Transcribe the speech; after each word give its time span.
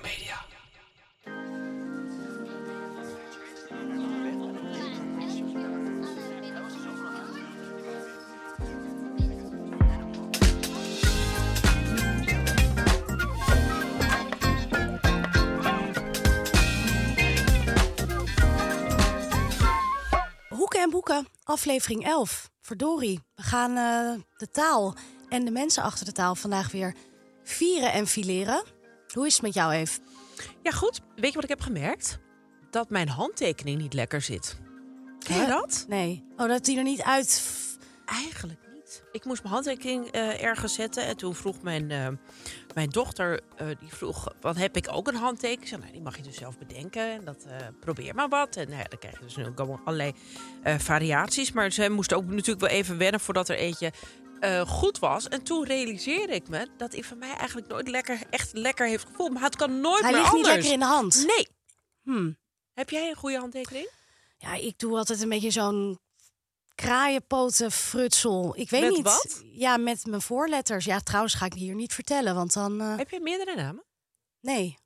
Media. 0.00 0.40
Hoeken 20.48 20.80
en 20.80 20.90
boeken, 20.90 21.26
aflevering 21.44 22.04
11. 22.04 22.50
Verdorie, 22.60 23.20
we 23.34 23.42
gaan 23.42 23.76
eh, 23.76 24.22
de 24.36 24.50
taal 24.50 24.94
en 25.28 25.44
de 25.44 25.50
mensen 25.50 25.82
achter 25.82 26.04
de 26.04 26.12
taal 26.12 26.34
vandaag 26.34 26.72
weer 26.72 26.94
vieren 27.42 27.92
en 27.92 28.06
fileren. 28.06 28.62
Hoe 29.12 29.26
is 29.26 29.32
het 29.32 29.42
met 29.42 29.54
jou, 29.54 29.72
Eve? 29.72 30.00
Ja, 30.62 30.70
goed. 30.70 31.00
Weet 31.16 31.28
je 31.28 31.34
wat 31.34 31.42
ik 31.42 31.48
heb 31.48 31.60
gemerkt? 31.60 32.18
Dat 32.70 32.90
mijn 32.90 33.08
handtekening 33.08 33.80
niet 33.80 33.94
lekker 33.94 34.20
zit. 34.20 34.56
Ken 35.18 35.34
je 35.36 35.40
Hè? 35.42 35.46
dat? 35.48 35.84
Nee. 35.88 36.24
Oh, 36.36 36.48
dat 36.48 36.64
die 36.64 36.76
er 36.76 36.82
niet 36.82 37.02
uit... 37.02 37.42
Eigenlijk 38.04 38.58
niet. 38.74 39.02
Ik 39.12 39.24
moest 39.24 39.42
mijn 39.42 39.54
handtekening 39.54 40.06
eh, 40.06 40.42
ergens 40.42 40.74
zetten. 40.74 41.04
En 41.06 41.16
toen 41.16 41.34
vroeg 41.34 41.62
mijn, 41.62 41.90
eh, 41.90 42.08
mijn 42.74 42.88
dochter, 42.88 43.40
eh, 43.56 43.66
die 43.78 43.88
vroeg, 43.88 44.34
wat 44.40 44.56
heb 44.56 44.76
ik 44.76 44.88
ook 44.90 45.08
een 45.08 45.14
handtekening? 45.14 45.62
Ik 45.62 45.68
zei, 45.68 45.80
nou, 45.80 45.92
die 45.92 46.02
mag 46.02 46.16
je 46.16 46.22
dus 46.22 46.36
zelf 46.36 46.58
bedenken. 46.58 47.02
En 47.12 47.24
dat 47.24 47.44
eh, 47.48 47.56
probeer 47.80 48.14
maar 48.14 48.28
wat. 48.28 48.56
En 48.56 48.66
nou 48.68 48.78
ja, 48.80 48.86
dan 48.88 48.98
krijg 48.98 49.18
je 49.18 49.24
dus 49.24 49.36
nu 49.36 49.46
ook 49.46 49.58
allemaal 49.58 49.80
allerlei 49.84 50.12
eh, 50.62 50.78
variaties. 50.78 51.52
Maar 51.52 51.70
ze 51.72 51.90
moest 51.90 52.12
ook 52.12 52.24
natuurlijk 52.24 52.60
wel 52.60 52.68
even 52.68 52.98
wennen 52.98 53.20
voordat 53.20 53.48
er 53.48 53.56
eentje 53.56 53.92
eh, 54.42 54.60
goed 54.68 54.98
was. 54.98 55.28
En 55.28 55.42
toen 55.42 55.64
realiseerde 55.64 56.34
ik 56.34 56.48
me 56.48 56.68
dat 56.76 56.92
hij 56.92 57.02
van 57.04 57.18
mij 57.18 57.34
eigenlijk 57.36 57.68
nooit 57.68 57.88
lekker, 57.88 58.20
echt 58.30 58.52
lekker 58.52 58.86
heeft 58.86 59.06
gevoeld. 59.06 59.32
Maar 59.32 59.42
het 59.42 59.56
kan 59.56 59.80
nooit 59.80 60.02
Hij 60.02 60.12
meer 60.12 60.20
ligt 60.20 60.32
niet 60.34 60.46
lekker 60.46 60.72
in 60.72 60.78
de 60.78 60.84
hand. 60.84 61.24
Nee. 61.26 61.48
Hm. 62.02 62.32
Heb 62.72 62.90
jij 62.90 63.08
een 63.08 63.16
goede 63.16 63.38
handtekening? 63.38 63.90
Ja, 64.38 64.54
ik 64.54 64.78
doe 64.78 64.96
altijd 64.98 65.20
een 65.22 65.28
beetje 65.28 65.50
zo'n 65.50 65.98
kraaienpoten 66.74 67.72
frutsel. 67.72 68.52
Ik 68.56 68.70
weet 68.70 68.80
Met 68.82 68.90
niet. 68.90 69.02
wat? 69.02 69.42
Ja, 69.44 69.76
met 69.76 70.06
mijn 70.06 70.22
voorletters. 70.22 70.84
Ja, 70.84 70.98
trouwens 71.00 71.34
ga 71.34 71.44
ik 71.46 71.52
hier 71.54 71.74
niet 71.74 71.94
vertellen, 71.94 72.34
want 72.34 72.52
dan... 72.52 72.80
eh, 72.80 72.96
Heb 72.96 73.10
je 73.10 73.20
meerdere 73.20 73.54
namen? 73.56 73.84
Nee, 74.40 74.80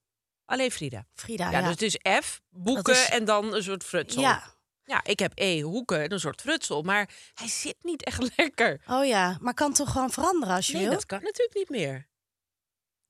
Alleen 0.45 0.71
Frida. 0.71 1.07
Frida, 1.15 1.51
Ja, 1.51 1.59
ja. 1.59 1.61
dus 1.61 1.71
het 1.71 1.83
is 1.83 1.99
F, 2.25 2.41
boeken 2.51 2.93
is- 2.95 3.09
en 3.09 3.25
dan 3.25 3.55
een 3.55 3.63
soort 3.63 3.85
frutsel. 3.85 4.21
Ja, 4.23 4.43
Ja, 4.87 5.05
ik 5.05 5.19
heb 5.19 5.33
E, 5.35 5.61
hoeken 5.61 6.03
en 6.03 6.13
een 6.13 6.21
soort 6.21 6.41
frutsel. 6.41 6.83
Maar 6.83 7.11
hij 7.35 7.49
zit 7.49 7.77
niet 7.83 8.05
echt 8.05 8.31
lekker. 8.37 8.81
oh 8.89 9.05
ja. 9.07 9.37
Maar 9.41 9.55
kan 9.55 9.73
toch 9.73 9.93
gewoon 9.93 10.11
veranderen 10.11 10.55
als 10.55 10.67
je 10.67 10.73
Nee, 10.73 10.83
wil? 10.83 10.93
dat 10.93 11.07
kan 11.07 11.23
natuurlijk 11.23 11.55
niet 11.59 11.69
meer. 11.69 12.07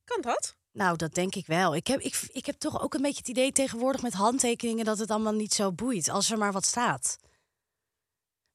Kan 0.04 0.20
dat? 0.20 0.56
Nou, 0.72 0.96
dat 0.96 1.14
denk 1.14 1.34
ik 1.34 1.46
wel. 1.46 1.74
Ik 1.74 1.86
heb, 1.86 2.00
ik, 2.00 2.20
ik 2.32 2.46
heb 2.46 2.58
toch 2.58 2.82
ook 2.82 2.94
een 2.94 3.02
beetje 3.02 3.18
het 3.18 3.28
idee 3.28 3.52
tegenwoordig 3.52 4.02
met 4.02 4.12
handtekeningen 4.12 4.84
dat 4.84 4.98
het 4.98 5.10
allemaal 5.10 5.32
niet 5.32 5.54
zo 5.54 5.72
boeit 5.72 6.08
als 6.08 6.30
er 6.30 6.38
maar 6.38 6.52
wat 6.52 6.64
staat. 6.64 7.18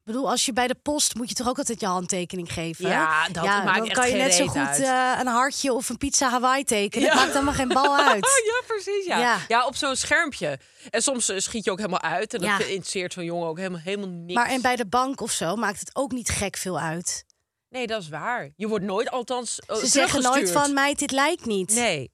Ik 0.01 0.07
bedoel, 0.07 0.29
als 0.29 0.45
je 0.45 0.53
bij 0.53 0.67
de 0.67 0.75
post 0.75 1.16
moet 1.16 1.29
je 1.29 1.35
toch 1.35 1.47
ook 1.47 1.57
altijd 1.57 1.79
je 1.79 1.85
handtekening 1.85 2.53
geven? 2.53 2.88
Ja, 2.88 3.28
dat 3.28 3.44
maakt 3.44 3.66
dan 3.78 3.85
echt 3.85 3.94
kan 3.94 4.09
je 4.09 4.16
net 4.16 4.34
zo 4.34 4.47
goed 4.47 4.79
eh, 4.79 5.17
een 5.19 5.28
hartje 5.28 5.73
of 5.73 5.89
een 5.89 5.97
pizza 5.97 6.29
Hawaii 6.29 6.63
tekenen. 6.63 7.07
Ja. 7.07 7.13
Het 7.13 7.22
maakt 7.22 7.35
allemaal 7.35 7.53
geen 7.53 7.67
bal 7.67 7.97
uit. 7.97 8.25
ja, 8.51 8.61
precies. 8.67 9.06
Ja. 9.06 9.19
Ja. 9.19 9.38
Ja. 9.47 9.66
op 9.66 9.75
zo'n 9.75 9.95
schermpje. 9.95 10.59
En 10.90 11.01
soms 11.01 11.29
eh, 11.29 11.38
schiet 11.40 11.63
je 11.66 11.72
ook 11.72 11.78
helemaal 11.78 12.01
uit. 12.01 12.34
En 12.34 12.40
dat 12.40 12.50
Ja. 12.50 12.57
interesseert 12.66 13.13
zo'n 13.13 13.23
jongen 13.23 13.47
ook 13.47 13.57
helemaal, 13.57 13.79
helemaal 13.79 14.07
niks. 14.09 14.34
Maar 14.34 14.50
en 14.50 14.61
bij 14.61 14.75
de 14.75 14.88
bank 14.88 15.22
of 15.22 15.31
zo 15.31 15.56
maakt 15.56 15.79
het 15.79 15.95
ook 15.95 16.11
niet 16.11 16.29
gek 16.29 16.57
veel 16.57 16.79
uit. 16.79 17.25
Nee, 17.69 17.88
dat 17.88 18.01
is 18.01 18.09
waar. 18.09 18.50
Je 18.56 18.67
wordt 18.67 18.85
nooit 18.85 19.11
althans 19.11 19.59
uh, 19.67 19.78
Ze 19.78 19.88
zeggen 19.88 20.22
nooit 20.22 20.51
van 20.51 20.73
meid, 20.73 21.00
dit 21.00 21.11
lijkt 21.11 21.45
niet. 21.45 21.73
Nee. 21.73 22.11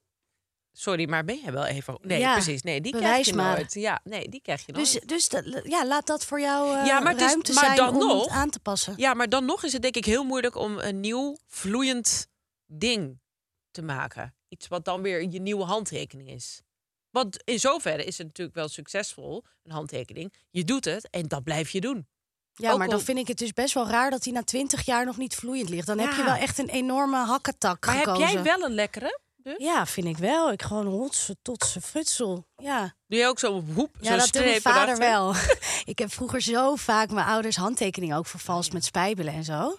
Sorry, 0.80 1.10
maar 1.10 1.24
ben 1.26 1.40
jij 1.44 1.52
wel 1.54 1.66
even... 1.66 1.98
Nee, 2.02 2.20
Ja, 2.20 2.34
precies. 2.34 2.62
Nee, 2.62 2.82
die 2.82 2.96
krijg 2.96 3.26
je 3.26 3.34
maar. 3.34 3.56
nooit. 3.56 3.74
Ja, 3.74 4.00
nee, 4.04 4.30
die 4.30 4.42
krijg 4.42 4.66
je 4.66 4.72
nooit. 4.72 4.92
Dus, 4.94 5.02
dus 5.06 5.30
dat, 5.30 5.62
ja, 5.64 5.86
laat 5.86 6.08
dat 6.08 6.26
voor 6.26 6.40
jou 6.40 6.78
eh, 6.78 6.86
Ja, 6.86 7.00
maar 7.00 7.12
het 7.12 7.22
is- 7.22 7.28
ruimte 7.28 7.54
maar 7.54 7.64
zijn 7.66 7.76
dan 7.78 7.90
om 7.96 7.98
nog- 8.08 8.24
het 8.24 8.32
aan 8.34 8.50
te 8.50 8.60
passen. 8.60 8.94
Ja, 8.98 9.14
maar 9.14 9.30
dan 9.30 9.46
nog 9.46 9.64
is 9.64 9.74
het 9.74 9.82
denk 9.82 9.96
ik 9.96 10.06
heel 10.06 10.24
moeilijk 10.24 10.56
om 10.56 10.80
een 10.80 11.00
nieuw 11.00 11.38
vloeiend 11.48 12.28
ding 12.66 13.20
te 13.72 13.82
maken. 13.82 14.36
Iets 14.48 14.68
wat 14.68 14.86
dan 14.86 15.02
weer 15.02 15.22
je 15.32 15.40
nieuwe 15.40 15.64
handtekening 15.64 16.30
is. 16.30 16.62
Want 17.10 17.44
in 17.44 17.60
zoverre 17.60 18.04
is 18.04 18.18
het 18.18 18.28
natuurlijk 18.28 18.58
wel 18.58 18.68
succesvol, 18.68 19.44
een 19.64 19.72
handtekening. 19.72 20.34
Je 20.50 20.64
doet 20.64 20.86
het 20.86 21.10
en 21.10 21.28
dat 21.28 21.44
blijf 21.44 21.70
je 21.70 21.82
doen. 21.82 22.08
Ja, 22.54 22.72
Ook 22.72 22.78
maar 22.78 22.88
dan 22.88 23.02
vind 23.02 23.18
ik 23.18 23.28
het 23.28 23.38
dus 23.38 23.54
best 23.54 23.74
wel 23.74 23.88
raar 23.88 24.10
dat 24.10 24.24
hij 24.24 24.34
na 24.34 24.44
twintig 24.44 24.86
jaar 24.86 25.06
nog 25.06 25.18
niet 25.18 25.36
vloeiend 25.36 25.70
ligt. 25.70 25.88
Dan 25.88 26.00
heb 26.00 26.14
je 26.14 26.24
wel 26.24 26.36
echt 26.36 26.58
een 26.58 26.70
enorme 26.70 27.18
hakketak 27.18 27.86
Maar 27.86 27.96
gekozen. 27.96 28.28
heb 28.28 28.34
jij 28.34 28.44
wel 28.44 28.66
een 28.66 28.74
lekkere? 28.74 29.20
Dus? 29.48 29.58
Ja, 29.58 29.86
vind 29.86 30.08
ik 30.08 30.18
wel. 30.18 30.52
Ik 30.52 30.62
gewoon 30.62 30.86
hotse 30.86 31.36
totse 31.42 31.82
frutsel. 31.82 32.48
Ja, 32.56 32.94
Doe 33.08 33.20
je 33.20 33.26
ook 33.26 33.40
zo'n 33.40 33.72
hoep, 33.74 33.96
ja 34.00 34.10
zo'n 34.10 34.18
dat 34.18 34.32
doet 34.32 34.44
mijn 34.44 34.62
vader 34.62 34.98
wel. 34.98 35.34
ik 35.94 36.00
heb 36.00 36.14
vroeger 36.14 36.42
zo 36.42 36.76
vaak 36.76 37.10
mijn 37.10 37.28
ouders 37.28 37.56
handtekeningen 37.56 38.18
ook 38.18 38.26
vervalst 38.26 38.74
met 38.74 38.86
spijbelen 38.86 39.34
en 39.34 39.44
zo. 39.44 39.78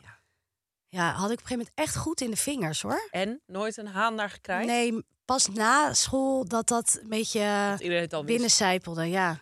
Ja, 0.88 1.12
had 1.12 1.30
ik 1.30 1.38
op 1.38 1.42
een 1.42 1.46
gegeven 1.46 1.56
moment 1.56 1.72
echt 1.74 1.96
goed 1.96 2.20
in 2.20 2.30
de 2.30 2.36
vingers 2.36 2.82
hoor. 2.82 3.08
En 3.10 3.42
nooit 3.46 3.76
een 3.76 3.86
haan 3.86 4.14
naar 4.14 4.30
gekregen? 4.30 4.66
Nee, 4.66 5.04
pas 5.24 5.48
na 5.48 5.94
school 5.94 6.44
dat 6.44 6.68
dat 6.68 6.98
een 7.02 7.08
beetje 7.08 7.76
binnencijpelde, 8.24 9.04
ja. 9.04 9.40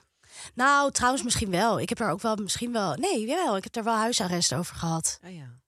Nou, 0.55 0.93
trouwens 0.93 1.23
misschien 1.23 1.51
wel. 1.51 1.81
Ik 1.81 1.89
heb 1.89 1.99
daar 1.99 2.11
ook 2.11 2.21
wel 2.21 2.37
misschien 2.37 2.73
wel... 2.73 2.95
Nee, 2.95 3.27
jawel, 3.27 3.57
ik 3.57 3.65
heb 3.65 3.73
daar 3.73 3.85
wel 3.85 3.95
huisarrest 3.95 4.55
over 4.55 4.77
gehad. 4.77 5.19
Ah, 5.23 5.35
ja. 5.35 5.61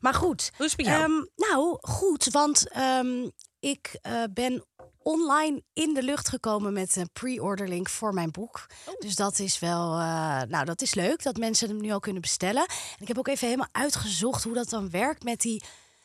Maar 0.00 0.14
goed. 0.14 0.50
Hoe 0.56 0.66
is 0.66 0.72
het 0.72 0.80
met 0.80 0.94
jou? 0.94 1.02
Ehm, 1.02 1.50
nou, 1.50 1.78
goed, 1.80 2.30
want 2.30 2.68
ehm, 2.68 3.28
ik 3.60 3.98
eh, 4.00 4.22
ben 4.30 4.66
online 5.02 5.62
in 5.72 5.94
de 5.94 6.02
lucht 6.02 6.28
gekomen 6.28 6.72
met 6.72 6.96
een 6.96 7.10
pre-order 7.12 7.68
link 7.68 7.88
voor 7.88 8.14
mijn 8.14 8.30
boek. 8.30 8.66
Oh. 8.86 8.94
Dus 8.98 9.14
dat 9.14 9.38
is 9.38 9.58
wel, 9.58 9.98
eh, 9.98 10.42
nou, 10.48 10.64
dat 10.64 10.82
is 10.82 10.94
leuk 10.94 11.22
dat 11.22 11.36
mensen 11.36 11.68
hem 11.68 11.80
nu 11.80 11.90
al 11.90 12.00
kunnen 12.00 12.22
bestellen. 12.22 12.66
En 12.66 13.00
ik 13.00 13.08
heb 13.08 13.18
ook 13.18 13.28
even 13.28 13.46
helemaal 13.46 13.68
uitgezocht 13.72 14.44
hoe 14.44 14.54
dat 14.54 14.68
dan 14.68 14.90
werkt 14.90 15.24
met 15.24 15.40
die 15.40 15.62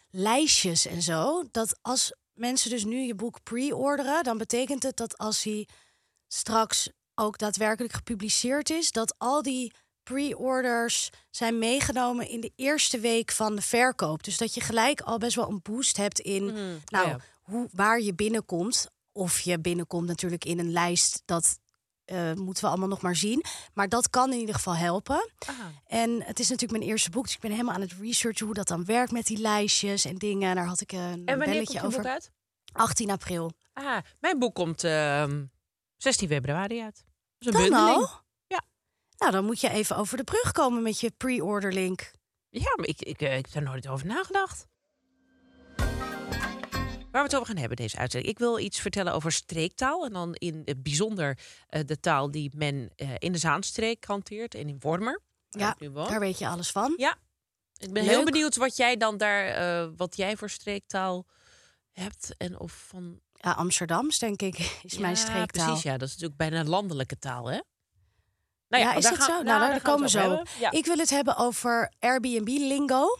lijstjes 0.09 0.85
en 0.85 1.01
zo. 1.01 1.43
Dat 1.51 1.77
als 1.81 2.13
mensen 2.33 2.69
dus 2.69 2.83
nu 2.83 2.97
je 2.97 3.15
boek 3.15 3.43
pre-orderen, 3.43 4.23
dan 4.23 4.37
betekent 4.37 4.83
het 4.83 4.97
dat 4.97 5.17
als 5.17 5.43
hij 5.43 5.67
straks 6.27 6.89
ook 7.15 7.37
daadwerkelijk 7.37 7.93
gepubliceerd 7.93 8.69
is, 8.69 8.91
dat 8.91 9.15
al 9.17 9.41
die 9.41 9.73
pre-orders 10.13 11.09
zijn 11.29 11.57
meegenomen 11.59 12.29
in 12.29 12.41
de 12.41 12.51
eerste 12.55 12.99
week 12.99 13.31
van 13.31 13.55
de 13.55 13.61
verkoop. 13.61 14.23
Dus 14.23 14.37
dat 14.37 14.53
je 14.53 14.61
gelijk 14.61 15.01
al 15.01 15.17
best 15.17 15.35
wel 15.35 15.49
een 15.49 15.59
boost 15.63 15.97
hebt 15.97 16.19
in 16.19 16.45
nou, 16.85 17.07
ja. 17.07 17.19
hoe, 17.41 17.67
waar 17.71 18.01
je 18.01 18.13
binnenkomt. 18.13 18.87
Of 19.11 19.39
je 19.39 19.59
binnenkomt 19.59 20.07
natuurlijk 20.07 20.45
in 20.45 20.59
een 20.59 20.71
lijst, 20.71 21.21
dat 21.25 21.59
eh, 22.05 22.33
moeten 22.33 22.63
we 22.63 22.69
allemaal 22.69 22.87
nog 22.87 23.01
maar 23.01 23.15
zien. 23.15 23.43
Maar 23.73 23.89
dat 23.89 24.09
kan 24.09 24.31
in 24.33 24.39
ieder 24.39 24.55
geval 24.55 24.75
helpen. 24.75 25.29
En 25.85 26.23
het 26.23 26.39
is 26.39 26.49
natuurlijk 26.49 26.79
mijn 26.79 26.91
eerste 26.91 27.09
boek, 27.09 27.23
dus 27.23 27.33
ik 27.33 27.39
ben 27.39 27.51
helemaal 27.51 27.73
aan 27.73 27.81
het 27.81 27.93
researchen 27.99 28.45
hoe 28.45 28.55
dat 28.55 28.67
dan 28.67 28.85
werkt 28.85 29.11
met 29.11 29.25
die 29.25 29.37
lijstjes 29.37 30.05
en 30.05 30.15
dingen. 30.17 30.55
Daar 30.55 30.65
had 30.65 30.81
ik 30.81 30.91
een 30.91 30.99
En 30.99 31.25
wanneer 31.25 31.37
belletje 31.37 31.79
komt 31.79 31.81
je 31.81 31.87
over. 31.87 32.01
boek 32.01 32.11
uit? 32.11 32.31
18 32.71 33.11
april. 33.11 33.51
Ah, 33.73 33.97
mijn 34.19 34.39
boek 34.39 34.55
komt 34.55 34.83
ehm 34.83 35.45
16 35.97 36.27
februari 36.27 36.81
uit. 36.81 37.05
Dat 37.37 37.53
is 37.53 37.59
Dan 37.59 37.69
bundeling. 37.69 37.97
al? 37.97 38.25
Nou, 39.17 39.31
dan 39.31 39.45
moet 39.45 39.61
je 39.61 39.69
even 39.69 39.95
over 39.95 40.17
de 40.17 40.23
brug 40.23 40.51
komen 40.51 40.83
met 40.83 40.99
je 40.99 41.11
pre-order 41.17 41.73
link. 41.73 42.11
Ja, 42.49 42.73
maar 42.75 42.87
ik, 42.87 43.01
ik, 43.01 43.21
eh, 43.21 43.37
ik 43.37 43.45
heb 43.45 43.53
daar 43.53 43.63
nooit 43.63 43.87
over 43.87 44.05
nagedacht. 44.07 44.67
Waar 47.11 47.25
we 47.25 47.31
het 47.31 47.35
over 47.35 47.47
gaan 47.47 47.57
hebben 47.57 47.77
deze 47.77 47.97
uitzending. 47.97 48.31
Ik 48.31 48.39
wil 48.39 48.59
iets 48.59 48.79
vertellen 48.79 49.13
over 49.13 49.31
streektaal. 49.31 50.05
En 50.05 50.13
dan 50.13 50.33
in 50.33 50.61
het 50.65 50.83
bijzonder 50.83 51.37
eh, 51.67 51.81
de 51.85 51.99
taal 51.99 52.31
die 52.31 52.51
men 52.55 52.91
eh, 52.95 53.09
in 53.17 53.31
de 53.31 53.37
Zaanstreek 53.37 54.05
hanteert. 54.05 54.55
En 54.55 54.69
in 54.69 54.77
Wormer. 54.79 55.21
Ja, 55.49 55.75
daar 55.93 56.19
weet 56.19 56.37
je 56.37 56.47
alles 56.47 56.71
van. 56.71 56.93
Ja. 56.97 57.17
Ik 57.77 57.93
ben 57.93 58.03
Leuk. 58.03 58.11
heel 58.11 58.23
benieuwd 58.23 58.55
wat 58.55 58.77
jij 58.77 58.97
dan 58.97 59.17
daar, 59.17 59.95
wat 59.95 60.15
jij 60.15 60.37
voor 60.37 60.49
streektaal 60.49 61.25
hebt. 61.91 62.35
En 62.37 62.59
of 62.59 62.85
van. 62.87 63.21
Ja, 63.33 63.51
Amsterdams, 63.51 64.19
denk 64.19 64.41
ik, 64.41 64.79
is 64.83 64.97
mijn 64.97 65.17
streektaal. 65.17 65.65
Precies, 65.65 65.83
ja. 65.83 65.97
Dat 65.97 66.07
is 66.07 66.13
natuurlijk 66.13 66.39
bijna 66.39 66.63
landelijke 66.63 67.19
taal, 67.19 67.49
hè? 67.49 67.59
Nou 68.67 68.83
ja, 68.83 68.93
is 68.93 69.03
dat 69.03 69.15
gaan- 69.17 69.25
zo? 69.25 69.31
Nou, 69.31 69.43
nou, 69.43 69.59
daar, 69.71 69.81
komen 69.81 70.01
we 70.01 70.09
zo. 70.09 70.43
Ja. 70.59 70.71
Ik 70.71 70.85
wil 70.85 70.97
het 70.97 71.09
hebben 71.09 71.37
over 71.37 71.91
Airbnb-lingo. 71.99 73.17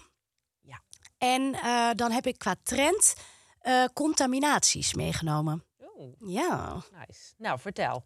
Ja. 0.62 0.82
En 1.18 1.54
eh, 1.54 1.90
dan 1.96 2.12
heb 2.12 2.28
ik 2.28 2.38
qua 2.38 2.56
trend 2.64 3.14
eh, 3.60 3.84
contaminaties 3.94 4.94
meegenomen. 4.94 5.66
Oh, 5.98 6.14
Ja. 6.20 6.74
nice. 6.74 7.34
Nou, 7.38 7.60
vertel. 7.60 8.06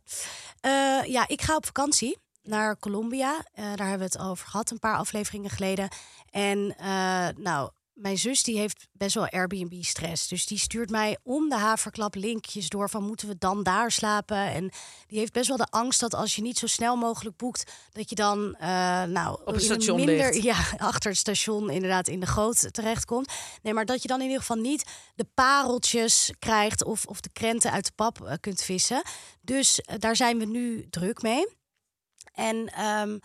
Eh, 0.59 1.03
ja, 1.03 1.27
ik 1.27 1.41
ga 1.41 1.55
op 1.55 1.65
vakantie 1.65 2.17
naar 2.41 2.77
Colombia. 2.79 3.45
Daar 3.53 3.87
hebben 3.87 3.97
we 3.97 4.03
het 4.03 4.19
over 4.19 4.47
gehad 4.47 4.71
een 4.71 4.79
paar 4.79 4.97
afleveringen 4.97 5.49
geleden. 5.49 5.89
En 6.29 6.75
nou, 7.37 7.71
mijn 8.01 8.17
zus 8.17 8.43
die 8.43 8.57
heeft 8.57 8.87
best 8.91 9.15
wel 9.15 9.29
Airbnb-stress. 9.29 10.27
Dus 10.27 10.45
die 10.45 10.57
stuurt 10.57 10.89
mij 10.89 11.17
om 11.23 11.49
de 11.49 11.55
haverklap 11.55 12.15
linkjes 12.15 12.69
door 12.69 12.89
van 12.89 13.03
moeten 13.03 13.27
we 13.27 13.37
dan 13.37 13.63
daar 13.63 13.91
slapen. 13.91 14.37
En 14.37 14.71
die 15.07 15.19
heeft 15.19 15.33
best 15.33 15.47
wel 15.47 15.57
de 15.57 15.67
angst 15.69 15.99
dat 15.99 16.13
als 16.13 16.35
je 16.35 16.41
niet 16.41 16.57
zo 16.57 16.67
snel 16.67 16.95
mogelijk 16.95 17.37
boekt, 17.37 17.71
dat 17.91 18.09
je 18.09 18.15
dan 18.15 18.55
eh, 18.55 18.67
nou 19.03 19.41
Op 19.45 19.53
een 19.53 19.61
station 19.61 19.95
minder, 19.95 20.31
ligt. 20.31 20.43
ja, 20.51 20.57
achter 20.77 21.09
het 21.09 21.19
station 21.19 21.69
inderdaad 21.69 22.07
in 22.07 22.19
de 22.19 22.25
goot 22.25 22.73
terechtkomt. 22.73 23.33
Nee, 23.61 23.73
maar 23.73 23.85
dat 23.85 24.01
je 24.01 24.07
dan 24.07 24.19
in 24.19 24.25
ieder 24.25 24.39
geval 24.39 24.57
niet 24.57 24.85
de 25.15 25.25
pareltjes 25.33 26.33
krijgt 26.39 26.83
of, 26.83 27.05
of 27.05 27.21
de 27.21 27.29
krenten 27.33 27.71
uit 27.71 27.85
de 27.85 27.91
pap 27.95 28.21
eh, 28.21 28.33
kunt 28.39 28.61
vissen. 28.61 29.01
Dus 29.41 29.81
eh, 29.81 29.95
daar 29.99 30.15
zijn 30.15 30.37
we 30.37 30.45
nu 30.45 30.87
druk 30.89 31.21
mee. 31.21 31.47
En 32.33 32.67
ehm, 32.67 33.17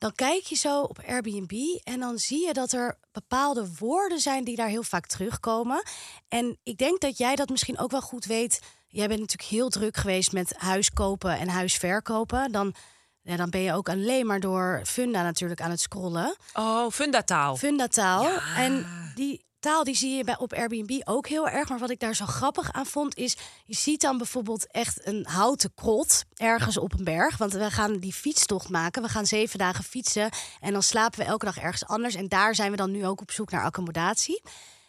dan 0.00 0.12
kijk 0.14 0.42
je 0.42 0.54
zo 0.54 0.80
op 0.80 0.98
Airbnb 1.06 1.52
en 1.84 2.00
dan 2.00 2.18
zie 2.18 2.46
je 2.46 2.52
dat 2.52 2.72
er 2.72 2.98
bepaalde 3.12 3.68
woorden 3.78 4.18
zijn 4.18 4.44
die 4.44 4.56
daar 4.56 4.68
heel 4.68 4.82
vaak 4.82 5.06
terugkomen. 5.06 5.82
En 6.28 6.58
ik 6.62 6.78
denk 6.78 7.00
dat 7.00 7.18
jij 7.18 7.36
dat 7.36 7.48
misschien 7.48 7.78
ook 7.78 7.90
wel 7.90 8.00
goed 8.00 8.24
weet. 8.24 8.60
Jij 8.86 9.08
bent 9.08 9.20
natuurlijk 9.20 9.50
heel 9.50 9.68
druk 9.68 9.96
geweest 9.96 10.32
met 10.32 10.54
huis 10.56 10.90
kopen 10.90 11.38
en 11.38 11.48
huis 11.48 11.74
verkopen. 11.74 12.52
Dan, 12.52 12.74
ja, 13.22 13.36
dan 13.36 13.50
ben 13.50 13.60
je 13.60 13.72
ook 13.72 13.88
alleen 13.88 14.26
maar 14.26 14.40
door 14.40 14.80
Funda 14.84 15.22
natuurlijk 15.22 15.60
aan 15.60 15.70
het 15.70 15.80
scrollen. 15.80 16.36
Oh, 16.54 16.90
fundataal. 16.90 17.56
Fundataal. 17.56 18.28
En 18.56 18.86
die 19.14 19.44
taal 19.60 19.84
die 19.84 19.94
zie 19.96 20.16
je 20.16 20.24
bij, 20.24 20.38
op 20.38 20.52
Airbnb 20.52 21.00
ook 21.04 21.28
heel 21.28 21.48
erg. 21.48 21.68
Maar 21.68 21.78
wat 21.78 21.90
ik 21.90 22.00
daar 22.00 22.14
zo 22.14 22.26
grappig 22.26 22.72
aan 22.72 22.86
vond 22.86 23.16
is... 23.16 23.36
je 23.64 23.74
ziet 23.74 24.00
dan 24.00 24.18
bijvoorbeeld 24.18 24.70
echt 24.70 25.06
een 25.06 25.26
houten 25.28 25.72
krot 25.74 26.24
ergens 26.36 26.78
op 26.78 26.92
een 26.98 27.04
berg. 27.04 27.36
Want 27.36 27.52
we 27.52 27.70
gaan 27.70 27.98
die 27.98 28.12
fietstocht 28.12 28.68
maken. 28.68 29.02
We 29.02 29.08
gaan 29.08 29.26
zeven 29.26 29.58
dagen 29.58 29.84
fietsen. 29.84 30.30
En 30.60 30.72
dan 30.72 30.82
slapen 30.82 31.18
we 31.18 31.24
elke 31.24 31.44
dag 31.44 31.58
ergens 31.58 31.86
anders. 31.86 32.14
En 32.14 32.28
daar 32.28 32.54
zijn 32.54 32.70
we 32.70 32.76
dan 32.76 32.90
nu 32.90 33.06
ook 33.06 33.20
op 33.20 33.30
zoek 33.30 33.50
naar 33.50 33.64
accommodatie. 33.64 34.42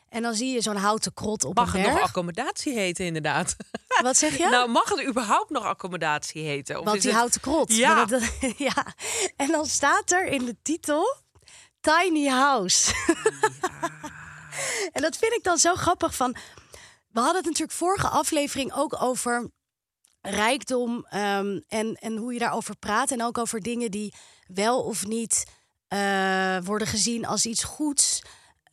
En 0.10 0.22
dan 0.22 0.34
zie 0.34 0.54
je 0.54 0.62
zo'n 0.62 0.76
houten 0.76 1.14
krot 1.14 1.44
op 1.46 1.56
Mag 1.56 1.68
een 1.74 1.80
het 1.80 1.84
berg. 1.90 2.00
nog 2.00 2.08
accommodatie 2.08 2.74
heten, 2.74 3.06
inderdaad? 3.06 3.56
Wat 4.04 4.18
zeg 4.18 4.38
je? 4.38 4.48
Nou, 4.50 4.70
mag 4.70 4.90
het 4.90 5.06
überhaupt 5.08 5.50
nog 5.50 5.64
accommodatie 5.64 6.44
heten? 6.44 6.80
Of 6.80 6.84
Want 6.86 6.96
is 6.96 7.02
die 7.02 7.12
het- 7.12 7.20
houten 7.20 7.42
krot. 7.42 7.76
Ja. 7.76 8.06
Dat- 8.06 8.22
ja. 8.58 8.86
En 9.36 9.48
dan 9.52 9.66
staat 9.66 10.12
er 10.12 10.26
in 10.26 10.46
de 10.46 10.56
titel 10.62 11.16
Tiny 11.82 12.28
House. 12.28 12.94
en 14.96 15.02
dat 15.02 15.18
vind 15.18 15.34
ik 15.34 15.44
dan 15.44 15.58
zo 15.58 15.76
grappig 15.76 16.16
van. 16.16 16.36
We 17.12 17.20
hadden 17.20 17.38
het 17.38 17.46
natuurlijk 17.46 17.78
vorige 17.78 18.08
aflevering 18.08 18.74
ook 18.74 19.02
over 19.02 19.50
rijkdom 20.22 21.06
ehm, 21.10 21.60
en, 21.68 21.96
en 21.96 22.18
hoe 22.18 22.34
je 22.34 22.40
daarover 22.40 22.76
praat. 22.78 23.12
En 23.12 23.24
ook 23.24 23.38
over 23.38 23.60
dingen 23.60 23.92
die 23.92 24.14
wel 24.48 24.84
of 24.84 25.06
niet 25.06 25.46
eh, 25.88 26.58
worden 26.64 26.88
gezien 26.88 27.26
als 27.26 27.46
iets 27.46 27.64
goeds. 27.64 28.22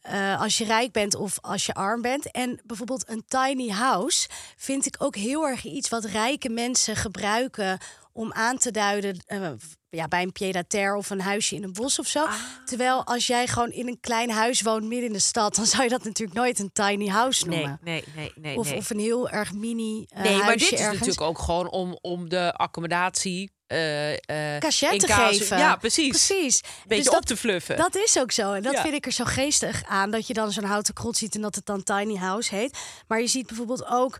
Eh, 0.08 0.40
als 0.40 0.58
je 0.58 0.64
rijk 0.64 0.92
bent 0.92 1.14
of 1.14 1.38
als 1.40 1.66
je 1.66 1.74
arm 1.74 2.02
bent. 2.02 2.30
En 2.30 2.60
bijvoorbeeld 2.64 3.08
een 3.08 3.24
tiny 3.26 3.68
house 3.68 4.28
vind 4.56 4.86
ik 4.86 4.96
ook 4.98 5.16
heel 5.16 5.46
erg 5.46 5.64
iets 5.64 5.88
wat 5.88 6.04
rijke 6.04 6.48
mensen 6.48 6.96
gebruiken 6.96 7.78
om 8.12 8.32
aan 8.32 8.58
te 8.58 8.70
duiden 8.70 9.22
eh, 9.26 9.50
ja, 9.90 10.08
bij 10.08 10.22
een 10.22 10.32
pied-à-terre 10.32 10.96
of 10.96 11.10
een 11.10 11.20
huisje 11.20 11.54
in 11.54 11.62
een 11.62 11.72
bos 11.72 11.98
of 11.98 12.06
zo. 12.06 12.26
Terwijl 12.64 13.04
als 13.04 13.26
jij 13.26 13.46
gewoon 13.46 13.70
in 13.70 13.88
een 13.88 14.00
klein 14.00 14.30
huis 14.30 14.62
woont 14.62 14.84
midden 14.84 15.06
in 15.06 15.12
de 15.12 15.18
stad, 15.18 15.54
dan 15.54 15.66
zou 15.66 15.82
je 15.82 15.88
dat 15.88 16.04
natuurlijk 16.04 16.38
nooit 16.38 16.58
een 16.58 16.72
tiny 16.72 17.06
house 17.06 17.46
noemen. 17.46 17.78
nee, 17.82 18.04
nee, 18.14 18.32
nee. 18.34 18.56
Of, 18.56 18.68
nee. 18.68 18.78
of 18.78 18.90
een 18.90 18.98
heel 18.98 19.28
erg 19.28 19.52
mini 19.52 20.06
eh, 20.08 20.22
nee, 20.22 20.36
maar 20.36 20.52
dit 20.52 20.60
is 20.60 20.70
ergens. 20.70 20.92
natuurlijk 20.92 21.20
ook 21.20 21.38
gewoon 21.38 21.70
om, 21.70 21.98
om 22.00 22.28
de 22.28 22.52
accommodatie... 22.52 23.56
eh 23.68 24.12
eh, 24.12 24.60
cachet 24.60 25.00
te 25.00 25.12
geven. 25.12 25.58
Ja, 25.58 25.76
precies. 25.76 26.08
Precies. 26.08 26.60
Beetje 26.86 26.96
Dus 27.04 27.06
op 27.06 27.12
dat, 27.18 27.26
te 27.26 27.36
fluffen. 27.36 27.76
dat 27.76 27.96
is 27.96 28.18
ook 28.18 28.32
zo. 28.32 28.52
En 28.52 28.62
dat 28.62 28.72
Ja. 28.72 28.82
vind 28.82 28.94
ik 28.94 29.06
er 29.06 29.12
zo 29.12 29.24
geestig 29.24 29.82
aan. 29.84 30.10
Dat 30.10 30.26
je 30.26 30.34
dan 30.34 30.52
zo'n 30.52 30.64
houten 30.64 30.94
krot 30.94 31.16
ziet 31.16 31.34
en 31.34 31.40
dat 31.40 31.54
het 31.54 31.66
dan 31.66 31.82
tiny 31.82 32.14
house 32.16 32.54
heet. 32.54 32.78
Maar 33.06 33.20
je 33.20 33.26
ziet 33.26 33.46
bijvoorbeeld 33.46 33.86
ook 33.86 34.18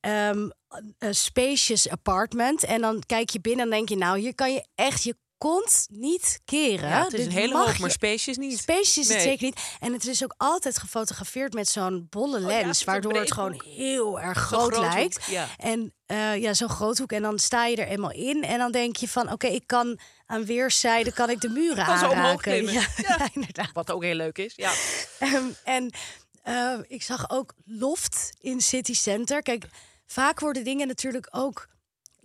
ehm, 0.00 0.48
een 0.98 1.14
spacious 1.14 1.88
apartment. 1.88 2.64
En 2.64 2.80
dan 2.80 3.02
kijk 3.06 3.30
je 3.30 3.40
binnen 3.40 3.64
en 3.64 3.70
denk 3.70 3.88
je, 3.88 3.96
nou, 3.96 4.18
hier 4.18 4.34
kan 4.34 4.52
je 4.52 4.66
echt 4.74 5.02
je 5.02 5.16
kont 5.38 5.86
niet 5.90 6.40
keren. 6.44 6.88
ja, 6.88 7.04
het 7.04 7.12
is 7.12 7.24
een 7.26 7.30
hele 7.32 7.56
hoop, 7.56 7.74
je 7.74 7.80
maar 7.80 7.90
spacious 7.90 8.36
niet. 8.36 8.58
Spacious 8.58 8.96
is 8.96 9.08
het 9.08 9.16
Nee. 9.16 9.26
zeker 9.26 9.44
niet. 9.44 9.60
En 9.80 9.92
het 9.92 10.06
is 10.06 10.24
ook 10.24 10.34
altijd 10.36 10.78
gefotografeerd 10.78 11.52
met 11.52 11.68
zo'n 11.68 12.06
bolle 12.10 12.40
ja, 12.40 12.46
lens. 12.46 12.84
waardoor 12.84 13.14
het 13.14 13.32
gewoon 13.32 13.62
heel 13.64 14.20
erg 14.20 14.38
groot 14.38 14.76
lijkt. 14.78 15.24
ja. 15.24 15.48
En 15.56 15.92
eh, 16.06 16.36
ja, 16.36 16.54
zo'n 16.54 16.68
groothoek. 16.68 17.12
En 17.12 17.22
dan 17.22 17.38
sta 17.38 17.66
je 17.66 17.76
er 17.76 17.88
eenmaal 17.88 18.12
in. 18.12 18.42
En 18.44 18.58
dan 18.58 18.72
denk 18.72 18.96
je 18.96 19.08
van, 19.08 19.32
oké, 19.32 19.46
ik 19.46 19.66
kan 19.66 19.98
aan 20.26 20.44
weerszijden 20.44 21.12
kan 21.12 21.30
ik 21.30 21.40
de 21.40 21.48
muren 21.48 21.84
Kan 21.84 21.94
aanraken. 21.94 22.64
Ja, 22.64 22.70
Ja. 22.72 22.86
ja, 22.96 23.28
inderdaad. 23.34 23.70
Wat 23.72 23.90
ook 23.90 24.02
heel 24.02 24.14
leuk 24.14 24.38
is. 24.38 24.52
Ja. 24.56 24.72
Ehm, 25.18 25.44
en 25.64 25.90
eh, 26.42 26.74
ik 26.88 27.02
zag 27.02 27.30
ook 27.30 27.52
loft 27.64 28.32
in 28.40 28.60
City 28.60 28.94
Center. 28.94 29.42
Kijk, 29.42 29.64
vaak 30.06 30.40
worden 30.40 30.64
dingen 30.64 30.86
natuurlijk 30.86 31.28
ook... 31.30 31.68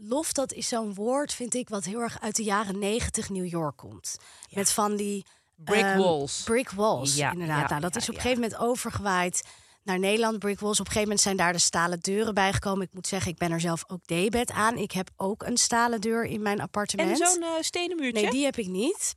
Loft, 0.04 0.36
dat 0.36 0.54
is 0.54 0.68
zo'n 0.68 0.94
woord, 0.94 1.34
vind 1.34 1.54
ik, 1.54 1.70
wat 1.70 1.84
heel 1.84 2.00
erg 2.00 2.22
uit 2.22 2.36
de 2.36 2.44
jaren 2.44 2.80
negentig 2.80 3.30
New 3.30 3.48
York 3.48 3.78
komt. 3.78 4.18
Met 4.50 4.72
van 4.72 4.96
die... 4.96 5.26
Brick 5.56 5.84
ehm, 5.84 5.98
walls. 5.98 6.42
Brick 6.44 6.70
walls, 6.70 7.16
Ja, 7.16 7.32
inderdaad. 7.32 7.62
ja, 7.62 7.68
nou, 7.68 7.82
dat 7.82 7.94
ja, 7.94 8.00
is 8.00 8.10
op 8.10 8.16
een 8.16 8.16
ja. 8.16 8.22
gegeven 8.22 8.44
moment 8.44 8.62
overgewaaid 8.70 9.44
naar 9.84 10.00
Nederland. 10.00 10.40
Brick 10.40 10.60
walls. 10.60 10.80
Op 10.80 10.86
een 10.86 10.92
gegeven 10.92 11.08
moment 11.08 11.22
zijn 11.22 11.38
daar 11.38 11.54
de 11.54 11.60
stalen 11.60 12.00
deuren 12.00 12.34
bijgekomen. 12.34 12.86
Ik 12.86 12.94
moet 12.94 13.08
zeggen, 13.08 13.32
ik 13.32 13.38
ben 13.38 13.52
er 13.52 13.60
zelf 13.60 13.84
ook 13.88 14.06
debet 14.06 14.52
aan. 14.52 14.78
Ik 14.78 14.92
heb 14.92 15.10
ook 15.16 15.44
een 15.44 15.58
stalen 15.58 16.02
deur 16.02 16.26
in 16.26 16.42
mijn 16.42 16.62
appartement. 16.62 17.10
En 17.10 17.28
zo'n 17.28 17.44
eh, 17.44 17.50
stenen 17.60 17.98
muurtje. 17.98 18.22
nee, 18.22 18.32
die 18.32 18.44
heb 18.44 18.58
ik 18.58 18.68
niet. 18.68 19.16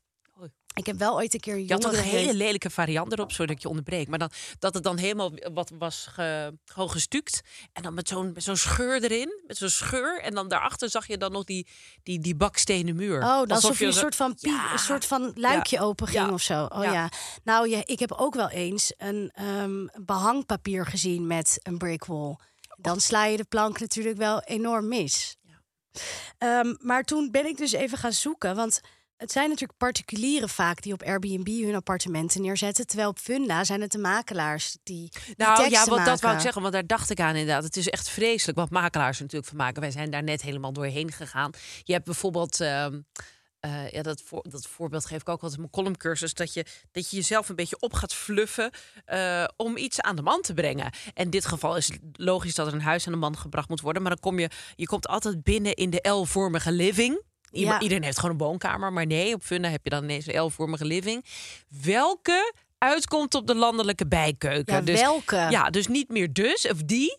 Ik 0.74 0.86
heb 0.86 0.98
wel 0.98 1.14
ooit 1.14 1.34
een 1.34 1.40
keer 1.40 1.58
Je 1.58 1.72
had 1.72 1.82
jongen 1.82 1.98
een 1.98 2.04
hele 2.04 2.34
lelijke 2.34 2.70
variant 2.70 3.12
erop, 3.12 3.32
zodat 3.32 3.56
ik 3.56 3.62
je 3.62 3.68
onderbreek. 3.68 4.08
Maar 4.08 4.18
dan, 4.18 4.30
dat 4.58 4.74
het 4.74 4.82
dan 4.82 4.96
helemaal 4.96 5.30
wat 5.52 5.72
was 5.78 6.06
ge, 6.10 6.58
gewoon 6.64 6.90
gestuukt. 6.90 7.40
En 7.72 7.82
dan 7.82 7.94
met 7.94 8.08
zo'n 8.08 8.34
zo'n 8.36 8.56
scheur 8.56 9.02
erin. 9.02 9.42
Met 9.46 9.56
zo'n 9.56 9.68
scheur. 9.68 10.20
En 10.20 10.34
dan 10.34 10.48
daarachter 10.48 10.90
zag 10.90 11.06
je 11.06 11.18
dan 11.18 11.32
nog 11.32 11.44
die, 11.44 11.66
die, 12.02 12.18
die 12.20 12.34
bakstenen 12.34 12.96
muur. 12.96 13.22
Oh, 13.22 13.30
alsof, 13.30 13.50
Alsof 13.50 13.78
je 13.78 13.86
een 13.86 13.92
soort 13.92 14.16
van, 14.16 14.34
Ja. 14.36 14.72
een 14.72 14.78
soort 14.78 15.04
van 15.06 15.32
luikje 15.34 15.76
Ja. 15.76 15.82
open 15.82 16.06
ging 16.06 16.26
Ja. 16.26 16.32
of 16.32 16.42
zo. 16.42 16.64
Oh 16.64 16.84
ja. 16.84 16.92
Ja. 16.92 17.08
Nou, 17.44 17.68
ja, 17.68 17.82
ik 17.84 17.98
heb 17.98 18.12
ook 18.12 18.34
wel 18.34 18.50
eens 18.50 18.92
een 18.96 19.30
ehm, 19.34 19.86
behangpapier 20.04 20.86
gezien 20.86 21.26
met 21.26 21.58
een 21.62 21.78
brickwall. 21.78 22.36
Dan 22.76 23.00
sla 23.00 23.24
je 23.24 23.36
de 23.36 23.44
plank 23.44 23.80
natuurlijk 23.80 24.16
wel 24.16 24.40
enorm 24.40 24.88
mis. 24.88 25.36
Ehm, 26.38 26.74
maar 26.78 27.02
toen 27.02 27.30
ben 27.30 27.46
ik 27.46 27.56
dus 27.56 27.72
even 27.72 27.98
gaan 27.98 28.12
zoeken, 28.12 28.56
want 28.56 28.80
het 29.24 29.32
zijn 29.32 29.48
natuurlijk 29.48 29.78
particulieren 29.78 30.48
vaak 30.48 30.82
die 30.82 30.92
op 30.92 31.02
Airbnb 31.02 31.46
hun 31.46 31.74
appartementen 31.74 32.42
neerzetten, 32.42 32.86
terwijl 32.86 33.08
op 33.08 33.18
Funda 33.18 33.64
zijn 33.64 33.80
het 33.80 33.92
de 33.92 33.98
makelaars 33.98 34.76
die, 34.82 35.08
die 35.10 35.34
Nou 35.36 35.70
ja, 35.70 35.84
wat, 35.84 36.04
dat 36.04 36.20
wou 36.20 36.34
ik 36.34 36.40
zeggen, 36.40 36.62
want 36.62 36.74
daar 36.74 36.86
dacht 36.86 37.10
ik 37.10 37.20
aan 37.20 37.34
inderdaad. 37.34 37.64
Het 37.64 37.76
is 37.76 37.88
echt 37.88 38.08
vreselijk 38.08 38.58
wat 38.58 38.70
makelaars 38.70 39.20
natuurlijk 39.20 39.48
van 39.48 39.56
maken. 39.56 39.80
Wij 39.80 39.90
zijn 39.90 40.10
daar 40.10 40.22
net 40.22 40.42
helemaal 40.42 40.72
doorheen 40.72 41.12
gegaan. 41.12 41.50
Je 41.82 41.92
hebt 41.92 42.04
bijvoorbeeld, 42.04 42.60
ehm, 42.60 43.00
eh, 43.60 43.90
ja, 43.90 44.02
dat, 44.02 44.22
voor, 44.24 44.44
dat 44.48 44.66
voorbeeld 44.66 45.06
geef 45.06 45.20
ik 45.20 45.28
ook 45.28 45.42
altijd 45.42 45.52
in 45.52 45.58
mijn 45.58 45.72
columncursus, 45.72 46.34
dat 46.34 46.52
je, 46.52 46.66
dat 46.92 47.10
je 47.10 47.16
jezelf 47.16 47.48
een 47.48 47.56
beetje 47.56 47.80
op 47.80 47.92
gaat 47.92 48.14
fluffen 48.14 48.70
eh, 49.04 49.44
om 49.56 49.76
iets 49.76 50.00
aan 50.00 50.16
de 50.16 50.22
man 50.22 50.42
te 50.42 50.54
brengen. 50.54 50.84
En 51.14 51.24
in 51.24 51.30
dit 51.30 51.46
geval 51.46 51.76
is 51.76 51.88
het 51.88 52.00
logisch 52.12 52.54
dat 52.54 52.66
er 52.66 52.72
een 52.72 52.80
huis 52.80 53.06
aan 53.06 53.12
de 53.12 53.18
man 53.18 53.38
gebracht 53.38 53.68
moet 53.68 53.80
worden, 53.80 54.02
maar 54.02 54.10
dan 54.10 54.20
kom 54.20 54.38
je, 54.38 54.50
je 54.76 54.86
komt 54.86 55.08
altijd 55.08 55.42
binnen 55.42 55.74
in 55.74 55.90
de 55.90 56.08
L-vormige 56.08 56.72
living. 56.72 57.32
Ja. 57.60 57.80
Iedereen 57.80 58.02
heeft 58.04 58.18
gewoon 58.18 58.34
een 58.34 58.46
woonkamer, 58.46 58.92
maar 58.92 59.06
nee, 59.06 59.34
op 59.34 59.42
Funda 59.42 59.68
heb 59.68 59.80
je 59.84 59.90
dan 59.90 60.02
ineens 60.02 60.26
een 60.26 60.40
L-vormige 60.44 60.84
living. 60.84 61.24
Welke 61.82 62.52
uitkomt 62.78 63.34
op 63.34 63.46
de 63.46 63.54
landelijke 63.54 64.06
bijkeuken? 64.06 64.74
Ja, 64.74 64.80
dus, 64.80 65.00
welke? 65.00 65.46
Ja, 65.50 65.70
dus 65.70 65.86
niet 65.86 66.08
meer 66.08 66.32
dus 66.32 66.68
of 66.68 66.82
die. 66.82 67.18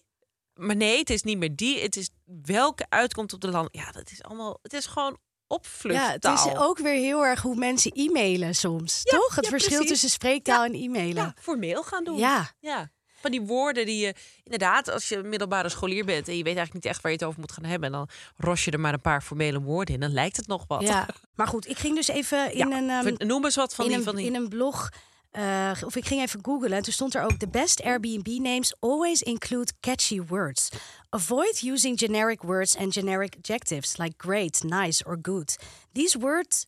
Maar 0.53 0.75
nee, 0.75 0.99
het 0.99 1.09
is 1.09 1.23
niet 1.23 1.37
meer 1.37 1.55
die. 1.55 1.81
Het 1.81 1.95
is 1.95 2.09
welke 2.43 2.85
uitkomt 2.89 3.33
op 3.33 3.41
de 3.41 3.49
land. 3.49 3.69
Ja, 3.71 3.91
dat 3.91 4.11
is 4.11 4.23
allemaal. 4.23 4.59
Het 4.61 4.73
is 4.73 4.85
gewoon 4.85 5.11
Ja, 5.47 5.55
opvluchttaal. 5.55 6.35
het 6.35 6.45
is 6.45 6.57
ook 6.57 6.77
weer 6.77 6.93
heel 6.99 7.25
erg 7.25 7.41
hoe 7.41 7.55
mensen 7.55 7.91
e-mailen 7.95 8.55
soms, 8.55 8.99
Ja, 9.03 9.17
toch? 9.17 9.35
Het 9.35 9.43
ja, 9.45 9.49
verschil 9.51 9.71
precies. 9.77 9.91
tussen 9.91 10.09
spreektaal 10.09 10.63
en 10.63 10.73
e-mailen. 10.73 11.23
ja, 11.23 11.33
formeel 11.41 11.83
gaan 11.83 12.03
doen. 12.03 12.17
Ja. 12.17 12.51
ja. 12.59 12.91
Van 13.25 13.31
die 13.39 13.41
woorden 13.47 13.85
die 13.85 14.05
je 14.05 14.13
inderdaad, 14.43 14.89
als 14.91 15.09
je 15.09 15.17
middelbare 15.23 15.69
scholier 15.69 16.05
bent 16.05 16.27
en 16.27 16.37
je 16.37 16.43
weet 16.43 16.55
eigenlijk 16.55 16.73
niet 16.85 16.93
echt 16.93 17.01
waar 17.01 17.11
je 17.11 17.17
het 17.17 17.27
over 17.27 17.39
moet 17.39 17.51
gaan 17.51 17.63
hebben, 17.65 17.87
en 17.87 17.95
dan 17.95 18.09
ros 18.37 18.65
je 18.65 18.71
er 18.71 18.79
maar 18.79 18.93
een 18.93 19.01
paar 19.01 19.21
formele 19.21 19.61
woorden 19.61 19.93
in, 19.93 19.99
dan 19.99 20.13
lijkt 20.13 20.37
het 20.37 20.47
nog 20.47 20.65
wat. 20.67 20.81
Ja, 20.81 21.07
maar 21.35 21.47
goed, 21.47 21.69
ik 21.69 21.77
ging 21.77 21.95
dus 21.95 22.07
even 22.07 22.51
in 22.53 22.69
Ja, 22.69 22.77
een... 22.77 22.89
ehm, 23.17 23.27
noem 23.27 23.45
eens 23.45 23.55
wat 23.55 23.75
van 23.75 23.85
in, 23.85 23.89
die, 23.91 23.99
een, 23.99 24.05
van 24.05 24.15
die. 24.15 24.25
in 24.25 24.35
een 24.35 24.49
blog. 24.49 24.89
eh, 25.31 25.71
of 25.85 25.95
ik 25.95 26.05
ging 26.05 26.21
even 26.21 26.39
googlen. 26.43 26.71
En 26.71 26.81
toen 26.83 26.93
stond 26.93 27.15
er 27.15 27.23
ook: 27.23 27.31
The 27.31 27.47
best 27.47 27.83
Airbnb 27.83 28.27
names 28.27 28.75
always 28.79 29.21
include 29.21 29.71
catchy 29.79 30.21
words. 30.27 30.69
Avoid 31.09 31.61
using 31.63 31.99
generic 31.99 32.41
words 32.41 32.77
and 32.77 32.93
generic 32.93 33.35
adjectives 33.37 33.97
like 33.97 34.13
great, 34.17 34.63
nice, 34.63 35.05
or 35.05 35.19
good. 35.21 35.57
These 35.93 36.19
words 36.19 36.63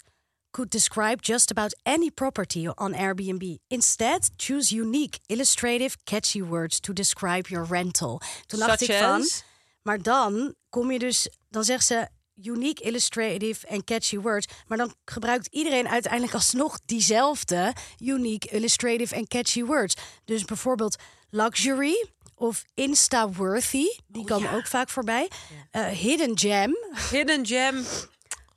could 0.57 0.71
describe 0.71 1.21
just 1.21 1.51
about 1.51 1.73
any 1.85 2.09
property 2.09 2.67
on 2.67 2.93
Airbnb. 2.95 3.57
Instead, 3.67 4.29
choose 4.37 4.71
unique, 4.75 5.19
illustrative, 5.27 5.95
catchy 6.05 6.41
words 6.41 6.79
to 6.79 6.93
describe 6.93 7.47
your 7.51 7.63
rental. 7.63 8.19
Toen 8.47 8.59
dacht 8.59 8.79
Such 8.79 8.89
ik 8.89 8.95
van. 8.97 9.21
as? 9.21 9.43
Maar 9.81 10.01
dan 10.01 10.55
kom 10.69 10.91
je 10.91 10.99
dus, 10.99 11.29
dan 11.49 11.63
zegt 11.63 11.85
ze 11.85 12.07
unique, 12.43 12.83
illustrative 12.83 13.67
en 13.67 13.83
catchy 13.83 14.17
words. 14.17 14.47
Maar 14.67 14.77
dan 14.77 14.93
gebruikt 15.05 15.47
iedereen 15.51 15.87
uiteindelijk 15.87 16.33
alsnog 16.33 16.79
diezelfde 16.85 17.73
unique, 17.99 18.49
illustrative 18.49 19.15
en 19.15 19.27
catchy 19.27 19.63
words. 19.63 19.95
Dus 20.25 20.45
bijvoorbeeld 20.45 20.95
luxury 21.29 22.07
of 22.35 22.63
insta-worthy, 22.73 23.85
die 24.07 24.25
komen 24.25 24.51
ook 24.51 24.67
vaak 24.67 24.89
voorbij. 24.89 25.29
Eh, 25.71 25.85
hidden 25.87 26.37
gem, 26.39 26.77
Hidden 27.11 27.45
gem. 27.45 27.85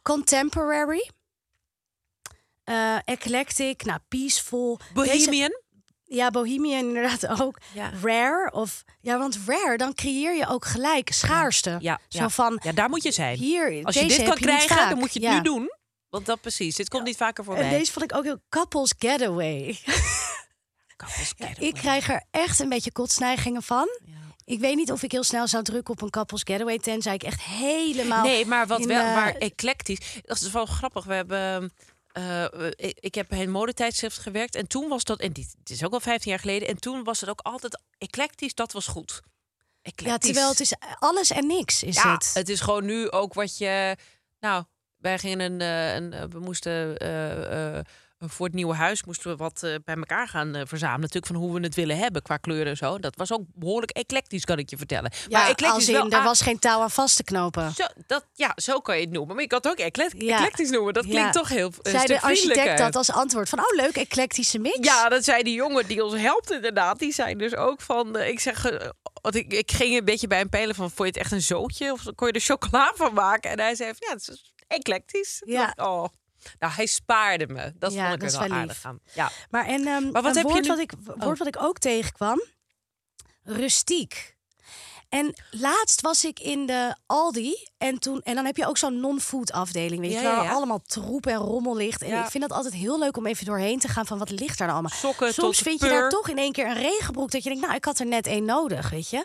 contemporary, 0.03 1.11
eh, 2.71 2.97
eclectic, 3.05 3.85
nou 3.85 3.99
peaceful. 4.09 4.77
Deze- 4.95 5.17
Bohemian. 5.17 5.61
ja, 6.05 6.31
Bohemian 6.31 6.87
inderdaad 6.87 7.41
ook. 7.41 7.59
Ja. 7.75 7.91
Rare 8.03 8.51
of 8.53 8.85
ja, 9.01 9.19
want 9.19 9.39
rare 9.47 9.77
dan 9.77 9.95
creëer 9.95 10.37
je 10.37 10.47
ook 10.49 10.65
gelijk 10.65 11.13
schaarste. 11.13 11.77
Ja, 11.81 12.01
Zo 12.09 12.29
van 12.29 12.61
ja, 12.63 12.73
daar 12.73 12.89
moet 12.89 13.03
je 13.03 13.13
zijn. 13.13 13.37
hier. 13.37 13.85
Als 13.85 13.95
je 13.95 14.07
dit 14.07 14.17
kan 14.17 14.27
je 14.27 14.35
krijgen, 14.41 14.89
dan 14.89 14.99
moet 14.99 15.13
je 15.15 15.27
het 15.27 15.35
nu 15.37 15.43
doen. 15.43 15.71
Want 16.09 16.27
dat 16.27 16.41
precies. 16.41 16.77
Dit 16.77 16.89
komt 16.89 17.05
niet 17.05 17.17
vaker 17.17 17.45
voorbij. 17.45 17.65
En 17.65 17.71
deze 17.79 17.93
vond 17.93 18.05
ik 18.11 18.17
ook 18.17 18.25
heel 18.25 18.41
couples 18.49 18.95
getaway. 18.99 19.79
Couples 20.97 21.33
Ja, 21.37 21.47
getaway. 21.47 21.69
ik 21.69 21.75
krijg 21.75 22.09
er 22.09 22.25
echt 22.31 22.59
een 22.61 22.69
beetje 22.69 22.93
kotsneigingen 22.93 23.63
van. 23.63 23.89
Ik 24.45 24.61
weet 24.61 24.77
niet 24.77 24.93
of 24.93 25.03
ik 25.03 25.13
heel 25.13 25.23
snel 25.25 25.47
zou 25.47 25.63
drukken 25.63 25.95
op 25.95 26.03
een 26.03 26.11
couples 26.11 26.43
getaway, 26.45 26.79
tenzij 26.79 27.15
ik 27.15 27.23
echt 27.23 27.43
helemaal. 27.43 28.25
Nee, 28.25 28.47
maar 28.47 28.67
wat 28.67 28.81
in, 28.81 28.87
wel, 28.89 29.05
eh, 29.05 29.15
maar 29.15 29.35
eclectisch. 29.35 29.99
Dat 30.23 30.41
is 30.41 30.51
wel 30.51 30.67
grappig. 30.67 31.05
We 31.05 31.15
hebben. 31.15 31.73
Eh, 32.13 32.45
ik, 32.77 32.99
ik 33.01 33.15
heb 33.15 33.29
bij 33.29 33.43
een 33.43 33.51
modetijdschrift 33.51 34.19
gewerkt 34.19 34.55
en 34.55 34.67
toen 34.67 34.89
was 34.89 35.05
dat, 35.05 35.21
en 35.21 35.33
dit, 35.33 35.55
dit 35.59 35.71
is 35.77 35.85
ook 35.85 35.93
al 35.93 36.01
15 36.01 36.31
jaar 36.31 36.41
geleden, 36.41 36.69
en 36.69 36.77
toen 36.81 37.05
was 37.05 37.21
het 37.21 37.31
ook 37.31 37.41
altijd 37.41 37.81
eclectisch, 37.99 38.55
dat 38.55 38.73
was 38.73 38.87
goed. 38.87 39.21
Ja, 39.23 39.91
Eclectisch. 39.91 40.27
terwijl 40.31 40.49
het 40.51 40.61
is 40.61 40.75
alles 40.99 41.31
en 41.31 41.47
niks 41.47 41.83
is 41.83 41.95
ja, 41.95 42.13
het. 42.13 42.31
het 42.35 42.49
is 42.49 42.61
gewoon 42.61 42.85
nu 42.85 43.11
ook 43.11 43.35
wat 43.35 43.59
je. 43.59 43.97
Nou, 44.41 44.65
wij 44.97 45.19
gingen 45.19 45.41
een. 45.41 45.61
eh, 45.61 45.95
een 45.95 46.13
eh, 46.13 46.25
we 46.29 46.39
moesten. 46.39 46.97
eh, 46.99 47.77
eh, 47.79 47.85
voor 48.29 48.47
het 48.47 48.55
nieuwe 48.55 48.75
huis 48.75 49.05
moesten 49.05 49.31
we 49.31 49.37
wat 49.37 49.63
eh, 49.63 49.75
bij 49.85 49.95
elkaar 49.95 50.29
gaan 50.29 50.55
eh, 50.55 50.63
verzamelen. 50.67 51.01
Natuurlijk 51.01 51.27
van 51.27 51.37
hoe 51.37 51.55
we 51.55 51.61
het 51.61 51.75
willen 51.75 51.99
hebben 51.99 52.23
qua 52.23 52.37
kleuren 52.37 52.67
en 52.67 52.77
zo. 52.77 52.99
Dat 52.99 53.17
was 53.17 53.33
ook 53.33 53.43
behoorlijk 53.55 53.91
eclectisch, 53.91 54.45
kan 54.45 54.59
ik 54.59 54.71
je 54.71 54.77
vertellen. 54.77 55.13
ja, 55.29 55.39
maar 55.39 55.49
eclectisch 55.49 55.71
als 55.71 55.87
in, 55.89 55.93
wel 55.95 56.11
er 56.11 56.19
aan- 56.19 56.25
was 56.25 56.41
geen 56.41 56.59
touw 56.59 56.81
aan 56.81 56.91
vast 56.91 57.17
te 57.17 57.25
knopen. 57.25 57.73
Zo, 57.73 57.85
dat, 58.07 58.27
ja, 58.35 58.53
zo 58.57 58.81
kan 58.81 58.97
je 58.97 59.03
het 59.03 59.11
noemen. 59.13 59.35
Maar 59.35 59.43
je 59.43 59.49
kan 59.49 59.59
het 59.63 59.69
ook 59.71 59.79
eclect- 59.87 60.23
Ja. 60.23 60.37
eclectisch 60.37 60.71
noemen. 60.71 60.95
Dat 60.95 61.05
klinkt 61.05 61.35
Ja. 61.35 61.41
toch 61.41 61.49
heel 61.49 61.67
een 61.67 61.91
Zei 61.91 61.97
stuk 62.05 62.21
de 62.21 62.27
architect 62.27 62.79
dat 62.79 62.97
als 62.97 63.11
antwoord 63.13 63.49
van, 63.49 63.59
oh 63.59 63.77
leuk, 63.77 63.97
eclectische 63.97 64.59
mix. 64.59 64.79
Ja, 64.87 65.09
dat 65.09 65.25
zei 65.25 65.43
die 65.43 65.55
jongen 65.55 65.87
die 65.87 66.05
ons 66.05 66.15
helpt 66.21 66.51
inderdaad. 66.53 66.99
Die 66.99 67.13
zei 67.13 67.35
dus 67.37 67.55
ook 67.57 67.81
van... 67.81 68.17
eh, 68.17 68.29
ik 68.29 68.41
zeg... 68.41 68.65
eh, 68.71 68.89
want 69.23 69.35
ik, 69.35 69.53
ik 69.53 69.71
ging 69.73 69.99
een 69.99 70.05
beetje 70.05 70.27
bij 70.27 70.39
hem 70.39 70.49
peilen 70.49 70.75
van... 70.75 70.91
Vond 70.91 70.99
je 70.99 71.05
het 71.05 71.17
echt 71.17 71.33
een 71.33 71.43
zootje? 71.43 71.93
Of 71.93 72.03
kon 72.15 72.27
je 72.27 72.33
er 72.33 72.41
chocola 72.41 72.93
van 72.95 73.15
maken? 73.15 73.51
En 73.51 73.61
hij 73.61 73.75
zei 73.75 73.89
van... 73.99 74.07
Ja, 74.09 74.15
het 74.15 74.29
is 74.29 74.53
eclectisch. 74.67 75.43
Ja. 75.47 75.69
ik, 75.71 75.81
Oh. 75.85 76.05
Nou, 76.59 76.73
hij 76.73 76.87
spaarde 76.87 77.47
me. 77.47 77.73
Dat 77.79 77.93
Ja, 77.93 78.03
vond 78.03 78.15
ik 78.15 78.21
dat 78.21 78.33
er 78.33 78.39
wel 78.41 78.49
wel 78.49 78.59
aardig 78.59 78.85
aan. 78.85 78.99
Ja. 79.15 79.31
Maar, 79.51 79.67
en, 79.67 79.87
ehm, 79.87 80.11
Maar 80.11 80.23
wat 80.23 80.37
een 80.37 80.37
heb 80.37 80.47
je 80.47 80.53
woord, 80.53 80.63
nu- 80.63 80.69
wat 80.69 80.79
ik, 80.79 80.93
woord 81.17 81.39
wat 81.39 81.47
ik 81.47 81.63
ook 81.63 81.79
tegenkwam, 81.79 82.43
rustiek. 83.43 84.39
En 85.09 85.35
laatst 85.51 86.01
was 86.01 86.25
ik 86.25 86.41
in 86.41 86.67
de 86.67 86.97
Aldi 87.07 87.69
en 87.79 87.99
toen 87.99 88.21
en 88.23 88.35
dan 88.35 88.45
heb 88.45 88.57
je 88.57 88.67
ook 88.67 88.79
zo'n 88.79 89.01
non-food 89.01 89.53
afdeling, 89.53 90.01
weet 90.01 90.13
je, 90.13 90.23
waar 90.23 90.37
ja, 90.37 90.43
ja. 90.43 90.51
allemaal 90.53 90.81
troep 90.87 91.27
en 91.27 91.37
rommel 91.37 91.77
ligt. 91.77 92.03
En 92.03 92.19
ik 92.19 92.31
vind 92.31 92.49
dat 92.49 92.57
altijd 92.57 92.75
heel 92.75 92.99
leuk 92.99 93.17
om 93.17 93.27
even 93.27 93.47
doorheen 93.47 93.79
te 93.79 93.89
gaan 93.89 94.07
van 94.07 94.19
wat 94.19 94.31
ligt 94.31 94.59
daar 94.59 94.69
nou 94.69 94.81
allemaal. 94.81 94.99
Sokken 94.99 95.35
Soms 95.35 95.57
tot 95.57 95.67
vind 95.67 95.81
je 95.81 95.89
daar 95.89 96.09
toch 96.09 96.29
in 96.29 96.39
één 96.39 96.53
keer 96.53 96.67
een 96.67 96.75
regenbroek 96.75 97.31
dat 97.31 97.43
je 97.43 97.49
denkt, 97.49 97.65
nou, 97.65 97.77
ik 97.77 97.85
had 97.85 97.99
er 97.99 98.07
net 98.07 98.27
één 98.27 98.45
nodig, 98.45 98.91
weet 98.91 99.11
je. 99.11 99.25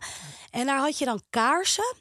En 0.51 0.65
daar 0.65 0.79
had 0.79 0.97
je 0.97 1.05
dan 1.05 1.21
kaarsen. 1.29 1.95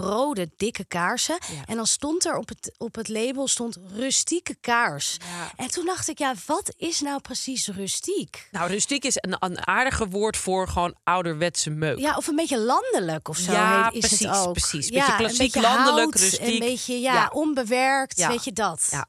Rode, 0.00 0.50
dikke 0.56 0.84
kaarsen. 0.84 1.38
Ja. 1.40 1.62
En 1.66 1.76
dan 1.76 1.86
stond 1.86 2.24
er 2.26 2.36
op 2.36 2.48
het, 2.48 2.74
op 2.78 2.94
het 2.94 3.08
label 3.08 3.48
stond 3.48 3.78
rustieke 3.94 4.56
kaars. 4.60 5.16
Ja. 5.18 5.50
En 5.64 5.70
toen 5.70 5.84
dacht 5.86 6.08
ik, 6.08 6.18
ja, 6.18 6.34
wat 6.46 6.74
is 6.76 7.00
nou 7.00 7.20
precies 7.20 7.66
rustiek? 7.68 8.48
Nou, 8.50 8.70
rustiek 8.70 9.04
is 9.04 9.16
een, 9.20 9.36
een 9.38 9.66
aardige 9.66 10.08
woord 10.08 10.36
voor 10.36 10.68
gewoon 10.68 10.94
ouderwetse 11.04 11.70
meuk. 11.70 11.98
Ja, 11.98 12.16
of 12.16 12.26
een 12.26 12.36
beetje 12.36 12.58
landelijk 12.58 13.28
of 13.28 13.36
zo 13.38 13.52
Ja, 13.52 13.84
heet- 13.84 13.92
is 14.02 14.08
precies, 14.08 14.26
het 14.26 14.36
ook. 14.46 14.52
precies. 14.52 14.88
Ja, 14.88 14.94
Beetje 14.94 15.12
een 15.12 15.18
klassiek, 15.18 15.38
beetje 15.38 15.60
landelijk, 15.60 15.96
hout, 15.98 16.14
rustiek. 16.14 16.40
Een 16.46 16.58
beetje, 16.58 17.00
ja, 17.00 17.14
Ja. 17.14 17.30
onbewerkt, 17.32 18.18
Ja. 18.18 18.28
weet 18.28 18.44
je 18.44 18.52
dat. 18.52 18.88
Ja. 18.90 19.06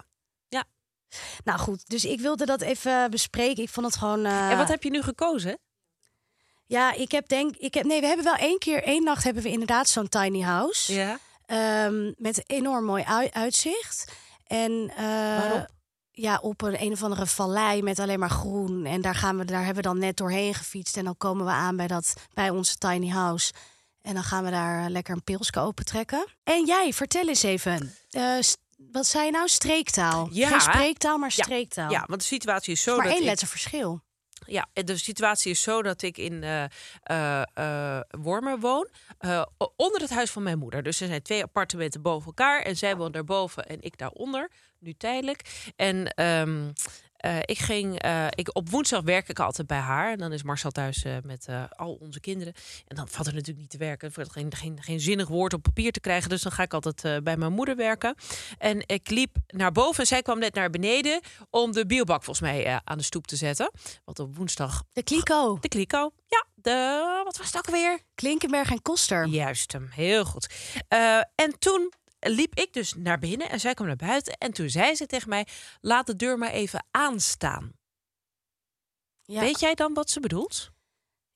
Ja. 0.48 0.64
Nou 1.44 1.60
goed, 1.60 1.90
dus 1.90 2.06
ik 2.06 2.20
wilde 2.20 2.46
dat 2.46 2.62
even 2.62 3.12
bespreken. 3.12 3.64
Ik 3.64 3.70
vond 3.70 3.86
het 3.86 3.96
gewoon... 3.96 4.26
eh, 4.26 4.50
En 4.52 4.58
wat 4.58 4.68
heb 4.68 4.84
je 4.84 4.90
nu 4.90 5.02
gekozen? 5.02 5.58
Ja, 6.68 6.94
ik 6.94 7.12
heb 7.12 7.28
denk... 7.28 7.56
Ik 7.56 7.74
heb, 7.74 7.86
nee, 7.86 8.00
we 8.02 8.08
hebben 8.08 8.26
wel 8.26 8.36
één 8.36 8.60
keer, 8.60 8.84
één 8.84 9.04
nacht 9.04 9.24
hebben 9.24 9.44
we 9.44 9.50
inderdaad 9.50 9.90
zo'n 9.90 10.10
tiny 10.10 10.42
house. 10.42 10.94
Ja. 10.94 11.20
Ehm, 11.46 12.12
met 12.18 12.44
enorm 12.50 12.86
mooi 12.86 13.04
ui- 13.04 13.30
uitzicht. 13.32 14.12
En 14.48 14.92
eh, 14.96 15.06
Waarop? 15.40 15.68
ja, 16.12 16.40
op 16.42 16.62
een 16.62 16.82
een 16.82 16.92
of 16.92 17.04
andere 17.04 17.26
vallei 17.26 17.82
met 17.82 18.00
alleen 18.00 18.20
maar 18.20 18.30
groen. 18.30 18.86
En 18.86 19.02
daar 19.02 19.16
gaan 19.16 19.38
we, 19.38 19.46
daar 19.46 19.58
hebben 19.66 19.84
we 19.84 19.90
dan 19.90 20.00
net 20.00 20.18
doorheen 20.18 20.54
gefietst. 20.54 20.98
En 20.98 21.04
dan 21.06 21.18
komen 21.18 21.46
we 21.46 21.52
aan 21.52 21.76
bij 21.76 21.88
dat, 21.88 22.14
bij 22.34 22.50
onze 22.50 22.76
tiny 22.78 23.10
house. 23.10 23.54
En 24.02 24.14
dan 24.14 24.24
gaan 24.24 24.44
we 24.44 24.50
daar 24.52 24.84
eh, 24.84 24.90
lekker 24.90 25.14
een 25.16 25.24
pilsje 25.24 25.60
opentrekken. 25.60 26.28
En 26.44 26.66
jij, 26.66 26.94
vertel 26.94 27.28
eens 27.28 27.44
even. 27.44 27.96
eh, 28.10 28.32
st- 28.40 28.58
wat 28.92 29.06
zei 29.08 29.26
je 29.26 29.32
nou? 29.32 29.48
Streektaal. 29.48 30.28
Ja. 30.32 30.48
Geen 30.48 30.62
spreektaal, 30.62 31.18
maar 31.18 31.32
streektaal. 31.32 31.92
Ja, 31.92 32.04
want 32.08 32.20
de 32.22 32.28
situatie 32.28 32.74
is 32.74 32.82
zo 32.82 32.96
maar 32.96 33.04
dat 33.06 33.14
één 33.14 33.22
ik- 33.22 33.28
letter 33.28 33.48
verschil. 33.48 34.02
Ja, 34.46 34.68
de 34.74 34.98
situatie 34.98 35.52
is 35.52 35.62
zo 35.62 35.82
dat 35.82 36.02
ik 36.02 36.18
in 36.18 36.44
eh 36.44 36.64
eh, 37.04 37.42
eh, 37.54 38.02
Wormer 38.10 38.60
woon. 38.60 38.88
eh, 39.20 39.46
onder 39.76 40.02
het 40.02 40.10
huis 40.10 40.32
van 40.32 40.44
mijn 40.44 40.58
moeder. 40.58 40.84
Dus 40.84 41.02
er 41.02 41.08
zijn 41.08 41.22
twee 41.22 41.44
appartementen 41.44 42.02
boven 42.02 42.26
elkaar. 42.28 42.62
En 42.62 42.78
zij 42.78 42.96
woont 42.96 43.14
daarboven 43.14 43.66
en 43.66 43.78
ik 43.82 43.98
daaronder. 43.98 44.52
Nu 44.80 44.94
tijdelijk. 44.94 45.72
En 45.76 46.14
ehm, 46.14 46.72
eh, 47.18 47.38
ik 47.42 47.58
ging... 47.60 48.00
eh, 48.00 48.26
ik, 48.30 48.56
op 48.56 48.70
woensdag 48.70 49.02
werk 49.02 49.30
ik 49.30 49.40
altijd 49.40 49.68
bij 49.68 49.78
haar. 49.78 50.12
En 50.12 50.18
dan 50.18 50.34
is 50.34 50.44
Marcel 50.44 50.72
thuis 50.72 51.04
eh, 51.04 51.16
met 51.24 51.48
al 51.76 51.94
onze 51.94 52.20
kinderen. 52.20 52.54
En 52.88 52.96
dan 52.96 53.08
valt 53.08 53.28
er 53.28 53.34
natuurlijk 53.34 53.60
niet 53.60 53.70
te 53.70 53.78
werken. 53.78 54.12
Er 54.16 54.28
geen, 54.32 54.56
geen, 54.56 54.78
geen 54.82 55.00
zinnig 55.00 55.28
woord 55.28 55.54
op 55.54 55.62
papier 55.62 55.92
te 55.92 56.00
krijgen. 56.00 56.30
Dus 56.30 56.42
dan 56.42 56.52
ga 56.52 56.64
ik 56.64 56.74
altijd 56.74 57.24
bij 57.24 57.38
mijn 57.38 57.54
moeder 57.54 57.76
werken. 57.76 58.16
En 58.58 58.84
ik 58.86 59.10
liep 59.10 59.36
naar 59.48 59.72
boven. 59.72 60.00
En 60.00 60.08
zij 60.08 60.22
kwam 60.22 60.40
net 60.40 60.54
naar 60.54 60.70
beneden 60.70 61.22
om 61.50 61.72
de 61.72 61.86
biobak 61.86 62.24
volgens 62.24 62.50
mij 62.52 62.82
aan 62.84 62.98
de 62.98 63.04
stoep 63.04 63.28
te 63.28 63.36
zetten. 63.36 63.72
Want 64.06 64.20
op 64.20 64.38
woensdag 64.38 64.84
De 64.94 65.04
kliko. 65.04 65.58
de 65.60 65.68
kliko. 65.68 66.12
Ja, 66.28 66.46
de. 66.56 67.22
Wat 67.24 67.38
was 67.38 67.46
het 67.48 67.58
ook 67.58 67.66
alweer? 67.66 68.00
Klinkenberg 68.16 68.72
en 68.72 68.82
Koster. 68.82 69.26
Juist 69.28 69.72
hem, 69.72 69.90
heel 69.92 70.26
goed. 70.26 70.50
En 71.36 71.60
toen 71.60 71.92
liep 72.30 72.56
ik 72.56 72.74
dus 72.74 72.94
naar 72.94 73.20
binnen 73.20 73.50
en 73.50 73.60
zij 73.60 73.74
kwam 73.74 73.88
naar 73.88 73.96
buiten. 73.96 74.38
En 74.38 74.54
toen 74.54 74.70
zei 74.70 74.96
ze 74.96 75.06
tegen 75.06 75.30
mij: 75.30 75.48
laat 75.82 76.08
de 76.08 76.16
deur 76.16 76.38
maar 76.38 76.52
even 76.52 76.86
aanstaan. 76.92 77.72
Ja, 79.24 79.40
Weet 79.40 79.60
jij 79.60 79.74
dan 79.76 79.94
wat 79.94 80.10
ze 80.10 80.20
bedoelt? 80.20 80.72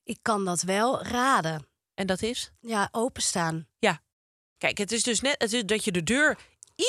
ik 0.04 0.18
kan 0.22 0.46
dat 0.46 0.62
wel 0.62 1.04
raden. 1.04 1.68
En 1.94 2.08
dat 2.08 2.22
is? 2.22 2.52
Ja, 2.60 2.90
openstaan. 2.92 3.68
Kijk, 4.58 4.78
het 4.78 4.92
is 4.92 5.04
dus 5.04 5.22
net 5.22 5.36
het 5.38 5.54
is 5.54 5.66
dat 5.66 5.84
je 5.84 5.92
de 5.92 6.04
deur 6.04 6.40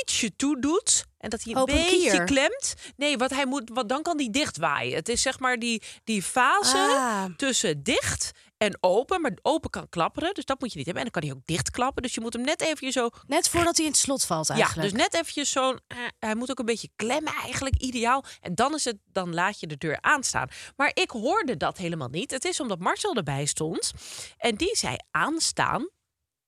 ietsje 0.01 0.37
toe 0.37 0.61
doet 0.61 1.05
en 1.19 1.31
dat 1.31 1.43
hij 1.43 1.53
een 1.55 1.59
Open 1.61 1.75
beetje 1.75 2.11
kier. 2.11 2.25
klemt. 2.25 2.75
Nee, 2.97 3.17
wat 3.19 3.31
hij 3.31 3.47
moet, 3.47 3.71
wat 3.73 3.89
dan 3.89 4.03
kan 4.03 4.17
die 4.17 4.31
dichtwaaien. 4.31 4.95
Het 4.95 5.09
is 5.09 5.23
zeg 5.23 5.39
maar 5.39 5.57
die, 5.59 5.83
die 6.05 6.23
fase 6.23 6.77
Ah. 6.77 7.25
tussen 7.37 7.83
dicht 7.83 8.31
en 8.57 8.77
open. 8.81 9.21
Maar 9.21 9.39
open 9.43 9.71
kan 9.71 9.89
klapperen, 9.89 10.35
dus 10.35 10.45
dat 10.45 10.61
moet 10.61 10.73
je 10.73 10.77
niet 10.77 10.87
hebben. 10.87 11.05
En 11.05 11.11
dan 11.13 11.21
kan 11.21 11.31
hij 11.31 11.39
ook 11.41 11.47
dichtklappen. 11.47 12.03
Dus 12.03 12.15
je 12.15 12.21
moet 12.21 12.33
hem 12.33 12.43
net 12.43 12.61
even 12.61 12.93
zo 12.93 13.09
Net 13.27 13.49
voordat 13.49 13.77
hij 13.77 13.85
in 13.87 13.91
het 13.93 14.01
slot 14.01 14.25
valt 14.25 14.51
eigenlijk. 14.51 14.91
Ja, 14.91 14.95
dus 14.95 15.03
net 15.03 15.15
eventjes 15.15 15.51
zo'n... 15.51 15.81
eh, 15.87 15.97
hij 16.19 16.35
moet 16.35 16.51
ook 16.51 16.59
een 16.59 16.65
beetje 16.65 16.89
klemmen 16.97 17.33
eigenlijk, 17.43 17.77
ideaal. 17.77 18.25
En 18.41 18.55
dan, 18.55 18.75
is 18.75 18.85
het, 18.85 18.97
dan 19.05 19.35
laat 19.35 19.61
je 19.61 19.67
de 19.67 19.79
deur 19.79 19.99
aanstaan. 20.01 20.49
Maar 20.77 20.91
ik 20.95 21.11
hoorde 21.11 21.57
dat 21.57 21.77
helemaal 21.77 22.09
niet. 22.09 22.31
Het 22.31 22.45
is 22.45 22.61
omdat 22.61 22.79
Marcel 22.79 23.15
erbij 23.15 23.45
stond. 23.47 23.93
En 24.37 24.55
die 24.57 24.77
zei 24.77 24.97
aanstaan. 25.11 25.89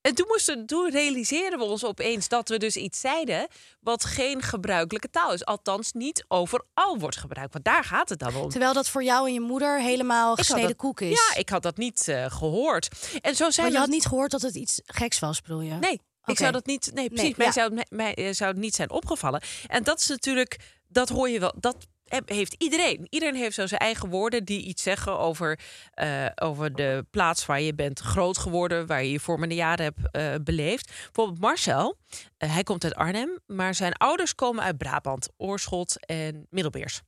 En 0.05 0.15
toen, 0.15 0.27
moesten, 0.29 0.67
toen 0.67 0.91
realiseerden 0.91 1.59
we 1.59 1.65
ons 1.65 1.85
opeens 1.85 2.29
dat 2.29 2.49
we 2.49 2.59
dus 2.59 2.77
iets 2.77 3.01
zeiden 3.01 3.47
wat 3.81 4.05
geen 4.05 4.43
gebruikelijke 4.43 5.11
taal 5.11 5.33
is. 5.33 5.45
Althans, 5.45 5.93
niet 5.93 6.25
overal 6.29 6.99
wordt 6.99 7.17
gebruikt. 7.17 7.53
Want 7.53 7.65
daar 7.65 7.85
gaat 7.85 8.09
het 8.09 8.19
dan 8.19 8.35
om. 8.37 8.49
Terwijl 8.49 8.73
dat 8.73 8.89
voor 8.89 9.05
jou 9.05 9.27
en 9.27 9.33
je 9.33 9.41
moeder 9.41 9.81
helemaal 9.81 10.35
gesneden 10.35 10.67
dat- 10.69 10.77
koek 10.77 11.01
is. 11.01 11.11
Ja, 11.33 11.39
ik 11.41 11.49
had 11.49 11.63
dat 11.63 11.77
niet 11.77 12.09
eh, 12.09 12.25
gehoord. 12.31 12.89
En 13.21 13.37
zo 13.37 13.51
zijn 13.51 13.67
Maar 13.67 13.75
je 13.75 13.81
had 13.81 13.89
niet 13.91 14.07
gehoord 14.07 14.31
dat 14.31 14.43
het 14.43 14.55
iets 14.55 14.81
geks 14.87 15.19
was, 15.19 15.41
bedoel 15.43 15.61
je? 15.61 15.75
Nee, 15.75 16.01
ik 16.25 16.37
zou 16.39 16.53
dat 16.53 16.67
niet. 16.67 16.91
Nee, 16.95 17.09
precies. 17.09 17.25
Nee, 17.25 17.35
mij, 17.37 17.47
ja. 17.47 17.53
zou, 17.53 17.75
het- 17.75 17.91
mij, 17.91 18.13
mij, 18.17 18.33
zou 18.33 18.51
het 18.51 18.61
niet 18.61 18.75
zijn 18.75 18.91
opgevallen. 18.91 19.43
En 19.67 19.83
dat 19.83 20.01
is 20.01 20.07
natuurlijk, 20.07 20.59
dat 20.89 21.09
hoor 21.09 21.29
je 21.29 21.41
wel. 21.41 21.53
Dat 21.57 21.77
heeft 22.25 22.55
iedereen. 22.59 23.07
Iedereen 23.11 23.35
heeft 23.35 23.55
zo 23.55 23.67
zijn 23.67 23.81
eigen 23.81 24.09
woorden 24.09 24.45
die 24.45 24.63
iets 24.63 24.83
zeggen 24.83 25.19
over, 25.19 25.59
eh, 25.91 26.27
over 26.35 26.75
de 26.75 27.07
plaats 27.11 27.47
waar 27.47 27.61
je 27.61 27.75
bent 27.75 28.01
groot 28.01 28.39
geworden, 28.39 28.87
waar 28.87 29.05
je 29.05 29.11
je 29.11 29.21
vormende 29.21 29.55
jaren 29.55 29.85
hebt 29.85 29.99
eh, 30.11 30.35
beleefd. 30.45 30.87
Bijvoorbeeld 30.87 31.41
Marcel, 31.41 31.97
eh, 32.37 32.53
hij 32.53 32.63
komt 32.63 32.85
uit 32.85 32.95
Arnhem, 32.95 33.39
maar 33.47 33.75
zijn 33.75 33.93
ouders 33.93 34.35
komen 34.35 34.65
uit 34.65 34.79
Brabant, 34.79 35.29
Oorschot 35.37 36.07
en 36.07 36.47
Middelbeers. 36.51 37.01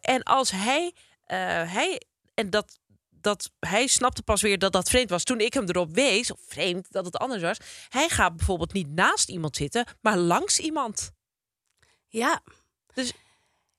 En 0.00 0.22
als 0.22 0.50
hij, 0.50 0.94
hij 1.66 2.02
en 2.34 2.50
dat 2.50 2.78
dat 3.24 3.50
hij 3.58 3.86
snapte 3.86 4.22
pas 4.22 4.42
weer 4.42 4.58
dat 4.58 4.72
dat 4.72 4.88
vreemd 4.88 5.10
was 5.10 5.24
toen 5.24 5.40
ik 5.40 5.54
hem 5.54 5.64
erop 5.64 5.94
wees, 5.94 6.32
of 6.32 6.40
vreemd 6.46 6.92
dat 6.92 7.04
het 7.04 7.16
anders 7.16 7.42
was. 7.42 7.58
Hij 7.88 8.08
gaat 8.08 8.36
bijvoorbeeld 8.36 8.72
niet 8.72 8.88
naast 8.88 9.28
iemand 9.28 9.56
zitten, 9.56 9.86
maar 10.00 10.16
langs 10.16 10.58
iemand. 10.58 11.12
Ja. 12.08 12.42
Dus 12.94 13.12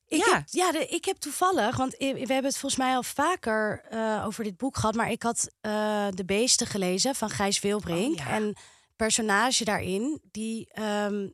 Ik 0.08 0.26
Ja. 0.26 0.34
Heb, 0.34 0.44
ja, 0.50 0.72
de- 0.72 0.88
ik 0.88 1.06
heb 1.06 1.18
toevallig, 1.18 1.76
want 1.78 1.96
we 1.98 2.06
hebben 2.18 2.44
het 2.44 2.58
volgens 2.58 2.76
mij 2.82 2.96
al 2.96 3.04
vaker 3.04 3.82
eh, 3.90 4.24
over 4.26 4.44
dit 4.44 4.58
boek 4.58 4.76
gehad, 4.78 4.96
maar 4.96 5.12
ik 5.12 5.24
had 5.24 5.50
eh, 5.62 6.08
De 6.14 6.26
Beesten 6.26 6.68
gelezen 6.68 7.16
van 7.16 7.30
Gijs 7.30 7.60
Wilbrink. 7.60 8.20
Oh, 8.20 8.26
ja. 8.26 8.32
En 8.32 8.56
personage 8.96 9.64
daarin, 9.66 10.22
die, 10.32 10.70
ehm, 10.72 11.28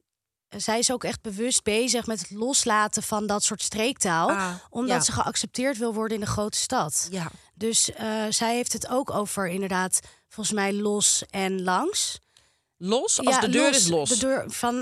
zij 0.50 0.80
is 0.80 0.92
ook 0.92 1.04
echt 1.04 1.22
bewust 1.22 1.64
bezig 1.64 2.06
met 2.06 2.20
het 2.20 2.30
loslaten 2.32 3.04
van 3.04 3.28
dat 3.28 3.44
soort 3.44 3.62
streektaal, 3.62 4.30
Ah, 4.30 4.54
omdat 4.70 4.96
ja. 4.98 5.02
ze 5.04 5.12
geaccepteerd 5.12 5.78
wil 5.78 5.94
worden 5.94 6.18
in 6.18 6.24
de 6.24 6.30
grote 6.32 6.58
stad. 6.58 7.08
ja, 7.12 7.32
Dus 7.56 7.92
eh, 7.92 8.24
zij 8.30 8.56
heeft 8.56 8.74
het 8.74 8.88
ook 8.90 9.10
over 9.12 9.48
inderdaad, 9.48 10.00
volgens 10.28 10.56
mij 10.56 10.74
los 10.74 11.24
en 11.30 11.64
langs. 11.64 12.20
los 12.78 13.20
als 13.20 13.36
Ja, 13.36 13.42
de 13.42 13.50
deur 13.50 13.70
is 13.70 13.88
los. 13.88 14.10
De 14.10 14.18
deur 14.18 14.44
van 14.52 14.76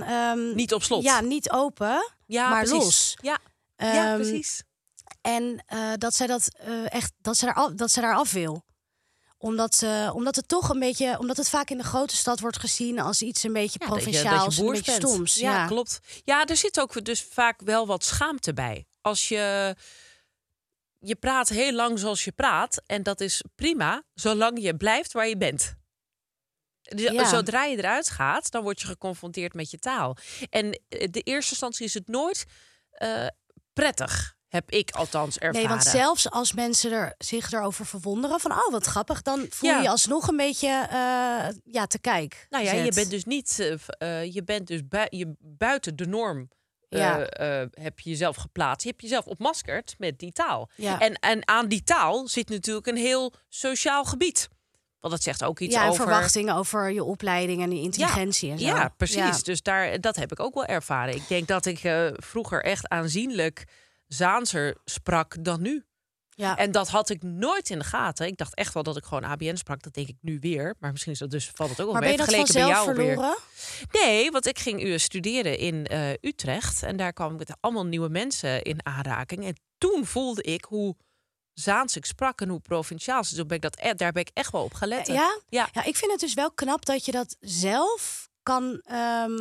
Niet 0.56 0.68
ehm, 0.70 0.76
op 0.76 0.84
slot. 0.84 1.04
Ja, 1.04 1.22
niet 1.22 1.50
open, 1.52 2.12
ja 2.26 2.50
maar 2.50 2.64
precies. 2.64 2.84
los. 2.84 3.14
Ja, 3.22 3.38
ja, 3.88 4.12
Ehm, 4.14 4.22
precies. 4.22 4.64
En 5.22 5.64
eh, 5.66 5.94
dat 5.98 6.16
zij 6.16 6.28
dat 6.28 6.48
eh, 6.58 6.92
echt 6.94 7.12
dat 7.18 7.38
ze 7.38 7.46
daar 7.46 7.54
af, 7.54 7.72
dat 7.72 7.92
ze 7.92 8.02
daar 8.02 8.16
af 8.16 8.32
wil. 8.32 8.68
Omdat, 9.38 9.76
ze, 9.76 10.12
omdat 10.14 10.36
het 10.36 10.48
toch 10.48 10.70
een 10.70 10.80
beetje, 10.80 11.20
omdat 11.20 11.38
het 11.38 11.50
vaak 11.50 11.70
in 11.70 11.78
de 11.78 11.84
grote 11.84 12.16
stad 12.16 12.40
wordt 12.40 12.60
gezien 12.60 13.00
als 13.00 13.22
iets 13.22 13.44
een 13.44 13.54
beetje 13.54 13.80
Ja, 13.82 13.86
dat 13.88 13.96
je- 13.98 14.04
provinciaals, 14.04 14.46
dat 14.46 14.56
je 14.56 14.62
een 14.64 14.72
beetje 14.72 14.92
bent. 14.92 15.04
stoms. 15.10 15.36
Ja, 15.36 15.52
Ja, 15.54 15.68
klopt. 15.68 16.00
Ja, 16.24 16.46
er 16.46 16.58
zit 16.58 16.80
ook 16.80 17.06
dus 17.06 17.24
vaak 17.24 17.62
wel 17.62 17.88
wat 17.88 18.04
schaamte 18.04 18.54
bij. 18.54 18.88
Als 19.02 19.28
je 19.28 19.76
je 21.00 21.16
praat 21.16 21.50
heel 21.50 21.72
lang 21.74 22.00
zoals 22.00 22.24
je 22.24 22.32
praat 22.32 22.82
en 22.86 23.04
dat 23.04 23.22
is 23.22 23.44
prima, 23.56 24.04
zolang 24.14 24.62
je 24.62 24.76
blijft 24.78 25.12
waar 25.14 25.28
je 25.28 25.38
bent. 25.38 25.74
Dus 26.82 27.12
Ja. 27.12 27.26
Zodra 27.30 27.64
je 27.64 27.78
eruit 27.78 28.10
gaat, 28.10 28.52
dan 28.52 28.64
word 28.64 28.82
je 28.82 28.88
geconfronteerd 28.88 29.54
met 29.54 29.72
je 29.72 29.78
taal. 29.80 30.18
En 30.50 30.82
eh, 30.90 31.08
de 31.12 31.22
eerste 31.22 31.52
instantie 31.52 31.86
is 31.86 31.94
het 31.94 32.08
nooit 32.08 32.46
prettig, 33.80 34.36
heb 34.48 34.72
ik 34.72 34.92
althans 34.92 35.38
ervaren. 35.38 35.60
Nee, 35.60 35.78
want 35.78 35.84
zelfs 35.84 36.30
als 36.32 36.54
mensen 36.54 36.92
er, 36.92 37.14
zich 37.18 37.52
erover 37.52 37.86
verwonderen 37.86 38.40
van 38.40 38.52
oh 38.52 38.72
wat 38.72 38.86
grappig, 38.86 39.22
dan 39.22 39.46
voel 39.50 39.70
Ja. 39.70 39.78
je 39.78 39.84
je 39.84 39.90
alsnog 39.90 40.28
een 40.28 40.38
beetje 40.38 40.68
eh, 40.90 41.48
ja, 41.74 41.86
te 41.88 42.00
kijk. 42.02 42.48
Nou 42.50 42.64
ja, 42.64 42.72
je 42.72 42.92
bent 42.94 43.10
dus 43.10 43.26
niet, 43.26 43.60
eh, 43.60 44.22
eh, 44.22 44.34
je 44.34 44.44
bent 44.44 44.68
dus 44.68 44.88
bui- 44.88 45.08
je, 45.10 45.36
buiten 45.40 45.96
de 45.96 46.06
norm. 46.08 46.50
Ja. 46.92 47.28
heb 47.72 48.00
je 48.00 48.10
jezelf 48.10 48.36
geplaatst. 48.36 48.84
Je 48.84 48.90
hebt 48.90 49.02
jezelf 49.02 49.26
opmaskerd 49.26 49.96
met 49.98 50.20
die 50.20 50.32
taal. 50.32 50.70
Ja. 50.76 51.00
En, 51.00 51.14
en 51.14 51.48
aan 51.48 51.68
die 51.68 51.84
taal 51.84 52.28
zit 52.28 52.50
natuurlijk 52.50 52.88
een 52.88 52.98
heel 52.98 53.34
sociaal 53.50 54.06
gebied. 54.06 54.50
Want 55.00 55.14
dat 55.14 55.24
zegt 55.24 55.44
ook 55.44 55.60
iets 55.60 55.76
ja, 55.76 55.88
over. 55.88 56.04
verwachtingen 56.04 56.56
over 56.56 56.92
je 56.92 57.04
opleiding 57.04 57.62
en 57.62 57.72
je 57.72 57.82
intelligentie 57.82 58.52
en 58.52 58.60
zo. 58.60 58.66
Ja, 58.66 58.94
precies. 58.98 59.16
Ja. 59.16 59.40
Dus 59.44 59.62
daar, 59.62 60.02
dat 60.02 60.16
heb 60.16 60.32
ik 60.32 60.40
ook 60.40 60.54
wel 60.54 60.66
ervaren. 60.66 61.16
Ik 61.16 61.28
denk 61.28 61.48
dat 61.48 61.66
ik 61.66 61.84
eh, 61.84 62.08
vroeger 62.14 62.64
echt 62.64 62.88
aanzienlijk 62.88 63.68
Zaanser 64.08 64.78
sprak 64.86 65.44
dan 65.44 65.62
nu. 65.62 65.84
Ja. 66.30 66.58
En 66.58 66.72
dat 66.72 66.90
had 66.90 67.10
ik 67.10 67.24
nooit 67.24 67.70
in 67.70 67.80
de 67.80 67.86
gaten. 67.86 68.28
Ik 68.28 68.38
dacht 68.38 68.56
echt 68.56 68.74
wel 68.74 68.84
dat 68.84 68.98
ik 68.98 69.04
gewoon 69.04 69.24
ABN 69.24 69.56
sprak. 69.56 69.82
Dat 69.84 69.94
denk 69.94 70.08
ik 70.08 70.16
nu 70.22 70.38
weer. 70.40 70.76
Maar 70.80 70.92
misschien 70.92 71.12
is 71.12 71.20
dat 71.20 71.32
dus, 71.32 71.52
valt 71.54 71.70
het 71.70 71.80
ook 71.80 71.86
wel 71.86 71.94
maar 71.94 72.02
ben 72.02 72.10
mee. 72.10 72.38
je 72.38 72.44
dat 72.44 72.54
bij 72.54 72.68
jou 72.68 72.86
weer. 72.86 72.96
verloren? 72.96 73.38
Nee, 73.92 74.32
want 74.32 74.46
ik 74.46 74.60
ging 74.60 74.84
u 74.84 75.00
studeren 75.00 75.58
in 75.58 75.88
eh, 75.88 76.10
Utrecht. 76.22 76.84
En 76.84 76.98
daar 76.98 77.14
kwam 77.14 77.32
ik 77.32 77.38
met 77.38 77.58
allemaal 77.60 77.86
nieuwe 77.86 78.10
mensen 78.10 78.62
in 78.62 78.86
aanraking. 78.86 79.46
En 79.46 79.56
toen 79.78 80.06
voelde 80.06 80.42
ik 80.42 80.64
hoe 80.64 80.96
Zaans 81.60 81.96
ik 81.96 82.06
sprak 82.06 82.42
en 82.42 82.50
hoe 82.50 82.60
provinciaal. 82.60 83.22
Dus 83.22 83.34
ben 83.46 83.56
ik 83.56 83.62
dat, 83.62 83.78
e- 83.80 83.94
daar 83.94 84.12
ben 84.12 84.22
ik 84.22 84.30
echt 84.34 84.52
wel 84.52 84.64
op 84.64 84.74
gelet. 84.74 85.08
Ja? 85.08 85.40
Ja. 85.50 85.70
Ja, 85.72 85.84
ik 85.84 85.96
vind 85.96 86.12
het 86.12 86.20
dus 86.20 86.34
wel 86.34 86.52
knap 86.52 86.86
dat 86.86 87.06
je 87.06 87.12
dat 87.12 87.36
zelf 87.40 88.30
kan. 88.44 88.82
ehm 88.86 89.32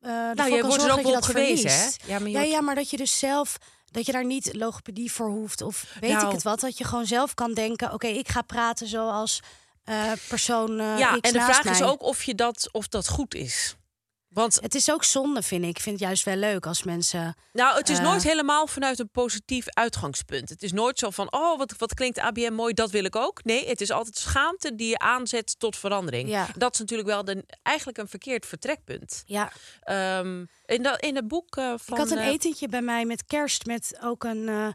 eh 0.00 0.30
Nou, 0.34 0.54
je 0.54 0.62
wordt 0.64 0.82
er 0.82 0.92
ook 0.92 1.02
wel 1.02 1.16
op 1.16 1.22
gewezen, 1.22 1.70
hè? 1.70 1.88
Ja, 2.06 2.18
maar 2.18 2.30
ja, 2.46 2.60
maar 2.60 2.74
dat 2.74 2.90
je 2.90 2.96
dus 2.96 3.18
zelf. 3.18 3.56
Dat 3.90 4.06
je 4.06 4.12
daar 4.12 4.24
niet 4.24 4.54
logopedie 4.54 5.12
voor 5.12 5.28
hoeft 5.28 5.60
of 5.62 5.86
weet 6.00 6.10
ik 6.10 6.16
Nou. 6.16 6.32
het 6.34 6.42
wat. 6.42 6.60
Dat 6.60 6.78
je 6.78 6.84
gewoon 6.84 7.06
zelf 7.06 7.34
kan 7.34 7.54
denken: 7.54 7.92
oké, 7.92 8.06
ik 8.06 8.28
ga 8.28 8.42
praten 8.42 8.86
zoals 8.86 9.40
eh, 9.84 10.12
persoon. 10.28 10.80
eh, 10.80 10.98
ja, 10.98 11.10
en 11.20 11.32
de 11.32 11.40
vraag 11.40 11.64
is 11.64 11.82
ook 11.82 12.02
of, 12.02 12.22
je 12.24 12.34
dat, 12.34 12.68
of 12.72 12.88
dat 12.88 13.08
goed 13.08 13.34
is. 13.34 13.76
Want 14.32 14.58
Het 14.60 14.74
is 14.74 14.90
ook 14.90 15.04
zonde, 15.04 15.42
vind 15.42 15.62
ik. 15.64 15.68
Ik 15.70 15.80
vind 15.80 15.98
het 15.98 16.04
juist 16.08 16.24
wel 16.24 16.36
leuk 16.36 16.66
als 16.66 16.82
mensen. 16.82 17.34
nou, 17.52 17.78
het 17.78 17.88
is 17.88 17.98
Eh. 17.98 18.04
nooit 18.04 18.22
helemaal 18.22 18.66
vanuit 18.66 18.98
een 18.98 19.08
positief 19.10 19.64
uitgangspunt. 19.68 20.48
Het 20.48 20.62
is 20.62 20.72
nooit 20.72 20.98
zo 20.98 21.10
van, 21.10 21.32
oh, 21.32 21.58
wat, 21.58 21.74
wat 21.78 21.94
klinkt 21.94 22.18
ABM 22.18 22.52
mooi, 22.52 22.74
dat 22.74 22.90
wil 22.90 23.04
ik 23.04 23.16
ook. 23.16 23.44
Nee, 23.44 23.68
het 23.68 23.80
is 23.80 23.90
altijd 23.90 24.16
schaamte 24.16 24.74
die 24.74 24.88
je 24.88 24.98
aanzet 24.98 25.58
tot 25.58 25.76
verandering. 25.76 26.28
Ja. 26.28 26.46
Dat 26.56 26.72
is 26.74 26.78
natuurlijk 26.80 27.08
wel 27.08 27.24
de, 27.24 27.44
eigenlijk 27.62 27.98
een 27.98 28.08
verkeerd 28.08 28.46
vertrekpunt. 28.46 29.22
Ja, 29.26 29.52
Ehm, 29.82 30.44
in, 30.66 30.82
dat, 30.82 31.00
in 31.00 31.16
het 31.16 31.28
boek 31.28 31.56
eh, 31.56 31.64
van... 31.76 31.96
ik 31.96 32.02
had 32.02 32.10
een 32.10 32.18
eh, 32.18 32.26
etentje 32.26 32.68
bij 32.68 32.82
mij 32.82 33.04
met 33.04 33.24
kerst 33.24 33.66
met 33.66 33.98
ook 34.02 34.24
een, 34.24 34.48
eh, 34.48 34.68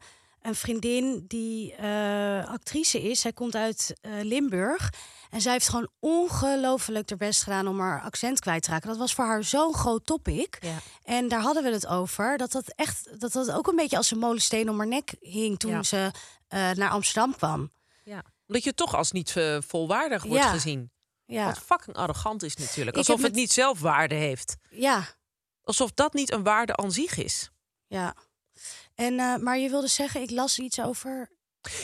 een 0.47 0.55
vriendin 0.55 1.25
die 1.27 1.73
eh, 1.75 2.47
actrice 2.47 3.01
is. 3.01 3.21
Zij 3.21 3.33
komt 3.33 3.55
uit 3.55 3.93
eh, 4.01 4.11
Limburg. 4.21 4.93
En 5.29 5.41
zij 5.41 5.51
heeft 5.51 5.69
gewoon 5.69 5.89
ongelooflijk 5.99 7.09
haar 7.09 7.17
best 7.17 7.43
gedaan 7.43 7.67
om 7.67 7.79
haar 7.79 8.01
accent 8.01 8.39
kwijt 8.39 8.63
te 8.63 8.69
raken. 8.71 8.87
Dat 8.89 8.97
was 8.97 9.13
voor 9.13 9.25
haar 9.25 9.43
zo'n 9.43 9.73
groot 9.73 10.05
topic. 10.05 10.57
Ja. 10.61 10.77
En 11.03 11.27
daar 11.27 11.41
hadden 11.41 11.63
we 11.63 11.69
het 11.71 11.87
over. 11.87 12.37
Dat 12.37 12.51
dat 12.51 12.73
echt 12.75 13.19
dat 13.19 13.31
dat 13.31 13.51
ook 13.51 13.67
een 13.67 13.75
beetje 13.75 13.97
als 13.97 14.11
een 14.11 14.17
molensteen 14.19 14.69
om 14.69 14.77
haar 14.77 14.87
nek 14.87 15.15
hing 15.19 15.59
toen 15.59 15.71
Ja. 15.71 15.83
ze 15.83 16.11
eh, 16.47 16.71
naar 16.71 16.89
Amsterdam 16.89 17.35
kwam. 17.35 17.71
Ja. 18.03 18.23
Omdat 18.47 18.63
je 18.63 18.73
toch 18.73 18.95
als 18.95 19.11
niet 19.11 19.35
volwaardig 19.59 20.23
wordt 20.23 20.43
Ja. 20.43 20.49
gezien. 20.51 20.91
Ja, 21.25 21.45
Wat 21.45 21.59
fucking 21.59 21.95
arrogant 21.95 22.43
is 22.43 22.55
natuurlijk. 22.55 22.97
Alsof 22.97 23.21
het 23.21 23.33
niet 23.33 23.51
zelf 23.51 23.79
waarde 23.79 24.15
heeft. 24.15 24.55
ja, 24.69 25.03
Alsof 25.63 25.91
dat 25.91 26.13
niet 26.13 26.31
een 26.31 26.43
waarde 26.43 26.75
aan 26.75 26.91
zich 26.91 27.17
is. 27.17 27.49
ja. 27.87 28.15
En, 28.97 29.19
eh, 29.19 29.35
maar 29.35 29.57
je 29.57 29.69
wilde 29.69 29.87
zeggen, 29.87 30.21
ik 30.21 30.31
las 30.31 30.59
iets 30.59 30.81
over. 30.81 31.29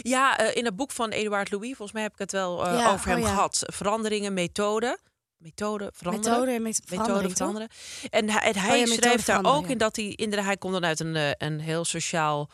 Ja, 0.01 0.37
eh, 0.37 0.55
in 0.55 0.65
het 0.65 0.75
boek 0.75 0.91
van 0.91 1.09
Eduard 1.09 1.51
Louis, 1.51 1.67
volgens 1.67 1.91
mij 1.91 2.01
heb 2.01 2.11
ik 2.11 2.19
het 2.19 2.31
wel 2.31 2.67
eh, 2.67 2.79
Ja, 2.79 2.91
over 2.91 3.07
hem 3.07 3.17
oh 3.17 3.23
ja. 3.23 3.29
gehad. 3.29 3.63
Veranderingen, 3.65 4.33
methode. 4.33 4.99
Methode, 5.37 5.91
veranderen. 5.93 6.31
Methode 6.31 6.51
en 6.51 6.61
met 6.61 6.81
Methode 6.89 7.27
toch? 7.27 7.37
veranderen. 7.37 7.67
En 8.09 8.29
hij, 8.29 8.41
en 8.41 8.59
hij 8.59 8.81
Oh 8.81 8.87
ja, 8.87 8.93
schrijft 8.93 9.03
daar 9.03 9.21
veranderen, 9.21 9.57
ook 9.57 9.67
in 9.67 9.77
dat 9.77 9.95
hij 9.95 10.05
inderdaad, 10.05 10.45
hij 10.45 10.57
komt 10.57 10.73
dan 10.73 10.85
uit 10.85 10.99
een, 10.99 11.35
een 11.37 11.59
heel 11.59 11.85
sociaal, 11.85 12.49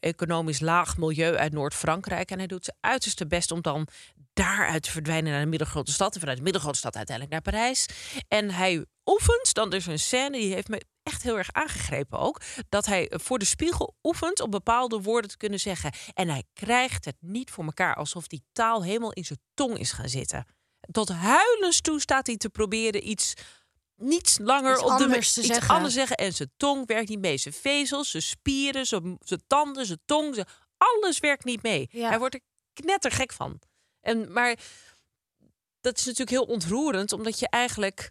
economisch 0.00 0.60
laag 0.60 0.96
milieu 0.96 1.36
uit 1.36 1.52
Noord-Frankrijk. 1.52 2.30
En 2.30 2.38
hij 2.38 2.46
doet 2.46 2.64
zijn 2.64 2.76
uiterste 2.80 3.26
best 3.26 3.50
om 3.50 3.62
dan 3.62 3.88
daaruit 4.32 4.82
te 4.82 4.90
verdwijnen 4.90 5.32
naar 5.32 5.40
de 5.40 5.46
middelgrote 5.46 5.92
stad. 5.92 6.14
En 6.14 6.20
vanuit 6.20 6.38
de 6.38 6.44
middelgrote 6.44 6.78
stad 6.78 6.96
uiteindelijk 6.96 7.34
naar 7.34 7.52
Parijs. 7.52 7.86
En 8.28 8.50
hij 8.50 8.84
oefent, 9.04 9.54
dan 9.54 9.70
dus 9.70 9.86
een 9.86 9.98
scène, 9.98 10.38
die 10.38 10.54
heeft 10.54 10.68
me 10.68 10.82
echt 11.06 11.22
heel 11.22 11.38
erg 11.38 11.52
aangegrepen 11.52 12.18
ook. 12.18 12.40
Dat 12.68 12.86
hij 12.86 13.10
voor 13.14 13.38
de 13.38 13.44
spiegel 13.44 13.96
oefent 14.02 14.40
om 14.40 14.50
bepaalde 14.50 15.00
woorden 15.00 15.30
te 15.30 15.36
kunnen 15.36 15.60
zeggen. 15.60 15.92
En 16.14 16.28
hij 16.28 16.44
krijgt 16.52 17.04
het 17.04 17.16
niet 17.20 17.50
voor 17.50 17.64
elkaar, 17.64 17.94
alsof 17.94 18.26
die 18.26 18.42
taal 18.52 18.82
helemaal 18.84 19.12
in 19.12 19.24
zijn 19.24 19.38
tong 19.54 19.78
is 19.78 19.92
gaan 19.92 20.08
zitten. 20.08 20.46
Tot 20.90 21.08
huilens 21.08 21.80
toe 21.80 22.00
staat 22.00 22.26
hij 22.26 22.36
te 22.36 22.48
proberen 22.48 23.08
iets 23.08 23.34
niets 23.96 24.38
langer 24.38 24.72
Iets 24.72 24.82
op 24.82 24.98
de 24.98 25.08
te 25.08 25.16
iets 25.18 25.32
zeggen. 25.34 25.74
anders 25.74 25.94
zeggen. 25.94 26.16
En 26.16 26.32
zijn 26.32 26.52
tong 26.56 26.86
werkt 26.86 27.08
niet 27.08 27.20
mee. 27.20 27.36
Zijn 27.38 27.54
vezels, 27.54 28.10
zijn 28.10 28.22
spieren, 28.22 28.86
zijn, 28.86 29.16
zijn 29.20 29.42
tanden, 29.46 29.86
zijn 29.86 30.00
tong. 30.04 30.34
zijn- 30.34 30.46
alles 30.76 31.18
werkt 31.18 31.44
niet 31.44 31.62
mee. 31.62 31.88
Ja. 31.90 32.08
Hij 32.08 32.18
wordt 32.18 32.34
er 32.34 32.40
knettergek 32.72 33.32
van. 33.32 33.60
En, 34.00 34.32
maar 34.32 34.58
dat 35.80 35.98
is 35.98 36.04
natuurlijk 36.04 36.30
heel 36.30 36.44
ontroerend, 36.54 37.12
omdat 37.12 37.38
je 37.38 37.48
eigenlijk 37.48 38.10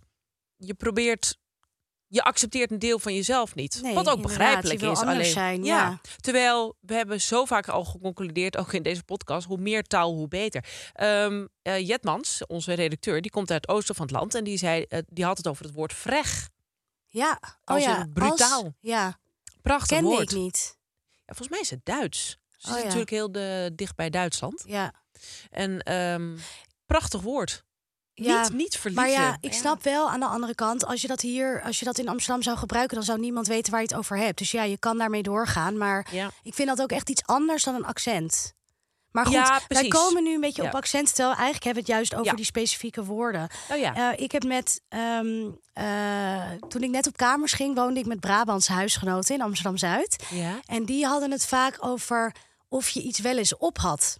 je 0.56 0.74
probeert 0.74 1.38
je 2.08 2.24
accepteert 2.24 2.72
een 2.72 2.80
deel 2.80 3.00
van 3.00 3.14
jezelf 3.14 3.56
niet. 3.56 3.80
Nee, 3.82 3.94
wat 3.94 4.10
ook 4.10 4.22
begrijpelijk 4.22 4.82
is. 4.82 5.00
alleen, 5.00 5.26
zijn, 5.26 5.64
ja. 5.64 6.00
Terwijl 6.22 6.76
we 6.80 6.94
hebben 6.94 7.22
zo 7.22 7.46
vaak 7.46 7.68
al 7.68 7.86
geconcludeerd, 7.86 8.58
ook 8.58 8.74
in 8.74 8.84
deze 8.84 9.04
podcast, 9.04 9.48
hoe 9.48 9.58
meer 9.58 9.84
taal, 9.84 10.14
hoe 10.14 10.28
beter. 10.28 10.66
Ehm 10.94 11.46
eh, 11.62 11.88
Jetmans, 11.88 12.46
onze 12.48 12.74
redacteur, 12.74 13.22
die 13.22 13.32
komt 13.32 13.52
uit 13.52 13.62
het 13.68 13.76
oosten 13.76 13.96
van 13.96 14.06
het 14.06 14.16
land 14.16 14.36
en 14.36 14.44
die 14.44 14.58
zei, 14.58 14.84
eh, 14.84 15.00
die 15.08 15.26
had 15.26 15.38
het 15.38 15.48
over 15.48 15.66
het 15.66 15.74
woord 15.74 15.94
vreg. 15.94 16.50
Ja, 17.08 17.40
oh 17.42 17.50
Als 17.64 17.84
ja. 17.84 18.00
in 18.02 18.14
brutaal. 18.14 18.64
Als- 18.64 18.74
ja, 18.80 19.20
Prachtig 19.62 19.98
kende 19.98 20.10
woord. 20.10 20.32
ik 20.32 20.38
niet. 20.38 20.78
Ja, 21.14 21.22
volgens 21.26 21.50
mij 21.50 21.60
is 21.60 21.70
het 21.70 21.86
Duits. 21.86 22.38
Ze 22.58 22.72
Oh, 22.72 22.78
ja. 22.78 22.84
natuurlijk 22.84 23.10
heel 23.10 23.32
de, 23.32 23.72
dicht 23.76 23.96
bij 23.96 24.10
Duitsland. 24.10 24.64
Ja. 24.68 24.94
En 25.50 25.80
ehm, 25.84 26.38
prachtig 26.86 27.22
woord. 27.22 27.64
Ja, 28.18 28.42
niet, 28.42 28.54
niet 28.54 28.78
verliezen. 28.78 29.12
Maar 29.12 29.22
ja, 29.22 29.38
ik 29.42 29.54
snap 29.54 29.84
wel 29.84 30.10
aan 30.10 30.20
de 30.20 30.26
andere 30.26 30.56
kant, 30.56 30.86
als 30.86 31.02
je 31.02 31.08
dat 31.08 31.22
hier, 31.22 31.62
als 31.64 31.80
je 31.80 31.86
dat 31.86 31.98
in 31.98 32.08
Amsterdam 32.10 32.42
zou 32.44 32.58
gebruiken, 32.58 32.96
dan 32.96 33.06
zou 33.06 33.20
niemand 33.20 33.48
weten 33.48 33.72
waar 33.72 33.82
je 33.82 33.88
het 33.88 33.98
over 33.98 34.18
hebt. 34.18 34.38
Dus 34.38 34.52
ja, 34.52 34.64
je 34.64 34.78
kan 34.78 34.98
daarmee 34.98 35.24
doorgaan. 35.24 35.78
Maar 35.78 36.08
Ja. 36.12 36.32
ik 36.44 36.54
vind 36.54 36.68
dat 36.68 36.82
ook 36.82 36.92
echt 36.92 37.10
iets 37.10 37.24
anders 37.26 37.64
dan 37.64 37.76
een 37.76 37.86
accent. 37.86 38.54
Maar 39.12 39.26
goed, 39.26 39.34
Ja, 39.34 39.62
wij 39.68 39.88
komen 39.88 40.24
nu 40.24 40.34
een 40.34 40.42
beetje 40.42 40.62
Ja. 40.62 40.68
op 40.68 40.76
accenten. 40.76 41.14
Terwijl 41.14 41.36
eigenlijk 41.36 41.64
hebben 41.64 41.84
we 41.84 41.90
het 41.92 41.98
juist 42.00 42.14
over 42.14 42.26
Ja. 42.32 42.36
die 42.36 42.46
specifieke 42.46 43.04
woorden. 43.06 43.48
Oh 43.72 43.78
ja. 43.78 44.12
Eh, 44.14 44.20
ik 44.24 44.32
heb 44.32 44.44
met, 44.44 44.82
ehm, 44.90 45.50
eh, 45.74 46.52
toen 46.68 46.84
ik 46.84 46.90
net 46.90 47.08
op 47.08 47.18
kamers 47.18 47.54
ging, 47.54 47.76
woonde 47.76 48.00
ik 48.00 48.06
met 48.06 48.20
Brabantse 48.20 48.72
huisgenoten 48.72 49.36
in 49.36 49.42
Amsterdam 49.42 49.78
Zuid. 49.78 50.24
ja. 50.30 50.60
En 50.66 50.86
die 50.86 51.06
hadden 51.06 51.32
het 51.32 51.46
vaak 51.46 51.78
over 51.80 52.36
of 52.70 52.90
je 52.90 53.02
iets 53.02 53.20
wel 53.20 53.38
eens 53.38 53.58
op 53.58 53.78
had. 53.78 54.20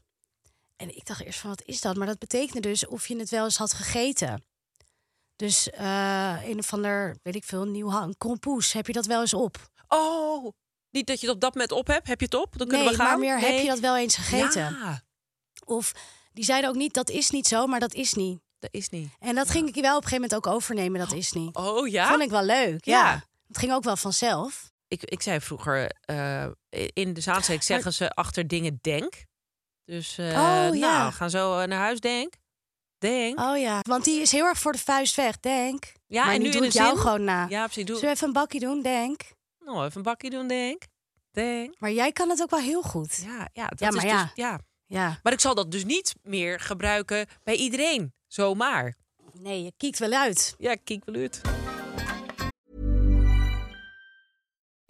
En 0.76 0.96
ik 0.96 1.06
dacht 1.06 1.22
eerst 1.22 1.40
van 1.40 1.50
wat 1.50 1.62
is 1.66 1.82
dat? 1.82 1.96
Maar 1.96 2.08
dat 2.08 2.20
betekende 2.20 2.60
dus 2.62 2.86
of 2.88 3.08
je 3.08 3.18
het 3.18 3.30
wel 3.30 3.44
eens 3.44 3.58
had 3.58 3.74
gegeten. 3.74 4.44
Dus 5.36 5.70
eh 5.70 6.42
een 6.44 6.58
of 6.60 6.74
ander, 6.74 7.18
weet 7.24 7.36
ik 7.36 7.44
veel, 7.44 7.66
nieuw 7.66 7.90
ha- 7.90 8.02
een 8.04 8.18
krompoes. 8.18 8.74
Heb 8.74 8.88
je 8.88 8.94
dat 8.94 9.06
wel 9.06 9.22
eens 9.22 9.34
op? 9.34 9.70
Oh, 9.88 10.52
niet 10.90 11.08
dat 11.08 11.20
je 11.20 11.26
het 11.28 11.36
op 11.36 11.42
dat 11.42 11.54
moment 11.54 11.72
op 11.72 11.88
hebt. 11.88 12.08
Heb 12.08 12.20
je 12.20 12.26
het 12.26 12.34
op? 12.34 12.58
Dan 12.58 12.68
kunnen 12.68 12.86
nee, 12.86 12.96
we 12.96 13.02
gaan. 13.02 13.08
maar 13.08 13.20
meer 13.20 13.40
heb 13.40 13.60
je 13.62 13.68
dat 13.68 13.80
wel 13.80 13.98
eens 13.98 14.16
gegeten? 14.16 14.62
Ja, 14.62 15.02
Of 15.66 15.92
die 16.34 16.44
zeiden 16.44 16.70
ook 16.70 16.76
niet 16.76 16.94
dat 16.94 17.10
is 17.10 17.30
niet 17.30 17.48
zo, 17.48 17.68
maar 17.68 17.80
dat 17.80 17.94
is 17.94 18.14
niet. 18.14 18.40
dat 18.60 18.74
is 18.74 18.90
niet. 18.90 19.10
En 19.20 19.36
dat 19.36 19.50
ging 19.50 19.68
ik 19.68 19.74
wel 19.82 19.96
op 19.98 20.04
een 20.04 20.10
gegeven 20.10 20.22
moment 20.30 20.36
ook 20.36 20.48
overnemen. 20.54 21.00
Dat 21.00 21.14
is 21.14 21.32
niet. 21.32 21.56
Oh 21.56 21.88
ja? 21.88 22.08
Vond 22.10 22.22
ik 22.22 22.30
wel 22.30 22.44
leuk. 22.44 22.86
Ja. 22.86 23.00
Ja. 23.12 23.24
Het 23.48 23.58
ging 23.58 23.72
ook 23.74 23.84
wel 23.84 23.98
vanzelf. 23.98 24.72
ik, 24.88 25.04
ik 25.04 25.22
zei 25.22 25.42
vroeger, 25.42 25.92
eh, 26.02 26.46
in 26.94 27.14
de 27.14 27.22
Zaanstreek 27.22 27.64
zeggen 27.64 27.94
ze 27.94 28.10
achter 28.10 28.48
dingen 28.48 28.78
denk. 28.82 29.24
Dus 29.86 30.18
eh 30.18 30.26
Oh, 30.26 30.34
ja. 30.34 30.72
nou, 30.74 31.10
we 31.10 31.16
gaan 31.16 31.30
zo 31.30 31.60
eh, 31.60 31.68
naar 31.68 31.80
huis, 31.80 32.00
denk. 32.00 32.34
Denk. 32.98 33.40
Oh 33.40 33.58
ja, 33.58 33.80
want 33.82 34.04
die 34.04 34.22
is 34.22 34.32
heel 34.32 34.46
erg 34.46 34.60
voor 34.60 34.72
de 34.72 34.78
vuist 34.78 35.16
weg, 35.16 35.40
denk. 35.40 35.92
ja, 36.08 36.26
maar 36.26 36.34
en 36.34 36.42
nu 36.42 36.52
doe 36.52 36.66
ik 36.66 36.72
jou 36.72 36.90
zin? 36.90 36.98
gewoon 36.98 37.24
na. 37.24 37.46
Ja, 37.50 37.64
precies. 37.64 37.86
Doe, 37.86 37.96
Zullen 37.96 38.10
we 38.10 38.16
even 38.16 38.28
een 38.28 38.34
bakje 38.34 38.60
doen, 38.60 38.82
denk? 38.82 39.22
nou, 39.60 39.86
even 39.86 39.98
een 39.98 40.04
bakje 40.04 40.30
doen, 40.30 40.48
denk. 40.48 40.84
Denk. 41.32 41.76
Maar 41.80 41.92
jij 41.92 42.12
kan 42.12 42.30
het 42.30 42.42
ook 42.42 42.50
wel 42.50 42.60
heel 42.60 42.82
goed. 42.82 43.16
Ja, 43.26 43.50
ja, 43.54 43.68
dat 43.68 43.80
Ja, 43.80 43.88
is 43.88 43.96
maar 43.96 44.04
dus- 44.04 44.12
ja. 44.12 44.32
ja. 44.36 44.60
Ja. 44.88 45.20
Maar 45.24 45.34
ik 45.34 45.40
zal 45.40 45.56
dat 45.56 45.72
dus 45.72 45.84
niet 45.86 46.16
meer 46.24 46.60
gebruiken 46.60 47.28
bij 47.44 47.56
iedereen. 47.56 48.14
Zomaar. 48.28 48.96
Nee, 49.40 49.64
je 49.64 49.74
kiekt 49.78 50.00
wel 50.00 50.12
uit. 50.12 50.56
Ja, 50.58 50.76
kijk 50.84 51.06
wel 51.06 51.16
uit. 51.16 51.42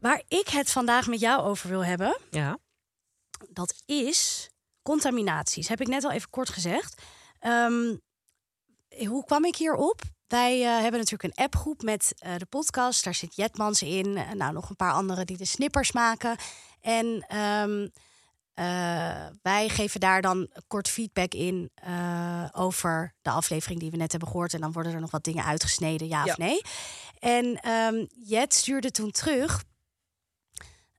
Waar 0.00 0.22
ik 0.28 0.48
het 0.48 0.70
vandaag 0.70 1.06
met 1.06 1.20
jou 1.20 1.42
over 1.42 1.68
wil 1.68 1.84
hebben, 1.84 2.16
Ja. 2.30 2.58
dat 3.48 3.74
is 3.86 4.50
contaminaties. 4.82 5.68
Heb 5.68 5.80
ik 5.80 5.88
net 5.88 6.04
al 6.04 6.10
even 6.10 6.30
kort 6.30 6.48
gezegd. 6.48 7.02
Ehm, 7.38 7.96
hoe 9.06 9.24
kwam 9.24 9.44
ik 9.44 9.56
hierop? 9.56 10.00
Wij 10.26 10.60
eh, 10.64 10.80
hebben 10.80 11.00
natuurlijk 11.00 11.22
een 11.36 11.44
appgroep 11.44 11.82
met 11.82 12.12
eh, 12.18 12.36
de 12.36 12.46
podcast. 12.46 13.04
Daar 13.04 13.14
zit 13.14 13.36
Jetmans 13.36 13.82
in. 13.82 14.16
en 14.16 14.36
nou, 14.36 14.52
nog 14.52 14.68
een 14.70 14.76
paar 14.76 14.92
anderen 14.92 15.26
die 15.26 15.36
de 15.36 15.44
snippers 15.44 15.92
maken. 15.92 16.36
En 16.80 17.24
ehm, 17.28 17.88
eh, 18.54 19.26
wij 19.42 19.68
geven 19.68 20.00
daar 20.00 20.22
dan 20.22 20.50
kort 20.66 20.88
feedback 20.88 21.34
in 21.34 21.70
eh, 21.74 22.44
over 22.52 23.14
de 23.22 23.30
aflevering 23.30 23.80
die 23.80 23.90
we 23.90 23.96
net 23.96 24.10
hebben 24.10 24.28
gehoord. 24.30 24.54
En 24.54 24.60
dan 24.60 24.72
worden 24.72 24.92
er 24.92 25.00
nog 25.00 25.10
wat 25.10 25.24
dingen 25.24 25.44
uitgesneden, 25.44 26.08
ja, 26.08 26.24
Ja. 26.24 26.30
of 26.32 26.38
nee. 26.38 26.60
En 27.18 27.54
ehm, 27.60 28.06
Jet 28.24 28.54
stuurde 28.54 28.90
toen 28.90 29.10
terug. 29.10 29.62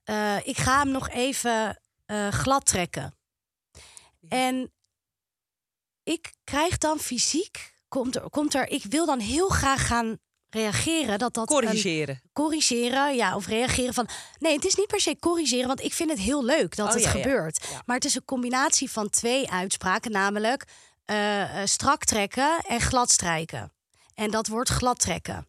Eh, 0.04 0.46
ik 0.46 0.56
ga 0.58 0.78
hem 0.78 0.90
nog 0.90 1.08
even 1.08 1.80
eh, 2.06 2.28
glad 2.28 2.66
trekken. 2.66 3.14
En 4.28 4.72
ik 6.02 6.32
krijg 6.44 6.78
dan 6.78 6.98
fysiek, 6.98 7.74
komt 7.88 8.16
er, 8.16 8.30
komt 8.30 8.54
er, 8.54 8.68
ik 8.68 8.84
wil 8.84 9.06
dan 9.06 9.18
heel 9.18 9.48
graag 9.48 9.86
gaan 9.86 10.18
reageren 10.50 11.18
dat 11.18 11.34
dat 11.34 11.50
een- 11.50 11.56
Corrigeren. 11.56 12.20
corrigeren, 12.32 13.14
ja, 13.16 13.36
of 13.36 13.46
reageren 13.46 13.94
van. 13.94 14.08
Nee, 14.38 14.54
het 14.54 14.64
is 14.64 14.74
niet 14.74 14.86
per 14.86 15.00
se 15.00 15.16
corrigeren, 15.18 15.66
want 15.66 15.80
ik 15.82 15.92
vind 15.92 16.10
het 16.10 16.18
heel 16.18 16.44
leuk 16.44 16.76
dat 16.76 16.88
Oh, 16.88 16.94
het 16.94 17.02
ja, 17.02 17.10
gebeurt. 17.10 17.66
Ja. 17.70 17.82
Maar 17.86 17.96
het 17.96 18.04
is 18.04 18.14
een 18.14 18.24
combinatie 18.24 18.90
van 18.90 19.10
twee 19.10 19.50
uitspraken, 19.50 20.10
namelijk 20.10 20.64
eh, 21.04 21.60
strak 21.64 22.04
trekken 22.04 22.58
en 22.60 22.80
glad 22.80 23.10
strijken. 23.10 23.72
En 24.14 24.30
dat 24.30 24.46
wordt 24.46 24.70
glad 24.70 24.98
trekken. 24.98 25.46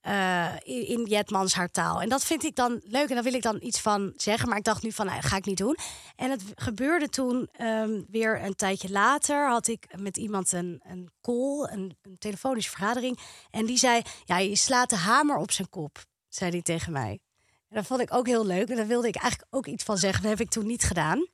Eh, 0.00 0.54
in, 0.62 1.04
Jetmans 1.04 1.54
haar 1.54 1.70
taal. 1.70 2.02
En 2.02 2.08
dat 2.08 2.24
vind 2.24 2.44
ik 2.44 2.54
dan 2.54 2.80
leuk 2.84 3.08
en 3.08 3.14
daar 3.14 3.24
wil 3.24 3.34
ik 3.34 3.42
dan 3.42 3.58
iets 3.60 3.80
van 3.80 4.12
zeggen. 4.16 4.48
Maar 4.48 4.58
ik 4.58 4.64
dacht 4.64 4.82
nu 4.82 4.92
van, 4.92 5.06
nou, 5.06 5.20
ga 5.22 5.36
ik 5.36 5.44
niet 5.44 5.56
doen. 5.56 5.76
En 6.16 6.30
het 6.30 6.42
gebeurde 6.54 7.08
toen 7.08 7.48
ehm, 7.52 8.02
weer 8.08 8.44
een 8.44 8.54
tijdje 8.54 8.90
later. 8.90 9.48
Had 9.48 9.68
ik 9.68 9.86
met 9.96 10.16
iemand 10.16 10.52
een, 10.52 10.80
een 10.84 11.10
call, 11.20 11.68
een, 11.72 11.96
een 12.02 12.18
telefonische 12.18 12.70
vergadering. 12.70 13.18
En 13.50 13.66
die 13.66 13.78
zei, 13.78 14.02
ja, 14.24 14.38
je 14.38 14.56
slaat 14.56 14.90
de 14.90 14.96
hamer 14.96 15.36
op 15.36 15.50
zijn 15.50 15.68
kop, 15.68 16.04
zei 16.28 16.50
hij 16.50 16.62
tegen 16.62 16.92
mij. 16.92 17.20
En 17.68 17.76
dat 17.76 17.86
vond 17.86 18.00
ik 18.00 18.14
ook 18.14 18.26
heel 18.26 18.46
leuk. 18.46 18.68
En 18.68 18.76
daar 18.76 18.86
wilde 18.86 19.08
ik 19.08 19.16
eigenlijk 19.16 19.54
ook 19.54 19.66
iets 19.66 19.84
van 19.84 19.98
zeggen. 19.98 20.22
Dat 20.22 20.30
heb 20.30 20.40
ik 20.40 20.50
toen 20.50 20.66
niet 20.66 20.82
gedaan. 20.82 21.26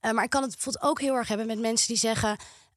Eh, 0.00 0.10
maar 0.10 0.24
ik 0.24 0.30
kan 0.30 0.42
het 0.42 0.50
bijvoorbeeld 0.50 0.84
ook 0.84 1.00
heel 1.00 1.14
erg 1.14 1.28
hebben 1.28 1.46
met 1.46 1.58
mensen 1.58 1.88
die 1.88 1.96
zeggen... 1.96 2.36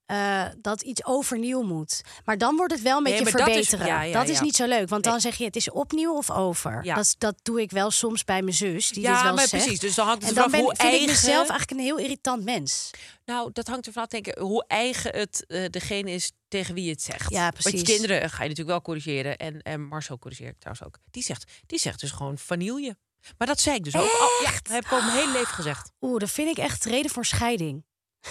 eh, 0.10 0.46
dat 0.62 0.82
iets 0.82 1.06
overnieuw 1.06 1.62
moet. 1.62 2.02
Maar 2.26 2.38
dan 2.38 2.56
wordt 2.56 2.74
het 2.74 2.82
wel 2.82 2.98
een 2.98 3.04
beetje 3.04 3.26
verbeteren. 3.26 3.54
Dat 3.54 3.88
is, 3.88 3.88
ja, 3.88 4.02
ja, 4.02 4.24
ja. 4.24 4.42
niet 4.42 4.56
zo 4.56 4.66
leuk. 4.66 4.90
Want 4.90 5.04
Nee. 5.04 5.12
dan 5.14 5.22
zeg 5.22 5.36
je 5.36 5.44
het 5.44 5.56
is 5.56 5.70
opnieuw 5.72 6.14
of 6.14 6.32
over. 6.32 6.84
Ja. 6.86 6.96
Dat, 6.96 7.16
dat 7.18 7.36
doe 7.42 7.62
ik 7.62 7.72
wel 7.72 7.92
soms 7.92 8.24
bij 8.24 8.42
mijn 8.42 8.56
zus. 8.56 8.88
Die 8.90 9.04
dit 9.04 9.12
Ja, 9.12 9.24
wel 9.24 9.34
maar 9.34 9.48
zegt. 9.48 9.64
precies. 9.64 9.80
Dus 9.80 9.96
dan 9.96 10.06
hangt 10.08 10.22
het 10.22 10.30
en 10.30 10.42
dan 10.42 10.52
ben, 10.52 10.60
hoe 10.60 10.76
vind 10.78 10.94
ik 10.94 11.08
mezelf 11.08 11.50
eigenlijk 11.50 11.72
een 11.72 11.80
heel 11.80 11.98
irritant 11.98 12.44
mens. 12.44 12.92
Nou, 13.26 13.50
dat 13.54 13.68
hangt 13.68 13.88
ervan 13.88 14.04
af, 14.04 14.10
denk 14.10 14.28
ik, 14.28 14.38
hoe 14.38 14.64
eigen 14.68 15.16
het 15.16 15.46
eh, 15.48 15.66
degene 15.70 16.12
is 16.12 16.32
tegen 16.48 16.74
wie 16.74 16.84
je 16.84 16.92
het 16.92 17.02
zegt. 17.02 17.30
Ja, 17.30 17.42
Want 17.42 17.56
je 17.56 17.62
precies. 17.70 17.88
kinderen 17.88 18.30
ga 18.30 18.44
je 18.44 18.50
natuurlijk 18.50 18.68
wel 18.70 18.82
corrigeren. 18.82 19.38
En, 19.38 19.62
en 19.62 19.82
Marcel 19.88 20.20
corrigeert 20.20 20.60
trouwens 20.60 20.88
ook. 20.88 20.98
Die 21.12 21.24
zegt, 21.24 21.52
die 21.66 21.80
zegt 21.80 22.00
dus 22.00 22.12
gewoon 22.12 22.38
vanille. 22.38 22.98
Maar 23.38 23.48
dat 23.48 23.60
zei 23.60 23.76
ik 23.76 23.84
dus 23.84 23.96
ook. 23.96 24.04
Oh, 24.04 24.42
ja, 24.44 24.52
dat 24.52 24.72
heb 24.74 24.86
ik 24.86 24.92
al 24.92 25.02
mijn 25.02 25.18
hele 25.18 25.32
leven 25.32 25.54
gezegd. 25.54 25.92
Oeh, 26.02 26.20
dat 26.20 26.30
vind 26.32 26.50
ik 26.58 26.64
echt 26.64 26.86
reden 26.86 27.12
voor 27.12 27.26
scheiding. 27.26 27.84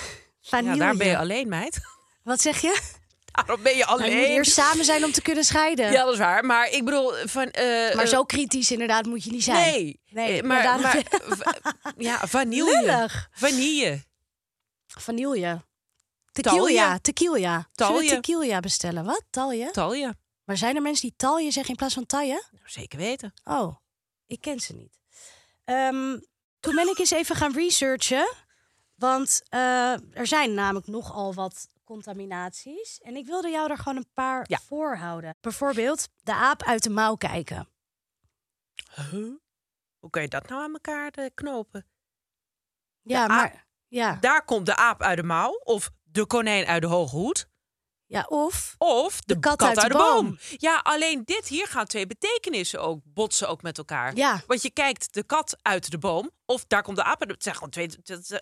Ja, 0.50 0.56
Vanille. 0.56 0.76
daar 0.78 0.96
ben 0.96 1.06
je 1.06 1.16
alleen, 1.18 1.48
meid. 1.48 1.78
Wat 2.24 2.40
zeg 2.40 2.60
je? 2.60 2.80
Daarom 3.32 3.62
ben 3.62 3.76
je 3.76 3.84
Maar 3.84 3.94
je 3.96 4.02
moet 4.04 4.12
alleen. 4.12 4.28
eerst 4.30 4.52
samen 4.52 4.84
zijn 4.84 5.04
om 5.04 5.12
te 5.12 5.22
kunnen 5.22 5.44
scheiden. 5.44 5.92
Ja, 5.92 6.04
dat 6.04 6.12
is 6.12 6.18
waar. 6.18 6.44
Maar 6.44 6.70
ik 6.70 6.84
bedoel, 6.84 7.12
van... 7.24 7.50
eh, 7.50 7.94
maar 7.94 8.04
eh, 8.04 8.10
zo 8.10 8.24
kritisch 8.24 8.70
inderdaad 8.70 9.06
moet 9.06 9.24
je 9.24 9.30
niet 9.30 9.44
zijn. 9.44 9.72
Nee. 9.72 10.00
Nee, 10.10 10.38
Eh, 10.40 10.44
maar, 10.46 10.80
maar 10.80 11.02
ja, 11.96 12.26
vanille. 12.26 12.80
Lullig. 12.80 13.28
Vanille. 13.32 14.02
Vanille. 14.86 15.66
Tequila. 16.32 16.98
Tequila. 16.98 17.68
Talje. 17.72 18.08
tequila 18.08 18.60
bestellen? 18.60 19.04
Wat? 19.04 19.24
Talje? 19.30 19.70
Talje. 19.70 20.14
Maar 20.44 20.56
zijn 20.56 20.76
er 20.76 20.82
mensen 20.82 21.08
die 21.08 21.16
talje 21.16 21.50
zeggen 21.50 21.70
in 21.70 21.76
plaats 21.76 21.94
van 21.94 22.06
taille? 22.06 22.42
Nou, 22.50 22.64
zeker 22.66 22.98
weten. 22.98 23.32
Oh, 23.44 23.76
ik 24.26 24.40
ken 24.40 24.60
ze 24.60 24.74
niet. 24.74 24.98
Ehm, 25.64 26.18
toen 26.60 26.74
ben 26.74 26.88
ik 26.88 26.98
eens 26.98 27.10
even 27.10 27.36
gaan 27.36 27.52
researchen. 27.52 28.28
Want 28.98 29.42
eh, 29.48 29.92
er 30.18 30.26
zijn 30.26 30.54
namelijk 30.54 30.86
nogal 30.86 31.34
wat 31.34 31.68
contaminaties. 31.84 32.98
En 33.00 33.16
ik 33.16 33.26
wilde 33.26 33.48
jou 33.48 33.70
er 33.70 33.76
gewoon 33.78 33.96
een 33.96 34.12
paar 34.12 34.44
Ja. 34.48 34.58
voorhouden. 34.58 35.36
Bijvoorbeeld 35.40 36.08
de 36.22 36.34
aap 36.34 36.62
uit 36.62 36.82
de 36.82 36.90
mouw 36.90 37.14
kijken. 37.16 37.68
Huh? 38.94 39.32
Hoe 39.98 40.10
kan 40.10 40.22
je 40.22 40.28
dat 40.28 40.48
nou 40.48 40.62
aan 40.62 40.72
elkaar 40.72 41.10
eh, 41.10 41.26
knopen? 41.34 41.86
Ja, 43.02 43.20
aap- 43.22 43.28
maar... 43.28 43.66
Ja, 43.88 44.14
Daar 44.14 44.44
komt 44.44 44.66
de 44.66 44.76
aap 44.76 45.02
uit 45.02 45.16
de 45.16 45.22
mouw. 45.22 45.52
Of 45.64 45.90
de 46.02 46.26
konijn 46.26 46.66
uit 46.66 46.82
de 46.82 46.88
hoge 46.88 47.16
hoed. 47.16 47.48
Ja, 48.10 48.26
of 48.28 48.74
Of 48.78 49.20
de, 49.20 49.34
De 49.34 49.40
kat 49.40 49.62
uit 49.62 49.80
de 49.80 49.88
de 49.88 49.94
boom. 49.94 50.38
Ja, 50.56 50.80
alleen 50.82 51.22
dit 51.24 51.48
hier 51.48 51.66
gaan 51.66 51.86
twee 51.86 52.06
betekenissen 52.06 52.80
ook 52.80 53.00
botsen 53.04 53.48
ook 53.48 53.62
met 53.62 53.78
elkaar. 53.78 54.16
Ja. 54.16 54.42
Want 54.46 54.62
je 54.62 54.70
kijkt 54.70 55.14
de 55.14 55.22
kat 55.22 55.56
uit 55.62 55.90
de 55.90 55.98
boom 55.98 56.30
of 56.46 56.64
daar 56.66 56.82
komt 56.82 56.96
de 56.96 57.02
aap 57.04 57.20
Het 57.20 57.42
zijn 57.42 57.54
gewoon 57.54 57.70
twee 57.70 57.88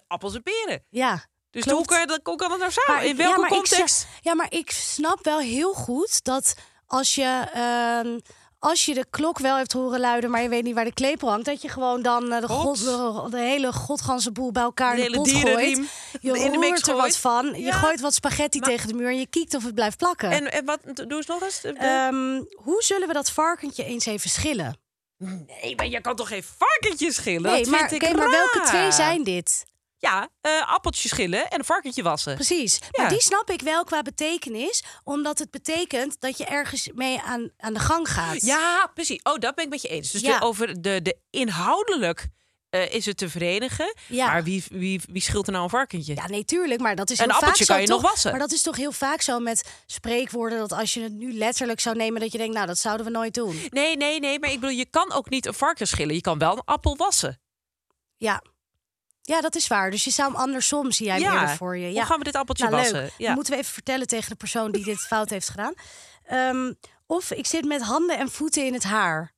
appels 0.07 0.35
en 0.35 0.43
peren. 0.43 0.85
ja. 0.91 1.25
Dus 1.51 1.65
hoe 1.65 1.85
kan, 1.85 2.01
je 2.01 2.07
dat- 2.07 2.21
hoe 2.23 2.37
kan 2.37 2.49
dat 2.49 2.59
nou 2.59 2.71
samen? 2.71 2.95
Maar 2.95 3.05
In 3.05 3.17
welke 3.17 3.41
ja, 3.41 3.47
ik 3.47 3.53
context? 3.53 4.07
ja, 4.21 4.35
maar 4.35 4.53
ik 4.53 4.71
snap 4.71 5.25
wel 5.25 5.39
heel 5.39 5.73
goed 5.75 6.25
dat 6.25 6.55
als 6.87 7.15
je, 7.15 7.45
ehm, 7.53 8.19
als 8.67 8.85
je 8.85 8.95
de 8.95 9.07
klok 9.11 9.39
wel 9.39 9.57
hebt 9.57 9.73
horen 9.73 10.01
luiden, 10.01 10.31
maar 10.31 10.43
je 10.43 10.49
weet 10.49 10.63
niet 10.63 10.75
waar 10.75 10.85
de 10.85 10.93
klepel 10.93 11.29
hangt, 11.29 11.45
dat 11.45 11.63
je 11.63 11.69
gewoon 11.69 12.03
dan 12.03 12.33
eh, 12.33 12.41
de, 12.41 12.49
god, 12.49 12.79
de, 12.79 13.27
de 13.31 13.39
hele 13.39 13.73
godganse 13.73 14.33
boel 14.33 14.53
bij 14.53 14.63
elkaar 14.63 14.97
De 14.97 15.03
in 15.05 15.11
de 15.13 15.17
pot 15.17 15.31
gooit. 15.31 15.81
Je 16.21 16.39
in 16.39 16.53
de 16.53 16.59
mix 16.59 16.81
er 16.83 16.93
wat 16.93 17.01
gooit. 17.03 17.17
van. 17.17 17.47
Je 17.55 17.61
Ja. 17.61 17.73
gooit 17.73 18.01
wat 18.01 18.15
spaghetti 18.15 18.59
Maar- 18.59 18.69
tegen 18.69 18.89
de 18.89 18.95
muur 18.95 19.09
en 19.09 19.19
je 19.19 19.27
kijkt 19.27 19.55
of 19.55 19.65
het 19.65 19.75
blijft 19.75 19.97
plakken. 19.99 20.31
En, 20.31 20.53
en 20.53 20.65
wat, 20.65 20.79
doe 20.95 21.17
eens 21.17 21.27
nog 21.27 21.43
eens. 21.43 21.61
Ehm, 21.65 22.43
hoe 22.55 22.83
zullen 22.83 23.09
we 23.09 23.15
dat 23.15 23.31
varkentje 23.31 23.85
eens 23.85 24.07
even 24.07 24.31
schillen? 24.31 24.79
nee, 25.19 25.77
maar 25.77 25.87
je 25.89 26.01
kan 26.01 26.17
toch 26.17 26.29
geen 26.29 26.45
varkentje 26.59 27.13
schillen? 27.13 27.43
Nee, 27.51 27.63
dat 27.63 27.71
maar, 27.71 27.89
vind 27.89 28.03
ik 28.03 28.09
oké, 28.09 28.17
maar 28.19 28.31
welke 28.31 28.61
twee 28.65 28.93
zijn 28.93 29.25
dit? 29.25 29.65
Ja, 29.99 30.29
eh 30.41 30.73
appeltje 30.73 31.09
schillen 31.09 31.49
en 31.51 31.59
een 31.59 31.65
varkentje 31.65 32.03
wassen. 32.03 32.35
Precies. 32.35 32.79
Ja. 32.81 32.89
Maar 33.03 33.09
die 33.11 33.21
snap 33.21 33.51
ik 33.51 33.61
wel 33.63 33.85
qua 33.85 34.03
betekenis, 34.03 34.83
omdat 35.05 35.39
het 35.39 35.51
betekent 35.51 36.21
dat 36.21 36.39
je 36.39 36.45
ergens 36.45 36.91
mee 36.95 37.21
aan, 37.21 37.51
aan 37.59 37.75
de 37.75 37.81
gang 37.81 38.09
gaat. 38.11 38.43
Ja, 38.43 38.91
precies. 38.95 39.21
Oh, 39.23 39.39
dat 39.39 39.55
ben 39.55 39.65
ik 39.65 39.71
met 39.71 39.83
je 39.83 39.89
eens. 39.89 40.11
Dus 40.11 40.21
Ja. 40.21 40.39
de, 40.39 40.45
over 40.45 40.83
de, 40.83 41.03
de 41.03 41.17
inhoudelijk 41.31 42.29
eh, 42.71 42.95
is 42.95 43.07
het 43.07 43.17
te 43.17 43.29
verenigen. 43.29 43.95
Ja. 44.09 44.27
Maar 44.27 44.45
wie, 44.45 44.65
wie, 44.71 45.01
wie 45.11 45.23
scheelt 45.23 45.47
er 45.47 45.53
nou 45.53 45.65
een 45.65 45.71
varkentje? 45.71 46.15
Ja, 46.15 46.27
nee, 46.27 46.45
tuurlijk, 46.45 46.81
maar 46.81 46.97
dat 46.97 47.11
is 47.11 47.19
Een 47.19 47.31
appeltje 47.31 47.65
vaak 47.65 47.77
kan 47.77 47.85
je 47.87 47.91
nog 47.93 48.03
wassen. 48.03 48.31
Maar 48.31 48.41
dat 48.41 48.53
is 48.53 48.63
toch 48.63 48.77
heel 48.77 48.93
vaak 48.93 49.21
zo 49.21 49.39
met 49.39 49.69
spreekwoorden 49.87 50.59
dat 50.59 50.73
als 50.73 50.95
je 50.95 51.01
het 51.03 51.13
nu 51.13 51.33
letterlijk 51.33 51.81
zou 51.81 51.97
nemen, 51.97 52.21
dat 52.21 52.33
je 52.33 52.39
denkt, 52.39 52.55
nou, 52.55 52.67
dat 52.67 52.79
zouden 52.79 53.07
we 53.07 53.13
nooit 53.13 53.35
doen. 53.35 53.61
Nee, 53.71 53.97
nee, 53.97 54.21
nee. 54.21 54.39
Maar 54.39 54.51
ik 54.51 54.61
bedoel, 54.61 54.77
je 54.77 54.87
kan 54.91 55.13
ook 55.13 55.29
niet 55.31 55.47
een 55.47 55.55
varken 55.55 55.87
schillen. 55.89 56.15
Je 56.15 56.21
kan 56.21 56.39
wel 56.39 56.53
een 56.53 56.65
appel 56.65 56.97
wassen. 56.97 57.41
Ja. 58.17 58.43
Ja, 59.27 59.41
dat 59.41 59.55
is 59.55 59.67
waar. 59.67 59.91
Dus 59.91 60.05
je 60.05 60.11
zou 60.11 60.31
hem 60.33 60.41
andersom 60.41 60.93
zie 60.93 61.07
jij 61.07 61.19
Ja. 61.19 61.33
eerder 61.33 61.57
voor 61.57 61.77
je. 61.77 61.87
Ja. 61.89 61.93
Hoe 61.93 62.05
gaan 62.05 62.19
we 62.19 62.25
dit 62.25 62.35
appeltje 62.35 62.65
nou, 62.69 62.77
wassen? 62.77 63.11
Ja. 63.19 63.27
Dan 63.27 63.35
moeten 63.35 63.53
we 63.53 63.59
even 63.59 63.73
vertellen 63.73 64.07
tegen 64.07 64.29
de 64.31 64.37
persoon 64.37 64.71
die 64.73 64.85
dit 64.85 64.99
fout 65.01 65.31
heeft 65.31 65.49
gedaan. 65.49 65.75
Ehm, 66.25 66.73
of 67.07 67.31
ik 67.31 67.47
zit 67.47 67.65
met 67.65 67.83
handen 67.83 68.19
en 68.19 68.31
voeten 68.31 68.65
in 68.67 68.73
het 68.75 68.83
haar. 68.85 69.33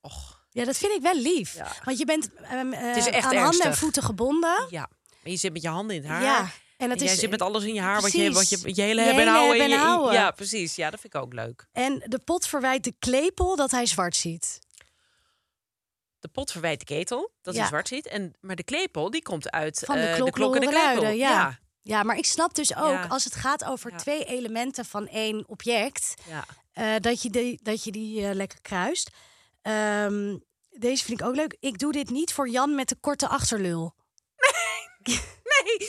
Och, 0.00 0.44
Ja, 0.50 0.64
dat 0.64 0.76
vind 0.78 0.92
ik 0.92 1.02
wel 1.02 1.14
lief. 1.14 1.54
Ja. 1.54 1.72
Want 1.84 1.98
je 1.98 2.04
bent 2.04 2.30
ehm, 2.42 2.72
eh, 2.72 2.96
is 2.96 3.06
echt 3.06 3.26
aan 3.26 3.36
handen 3.36 3.66
en 3.66 3.76
voeten 3.76 4.02
gebonden. 4.02 4.66
ja. 4.70 4.88
En 5.22 5.30
je 5.30 5.36
zit 5.38 5.52
met 5.52 5.62
je 5.62 5.68
handen 5.68 5.96
in 5.96 6.02
het 6.02 6.10
haar. 6.10 6.22
Ja. 6.22 6.38
En 6.40 6.50
En 6.76 6.90
het 6.90 7.00
jij 7.00 7.12
is, 7.12 7.18
zit 7.18 7.30
met 7.30 7.42
alles 7.42 7.64
in 7.64 7.74
je 7.74 7.80
haar, 7.80 8.00
wat 8.00 8.12
je, 8.12 8.32
wat 8.32 8.48
je, 8.48 8.74
je 8.74 8.82
hele 8.82 9.00
hebben 9.00 9.26
en 9.26 9.34
en 9.60 9.70
en 9.70 9.78
houden. 9.78 10.12
Ja, 10.12 10.30
precies. 10.30 10.74
Ja, 10.74 10.90
dat 10.90 11.00
vind 11.00 11.14
ik 11.14 11.20
ook 11.20 11.32
leuk. 11.32 11.66
En 11.72 12.02
de 12.06 12.18
pot 12.18 12.46
verwijt 12.46 12.84
de 12.84 12.94
klepel 12.98 13.56
dat 13.56 13.70
hij 13.70 13.86
zwart 13.86 14.16
ziet. 14.16 14.58
De 16.26 16.32
pot 16.32 16.50
verwijt 16.50 16.78
de 16.78 16.84
ketel, 16.84 17.30
dat 17.42 17.54
Ja. 17.54 17.60
hij 17.60 17.68
zwart 17.68 17.88
ziet. 17.88 18.06
En, 18.06 18.32
maar 18.40 18.56
de 18.56 18.62
klepel, 18.64 19.10
die 19.10 19.22
komt 19.22 19.50
uit 19.50 19.82
Van 19.86 19.96
de 19.96 20.02
eh, 20.06 20.14
klok, 20.14 20.26
en 20.34 20.40
de 20.40 20.44
horen 20.46 20.60
klepel. 20.60 20.80
luiden, 20.80 21.16
ja. 21.16 21.30
ja. 21.30 21.58
Ja, 21.82 22.02
maar 22.02 22.16
ik 22.16 22.24
snap 22.24 22.54
dus 22.54 22.76
ook, 22.76 23.06
als 23.08 23.24
het 23.24 23.34
gaat 23.34 23.64
over 23.64 23.96
twee 23.96 24.24
elementen 24.24 24.84
van 24.84 25.08
één 25.08 25.48
object, 25.48 26.14
ja. 26.28 26.44
eh, 26.72 26.94
dat 27.00 27.22
je 27.22 27.30
die, 27.30 27.60
dat 27.62 27.84
je 27.84 27.90
die 27.92 28.26
eh, 28.28 28.34
lekker 28.34 28.58
kruist. 28.62 29.10
Ehm, 29.62 30.36
deze 30.70 31.04
vind 31.04 31.20
ik 31.20 31.26
ook 31.26 31.34
leuk. 31.34 31.56
Ik 31.60 31.78
doe 31.78 31.92
dit 31.92 32.10
niet 32.10 32.32
voor 32.32 32.48
Jan 32.48 32.74
met 32.74 32.88
de 32.88 32.96
korte 33.00 33.28
achterlul. 33.28 33.94
Nee, 35.44 35.88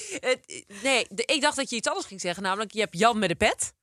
nee 0.84 1.06
de- 1.10 1.26
ik 1.26 1.42
dacht 1.42 1.56
dat 1.56 1.70
je 1.70 1.76
iets 1.76 1.88
anders 1.88 2.06
ging 2.08 2.22
zeggen. 2.22 2.44
Namelijk, 2.44 2.72
je 2.74 2.80
hebt 2.80 2.98
Jan 2.98 3.20
met 3.20 3.30
de 3.30 3.36
pet. 3.36 3.74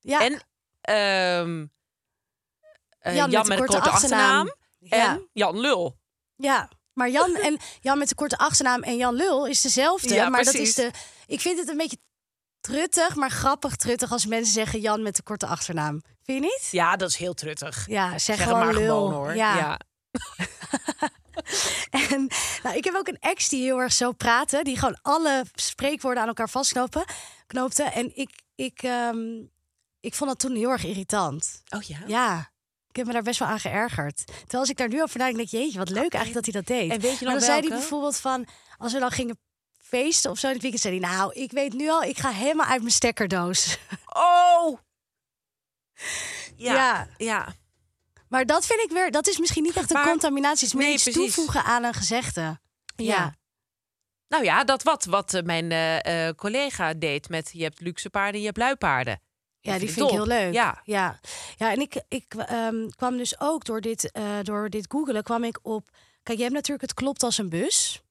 Ja, 0.00 0.20
En 0.20 0.32
ehm, 0.80 1.66
eh, 2.98 3.14
Jan 3.16 3.30
Jan, 3.30 3.48
met 3.48 3.58
de 3.58 3.64
korte 3.64 3.72
korte 3.72 3.90
achternaam. 3.90 4.54
En 4.88 5.28
Jan 5.32 5.58
Lul. 5.60 5.96
Ja. 6.36 6.68
Maar 6.92 7.10
Jan 7.10 7.34
en 7.34 7.58
Jan 7.80 7.98
met 7.98 8.08
de 8.08 8.14
korte 8.14 8.38
achternaam 8.38 8.82
en 8.82 8.96
Jan 8.96 9.14
Lul 9.14 9.46
is 9.46 9.60
dezelfde. 9.60 10.14
Ja, 10.14 10.28
maar 10.28 10.44
dat 10.44 10.54
is 10.54 10.74
de. 10.74 10.90
Ik 11.26 11.40
vind 11.40 11.58
het 11.58 11.68
een 11.68 11.76
beetje 11.76 11.98
truttig, 12.60 13.14
maar 13.14 13.30
grappig 13.30 13.76
truttig 13.76 14.12
als 14.12 14.26
mensen 14.26 14.52
zeggen 14.52 14.80
Jan 14.80 15.02
met 15.02 15.16
de 15.16 15.22
korte 15.22 15.46
achternaam. 15.46 16.02
Vind 16.22 16.44
je 16.44 16.50
niet? 16.50 16.68
Ja, 16.70 16.96
dat 16.96 17.08
is 17.08 17.16
heel 17.16 17.34
truttig. 17.34 17.86
Ja, 17.88 18.18
zeg, 18.18 18.42
gewoon 18.42 18.58
maar 18.58 18.74
lul. 18.74 18.82
gewoon 18.82 19.12
hoor. 19.12 19.34
Ja. 19.34 19.56
ja. 19.56 19.80
En 21.90 22.28
nou, 22.62 22.76
ik 22.76 22.84
heb 22.84 22.94
ook 22.94 23.08
een 23.08 23.18
ex 23.20 23.48
die 23.48 23.62
heel 23.62 23.80
erg 23.80 23.92
zo 23.92 24.12
praatte, 24.12 24.62
die 24.62 24.78
gewoon 24.78 24.98
alle 25.02 25.44
spreekwoorden 25.54 26.22
aan 26.22 26.28
elkaar 26.28 26.48
vastknopen, 26.48 27.04
knoopte. 27.46 27.82
En 27.82 28.16
ik, 28.16 28.30
ik, 28.54 28.82
ehm, 28.82 29.42
ik 30.00 30.14
vond 30.14 30.30
dat 30.30 30.38
toen 30.38 30.56
heel 30.56 30.70
erg 30.70 30.84
irritant. 30.84 31.62
Oh 31.68 31.82
ja? 31.82 31.98
Ja, 32.06 32.50
ik 32.94 33.00
heb 33.00 33.06
me 33.06 33.12
daar 33.12 33.22
best 33.22 33.38
wel 33.38 33.48
aan 33.48 33.60
geërgerd. 33.60 34.26
Terwijl 34.26 34.58
als 34.62 34.68
ik 34.70 34.76
daar 34.76 34.88
nu 34.88 35.02
over 35.02 35.18
nadenk, 35.18 35.36
denk 35.36 35.48
ik, 35.50 35.58
jeetje, 35.58 35.78
wat 35.78 35.88
leuk 35.88 36.14
eigenlijk 36.14 36.34
dat 36.34 36.44
hij 36.44 36.62
dat 36.62 36.66
deed. 36.66 36.90
En 36.90 37.00
weet 37.00 37.18
je 37.18 37.24
maar 37.24 37.34
dan 37.34 37.42
zei 37.42 37.60
hij 37.60 37.68
bijvoorbeeld 37.68 38.16
van, 38.16 38.46
als 38.78 38.92
we 38.92 38.98
dan 38.98 39.10
gingen 39.10 39.38
feesten 39.78 40.30
of 40.30 40.38
zo 40.38 40.46
in 40.46 40.52
het 40.52 40.62
weekend, 40.62 40.82
zei 40.82 41.00
hij, 41.00 41.08
nou, 41.10 41.32
ik 41.32 41.50
weet 41.52 41.72
nu 41.72 41.88
al, 41.88 42.02
ik 42.02 42.18
ga 42.18 42.30
helemaal 42.30 42.66
uit 42.66 42.80
mijn 42.80 42.92
stekkerdoos. 42.92 43.78
Oh! 44.06 44.78
Ja. 46.56 46.74
Ja. 46.74 47.08
ja. 47.16 47.54
Maar 48.28 48.46
dat 48.46 48.66
vind 48.66 48.80
ik 48.80 48.90
weer, 48.90 49.10
dat 49.10 49.26
is 49.26 49.38
misschien 49.38 49.62
niet 49.62 49.76
echt 49.76 49.90
een 49.90 49.96
Maar- 49.96 50.08
contaminatie, 50.08 50.66
het 50.66 50.66
is 50.66 50.74
meer 50.74 50.84
Nee, 50.84 50.94
iets 50.94 51.02
precies. 51.02 51.34
toevoegen 51.34 51.64
aan 51.64 51.84
een 51.84 51.94
gezegde. 51.94 52.60
Ja. 52.96 53.34
Nou 54.28 54.44
ja, 54.44 54.64
dat 54.64 54.82
wat, 54.82 55.04
wat 55.04 55.34
eh, 55.34 55.42
mijn 55.42 55.70
eh, 55.72 56.28
eh, 56.28 56.34
collega 56.34 56.94
deed 56.94 57.28
met 57.28 57.50
je 57.52 57.62
hebt 57.62 57.80
luxe 57.80 58.10
paarden, 58.10 58.40
je 58.40 58.46
hebt 58.46 58.58
luipaarden. 58.58 59.20
Ja, 59.72 59.78
die 59.78 59.90
vind 59.92 60.06
ik 60.06 60.12
heel 60.12 60.26
leuk. 60.26 60.52
Ja. 60.52 60.80
ja. 60.84 61.20
ja 61.56 61.70
en 61.72 61.80
ik, 61.80 62.02
ik 62.08 62.34
ehm, 62.34 62.88
kwam 62.96 63.16
dus 63.16 63.40
ook 63.40 63.64
door 63.64 63.80
dit, 63.80 64.10
eh, 64.10 64.24
door 64.42 64.70
dit 64.70 64.86
googelen, 64.88 65.22
kwam 65.22 65.44
ik 65.44 65.58
op. 65.62 65.88
Kijk, 66.22 66.36
je 66.36 66.42
hebt 66.44 66.54
natuurlijk 66.56 66.90
het 66.90 66.94
klopt 66.94 67.22
als 67.22 67.38
een 67.38 67.48
bus. 67.48 68.02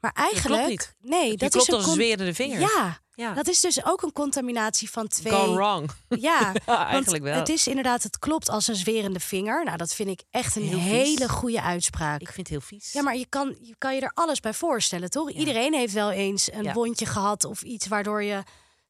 Maar 0.00 0.12
eigenlijk. 0.14 0.66
niet. 0.66 0.94
Nee, 1.00 1.36
dat 1.36 1.50
klopt 1.50 1.66
is 1.66 1.68
een 1.68 1.74
als 1.78 1.86
een 1.86 1.92
zwerende 1.92 2.34
vinger. 2.34 2.60
Ja, 2.60 2.98
Ja. 3.14 3.32
dat 3.34 3.48
is 3.48 3.60
dus 3.60 3.84
ook 3.84 4.02
een 4.02 4.12
contaminatie 4.12 4.90
van 4.90 5.08
twee. 5.08 5.32
Gone 5.32 5.54
wrong. 5.54 5.90
Ja, 6.08 6.52
eigenlijk 6.66 7.22
wel. 7.22 7.34
Het 7.38 7.48
is 7.48 7.66
inderdaad, 7.66 8.02
het 8.02 8.18
klopt 8.18 8.48
als 8.48 8.68
een 8.68 8.76
zwerende 8.76 9.20
vinger. 9.20 9.64
Nou, 9.64 9.76
dat 9.76 9.94
vind 9.94 10.08
ik 10.08 10.22
echt 10.30 10.56
een 10.56 10.62
Heel 10.62 10.78
vies. 10.78 10.90
hele 10.90 11.28
goede 11.28 11.62
uitspraak. 11.62 12.20
Ik 12.20 12.26
vind 12.26 12.36
het 12.36 12.48
heel 12.48 12.60
vies. 12.60 12.92
Ja, 12.92 13.02
maar 13.02 13.16
je 13.16 13.26
kan, 13.28 13.56
je 13.60 13.74
kan 13.78 13.94
je 13.94 14.00
er 14.00 14.12
alles 14.14 14.40
bij 14.40 14.54
voorstellen, 14.54 15.10
toch? 15.10 15.30
Iedereen 15.30 15.74
heeft 15.74 15.92
wel 15.92 16.10
eens 16.10 16.52
een 16.52 16.72
wondje 16.72 17.06
gehad 17.06 17.44
of 17.44 17.62
iets 17.62 17.86
waardoor 17.86 18.22
je 18.22 18.42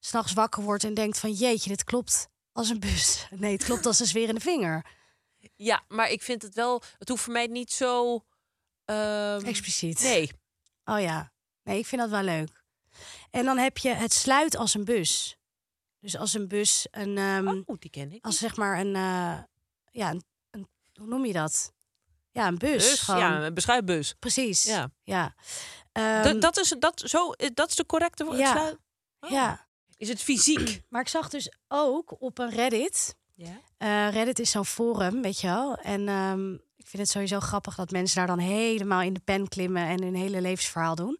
s'nachts 0.07 0.33
wakker 0.33 0.63
wordt 0.63 0.85
en 0.85 0.95
denkt 0.95 1.19
van 1.19 1.33
jeetje, 1.33 1.69
dit 1.69 1.85
klopt 1.85 2.29
als 2.53 2.69
een 2.69 2.81
bus. 2.81 3.27
Nee, 3.31 3.53
het 3.53 3.65
klopt 3.65 3.87
als 3.87 4.01
een 4.01 4.07
zwerende 4.07 4.41
vinger. 4.41 4.87
Ja, 5.57 5.83
maar 5.89 6.11
ik 6.11 6.23
vind 6.23 6.43
het 6.43 6.55
wel, 6.55 6.83
het 6.99 7.09
hoeft 7.09 7.23
voor 7.23 7.33
mij 7.33 7.47
niet 7.47 7.73
zo... 7.73 8.25
ehm, 8.85 9.45
Expliciet. 9.45 10.01
Nee. 10.03 10.31
Oh 10.85 11.01
ja. 11.01 11.33
Nee, 11.63 11.79
ik 11.79 11.87
vind 11.87 12.01
dat 12.01 12.11
wel 12.11 12.23
leuk. 12.23 12.63
En 13.31 13.45
dan 13.45 13.59
heb 13.59 13.79
je 13.79 13.89
het 13.95 14.13
sluit 14.13 14.57
als 14.57 14.75
een 14.75 14.85
bus. 14.85 15.37
Dus 16.01 16.17
als 16.17 16.35
een 16.35 16.49
bus 16.49 16.87
een, 16.91 17.19
ehm, 17.19 17.63
Oh, 17.67 17.77
die 17.79 17.91
ken 17.91 18.13
ik. 18.13 18.25
als 18.25 18.39
zeg 18.39 18.57
maar 18.57 18.79
een, 18.81 18.95
eh, 18.97 19.43
ja, 19.91 20.11
een, 20.11 20.25
een- 20.51 20.69
hoe 20.99 21.07
noem 21.07 21.25
je 21.27 21.33
dat? 21.33 21.73
Ja, 22.31 22.47
een 22.47 22.59
bus. 22.59 22.91
Bus, 22.91 23.01
gewoon. 23.01 23.21
ja, 23.21 23.43
een 23.45 23.55
beschuitbus. 23.55 24.15
Precies. 24.19 24.63
Ja. 24.63 24.91
Ja. 25.03 25.35
Dat- 25.93 26.27
Ehm, 26.27 26.41
dat, 26.41 26.57
is, 26.57 26.69
dat, 26.79 27.03
zo, 27.05 27.33
dat 27.55 27.69
is 27.69 27.75
de 27.77 27.87
correcte 27.87 28.25
woord. 28.25 28.39
ja. 28.39 28.51
Sluit- 28.53 28.79
ja. 29.29 29.64
Is 29.99 30.09
het 30.09 30.23
fysiek? 30.23 30.83
Maar 30.91 31.01
ik 31.01 31.09
zag 31.09 31.29
dus 31.29 31.53
ook 31.69 32.21
op 32.21 32.39
een 32.39 32.51
Reddit. 32.51 33.17
Ja. 33.35 33.61
Eh, 33.77 34.13
Reddit 34.13 34.39
is 34.39 34.51
zo'n 34.51 34.65
forum, 34.65 35.23
weet 35.23 35.41
je 35.41 35.47
wel. 35.47 35.77
En 35.77 36.09
ehm, 36.09 36.53
ik 36.53 36.87
vind 36.87 37.03
het 37.03 37.11
sowieso 37.11 37.41
grappig 37.41 37.75
dat 37.75 37.91
mensen 37.91 38.17
daar 38.17 38.27
dan 38.27 38.39
helemaal 38.39 39.03
in 39.03 39.15
de 39.15 39.21
pen 39.25 39.49
klimmen 39.49 39.87
en 39.87 40.03
hun 40.03 40.15
hele 40.15 40.41
levensverhaal 40.41 40.95
doen. 40.95 41.19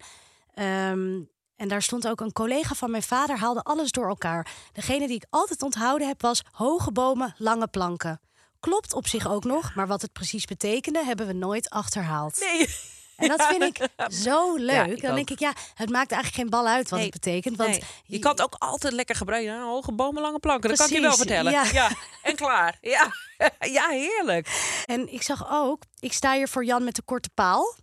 Ehm, 0.53 1.19
en 1.55 1.67
daar 1.67 1.81
stond 1.81 2.07
ook 2.07 2.21
een 2.21 2.31
collega 2.31 2.75
van 2.75 2.91
mijn 2.91 3.03
vader, 3.03 3.37
haalde 3.37 3.61
alles 3.61 3.91
door 3.91 4.07
elkaar. 4.07 4.51
Degene 4.73 5.07
die 5.07 5.15
ik 5.15 5.25
altijd 5.29 5.61
onthouden 5.61 6.07
heb 6.07 6.21
was 6.21 6.41
hoge 6.51 6.91
bomen, 6.91 7.35
lange 7.37 7.67
planken. 7.67 8.19
Klopt 8.59 8.93
op 8.93 9.07
zich 9.07 9.27
ook 9.27 9.43
nog, 9.43 9.75
maar 9.75 9.87
wat 9.87 10.01
het 10.01 10.13
precies 10.13 10.45
betekende, 10.45 11.03
hebben 11.03 11.27
we 11.27 11.33
nooit 11.33 11.69
achterhaald. 11.69 12.39
Nee. 12.39 12.67
En 13.15 13.27
dat 13.27 13.45
vind 13.45 13.61
ik 13.63 13.87
zo 14.25 14.55
leuk. 14.55 14.85
ik 14.85 15.01
dan 15.01 15.09
ook. 15.09 15.15
denk 15.15 15.29
ik, 15.29 15.39
ja, 15.39 15.53
het 15.73 15.89
maakt 15.89 16.11
eigenlijk 16.11 16.41
geen 16.41 16.49
bal 16.49 16.67
uit 16.67 16.89
wat 16.89 16.99
Nee, 16.99 17.09
het 17.09 17.19
betekent. 17.21 17.57
Want 17.57 17.69
Nee. 17.69 17.83
Je 18.05 18.19
kan 18.19 18.31
het 18.31 18.41
ook 18.41 18.55
altijd 18.57 18.93
lekker 18.93 19.15
gebruiken. 19.15 19.53
Ja, 19.53 19.63
hoge 19.63 19.91
bomen, 19.91 20.21
lange 20.21 20.39
planken. 20.39 20.69
Dat 20.69 20.77
kan 20.77 20.87
ik 20.87 20.93
je 20.93 21.01
wel 21.01 21.15
vertellen. 21.15 21.51
ja. 21.51 21.89
en 22.23 22.35
klaar. 22.35 22.77
Ja. 22.81 23.11
ja, 23.59 23.87
heerlijk. 23.89 24.47
En 24.85 25.13
ik 25.13 25.21
zag 25.21 25.51
ook, 25.51 25.83
ik 25.99 26.13
sta 26.13 26.33
hier 26.33 26.47
voor 26.47 26.65
Jan 26.65 26.83
met 26.83 26.95
de 26.95 27.01
korte 27.01 27.29
paal. 27.33 27.75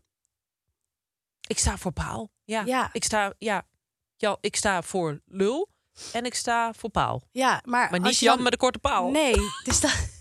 Ik 1.47 1.59
sta 1.59 1.77
voor 1.77 1.93
paal. 1.93 2.31
Ja. 2.45 2.63
Ja. 2.67 2.89
Ik 2.93 3.05
sta, 3.05 3.33
ja. 3.39 3.67
ja. 4.17 4.37
Ik 4.41 4.57
sta 4.57 4.83
voor 4.83 5.21
lul. 5.27 5.69
En 6.13 6.25
ik 6.25 6.35
sta 6.35 6.73
voor 6.73 6.91
paal. 6.91 7.23
Ja, 7.33 7.61
maar, 7.65 8.01
niet 8.01 8.19
Jan 8.19 8.35
dan- 8.35 8.43
met 8.43 8.53
de 8.53 8.59
korte 8.59 8.79
paal. 8.79 9.11
Nee, 9.11 9.35
dus, 9.65 9.81
dat... 9.81 10.12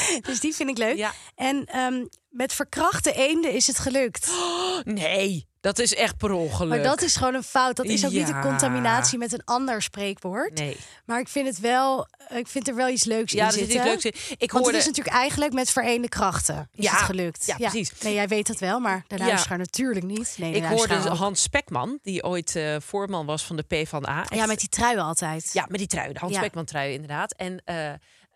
dus 0.26 0.40
die 0.40 0.54
vind 0.54 0.68
ik 0.70 0.78
leuk. 0.78 0.96
Ja. 0.96 1.12
En 1.34 1.64
ehm, 1.64 2.04
met 2.28 2.52
verkrachte 2.52 3.12
eenden 3.12 3.52
is 3.52 3.66
het 3.66 3.78
gelukt. 3.78 4.30
Nee, 4.84 5.46
Dat 5.60 5.78
is 5.78 5.94
echt 5.94 6.16
per 6.16 6.30
ongeluk. 6.32 6.68
Maar 6.68 6.82
dat 6.82 7.02
is 7.02 7.16
gewoon 7.16 7.34
een 7.34 7.42
fout. 7.42 7.76
Dat 7.76 7.86
is 7.86 8.04
ook 8.04 8.10
niet 8.12 8.28
een 8.28 8.34
Ja. 8.34 8.40
contaminatie 8.40 9.18
met 9.18 9.32
een 9.32 9.44
ander 9.44 9.82
spreekwoord. 9.82 10.58
Nee. 10.58 10.76
Maar 11.04 11.20
ik 11.20 11.28
vind 11.28 11.46
het 11.46 11.60
wel, 11.60 12.06
ik 12.28 12.46
vind 12.46 12.68
er 12.68 12.74
wel 12.74 12.88
iets 12.88 13.04
leuks 13.04 13.32
Ja, 13.32 13.44
in 13.46 13.52
zit 13.52 13.60
zitten. 13.70 13.76
iets 13.94 14.04
leuks 14.04 14.04
in. 14.04 14.34
Ik 14.36 14.38
Want 14.38 14.50
hoorde- 14.64 14.70
het 14.78 14.80
is 14.80 14.86
natuurlijk 14.86 15.16
eigenlijk 15.16 15.52
met 15.52 15.70
vereende 15.70 16.08
krachten 16.08 16.68
is 16.74 16.84
Ja, 16.84 16.90
het 16.92 17.00
gelukt. 17.00 17.46
ja, 17.46 17.56
precies. 17.56 17.90
Nee, 18.00 18.14
jij 18.14 18.28
weet 18.28 18.46
dat 18.46 18.58
wel, 18.58 18.80
maar 18.80 19.04
de 19.06 19.16
Ja. 19.16 19.26
luisteraar 19.26 19.58
natuurlijk 19.58 20.04
niet. 20.06 20.34
Nee, 20.38 20.52
ik 20.52 20.64
hoorde 20.64 20.94
ook. 20.96 21.04
Hans 21.16 21.42
Spekman, 21.42 21.98
die 22.02 22.24
ooit 22.24 22.56
eh, 22.56 22.76
voorman 22.80 23.26
was 23.26 23.44
van 23.44 23.56
de 23.56 23.62
PvdA. 23.62 24.24
Ja, 24.28 24.46
met 24.46 24.60
die 24.60 24.68
truien 24.68 25.02
altijd. 25.02 25.50
Ja, 25.52 25.64
met 25.68 25.78
die 25.78 25.88
trui, 25.88 26.12
de 26.12 26.18
Hans 26.18 26.32
Ja. 26.32 26.38
Spekman 26.38 26.64
trui 26.64 26.92
inderdaad. 26.92 27.32
En 27.32 27.62
eh, 27.64 27.92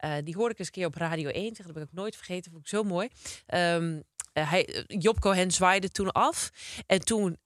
eh, 0.07 0.25
die 0.25 0.35
hoorde 0.35 0.53
ik 0.53 0.59
eens 0.59 0.66
een 0.69 0.75
keer 0.75 0.87
op 0.87 0.95
Radio 0.95 1.29
1. 1.29 1.55
Zeg, 1.57 1.66
dat 1.66 1.75
heb 1.75 1.77
ik 1.77 1.83
ook 1.83 1.99
nooit 1.99 2.16
vergeten, 2.16 2.51
vond 2.51 2.62
ik 2.62 2.69
zo 2.69 2.83
mooi. 2.83 3.09
Eh, 3.47 3.87
hij, 4.33 4.66
eh, 4.66 4.83
Job 4.87 5.21
Cohen 5.21 5.51
zwaaide 5.51 5.88
toen 5.90 6.12
af. 6.12 6.51
En 6.87 7.01
toen 7.05 7.38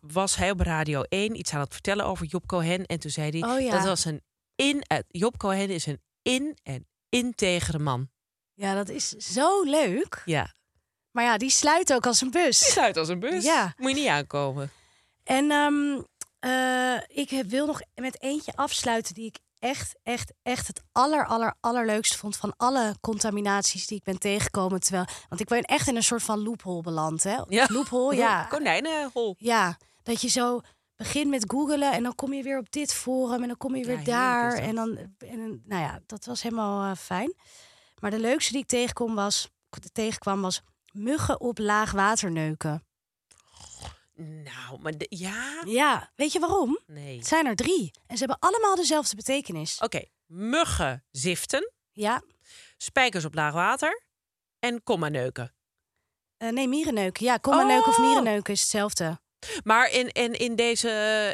was 0.00 0.36
hij 0.36 0.50
op 0.50 0.60
Radio 0.60 1.02
1 1.08 1.36
iets 1.38 1.54
aan 1.54 1.60
het 1.60 1.72
vertellen 1.72 2.04
over 2.04 2.26
Job 2.26 2.46
Cohen. 2.46 2.86
En 2.86 2.98
toen 3.00 3.10
zei 3.10 3.40
hij, 3.40 3.50
Oh 3.50 3.60
ja. 3.60 3.70
dat 3.70 3.84
was 3.84 4.04
een 4.04 4.22
in... 4.56 4.82
Job 5.08 5.36
Cohen 5.38 5.70
is 5.70 5.86
een 5.86 6.00
in- 6.22 6.58
en 6.62 6.86
integere 7.08 7.78
man. 7.78 8.08
Ja, 8.54 8.74
dat 8.74 8.88
is 8.88 9.08
zo 9.08 9.62
leuk. 9.62 10.22
Ja. 10.24 10.54
Maar 11.10 11.24
ja, 11.24 11.36
die 11.36 11.50
sluit 11.50 11.92
ook 11.92 12.06
als 12.06 12.20
een 12.20 12.30
bus. 12.30 12.58
Die 12.60 12.70
sluit 12.70 12.96
als 12.96 13.08
een 13.08 13.20
bus. 13.20 13.44
Ja. 13.44 13.74
Moet 13.76 13.90
je 13.90 13.96
niet 13.96 14.06
aankomen. 14.08 14.70
En 15.24 15.50
ehm, 15.50 16.02
eh, 16.38 17.00
ik 17.18 17.30
heb- 17.30 17.46
wil 17.46 17.66
nog 17.66 17.80
met 17.94 18.22
eentje 18.22 18.52
afsluiten 18.54 19.14
die 19.14 19.26
ik 19.26 19.38
echt, 19.58 19.98
echt, 20.02 20.32
echt 20.42 20.66
het 20.66 20.82
aller, 20.92 21.26
aller, 21.26 21.54
allerleukste 21.60 22.18
vond 22.18 22.36
van 22.36 22.54
alle 22.56 22.96
contaminaties 23.00 23.86
die 23.86 23.96
ik 23.96 24.04
ben 24.04 24.18
tegengekomen. 24.18 24.80
Terwijl, 24.80 25.06
want 25.28 25.40
ik 25.40 25.48
ben 25.48 25.62
echt 25.62 25.88
in 25.88 25.96
een 25.96 26.02
soort 26.02 26.22
van 26.22 26.42
loophole 26.42 26.82
beland, 26.82 27.22
hè? 27.22 27.36
Ja. 27.48 27.66
Loophole, 27.70 28.16
ja. 28.16 28.44
Konijnenhol. 28.50 29.34
Ja, 29.38 29.76
dat 30.02 30.20
je 30.20 30.28
zo 30.28 30.60
begint 30.96 31.30
met 31.30 31.44
googelen 31.46 31.92
en 31.92 32.02
dan 32.02 32.14
kom 32.14 32.32
je 32.32 32.42
weer 32.42 32.58
op 32.58 32.70
dit 32.70 32.94
forum 32.94 33.42
en 33.42 33.48
dan 33.48 33.56
kom 33.56 33.76
je 33.76 33.84
weer 33.84 33.98
Ja, 33.98 34.04
daar. 34.04 34.52
En 34.52 34.74
dan, 34.74 34.98
en, 35.18 35.62
nou 35.64 35.82
ja, 35.82 36.00
dat 36.06 36.24
was 36.24 36.42
helemaal 36.42 36.90
eh, 36.90 36.96
fijn. 36.96 37.34
Maar 38.00 38.10
de 38.10 38.20
leukste 38.20 38.52
die 38.52 38.60
ik 38.60 38.68
tegenkom 38.68 39.14
was, 39.14 39.48
tegenkwam 39.92 40.40
was 40.40 40.62
muggen 40.92 41.40
op 41.40 41.58
laag 41.58 41.90
water 41.90 42.30
neuken. 42.30 42.87
Nou, 44.20 44.80
maar 44.80 44.98
de- 44.98 45.06
ja? 45.08 45.62
Ja, 45.66 46.12
weet 46.14 46.32
je 46.32 46.38
waarom? 46.38 46.78
Nee. 46.86 47.16
Het 47.16 47.26
zijn 47.26 47.46
er 47.46 47.56
drie 47.56 47.90
en 48.06 48.16
ze 48.16 48.24
hebben 48.24 48.38
allemaal 48.50 48.76
dezelfde 48.76 49.16
betekenis. 49.16 49.78
Oké, 49.80 50.02
muggen 50.26 51.04
ziften, 51.10 51.72
Ja, 51.92 52.22
spijkers 52.76 53.24
op 53.24 53.34
laag 53.34 53.52
water 53.52 54.02
en 54.58 54.82
komma 54.82 55.08
neuken. 55.08 55.54
eh, 56.36 56.48
nee, 56.48 56.68
mierenneuken. 56.68 57.24
Ja, 57.26 57.36
komma 57.36 57.62
neuken 57.62 57.88
of 57.88 57.98
Oh. 57.98 58.04
mierenneuken 58.06 58.52
is 58.52 58.60
hetzelfde. 58.60 59.20
Maar 59.64 59.90
in, 59.90 60.08
in, 60.12 60.32
in 60.32 60.56
deze, 60.56 60.88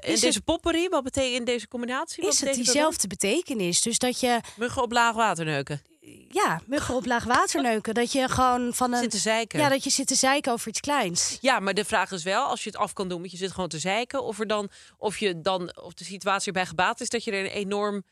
in 0.05 0.12
Is 0.12 0.20
deze 0.20 0.35
het- 0.37 0.44
popperie, 0.44 0.88
wat 0.88 1.03
betekent 1.05 1.35
in 1.38 1.44
deze 1.44 1.68
combinatie? 1.68 2.23
Wat 2.25 2.33
Is 2.33 2.40
het 2.40 2.55
diezelfde 2.55 3.07
betekenis? 3.07 3.81
Dus 3.83 3.99
dat 3.99 4.20
je? 4.20 4.40
Muggen 4.57 4.83
op 4.83 4.92
laag 4.92 5.14
water 5.14 5.44
neuken. 5.44 5.83
Ja, 6.29 6.61
muggen 6.67 6.95
op 6.95 7.07
laag 7.07 7.25
water 7.25 7.62
neuken. 7.71 7.95
Dat 7.95 8.12
je 8.12 8.29
gewoon 8.29 8.75
van 8.75 8.93
een... 8.93 9.01
Zit 9.03 9.11
te 9.11 9.19
zeiken. 9.19 9.59
Ja, 9.59 9.69
dat 9.69 9.85
je 9.85 9.90
zit 9.90 10.07
te 10.07 10.14
zeiken 10.14 10.53
over 10.53 10.69
iets 10.69 10.81
kleins. 10.81 11.38
Ja, 11.40 11.61
maar 11.61 11.75
de 11.75 11.85
vraag 11.85 12.11
is 12.12 12.23
wel, 12.23 12.45
als 12.45 12.64
je 12.64 12.71
het 12.71 12.79
af 12.79 12.93
kan 12.93 13.09
doen, 13.09 13.21
moet 13.21 13.31
je 13.31 13.37
zit 13.37 13.53
gewoon 13.53 13.69
te 13.69 13.79
zeiken. 13.79 14.23
Of, 14.23 14.38
er 14.40 14.47
dan, 14.47 14.71
of, 14.97 15.19
je 15.19 15.40
dan, 15.40 15.77
of 15.77 15.95
de 15.95 16.05
situatie 16.05 16.47
erbij 16.47 16.67
gebaat 16.67 17.01
is 17.01 17.09
dat 17.09 17.25
je 17.25 17.31
er 17.33 17.45
een 17.45 17.51
enorm 17.51 18.03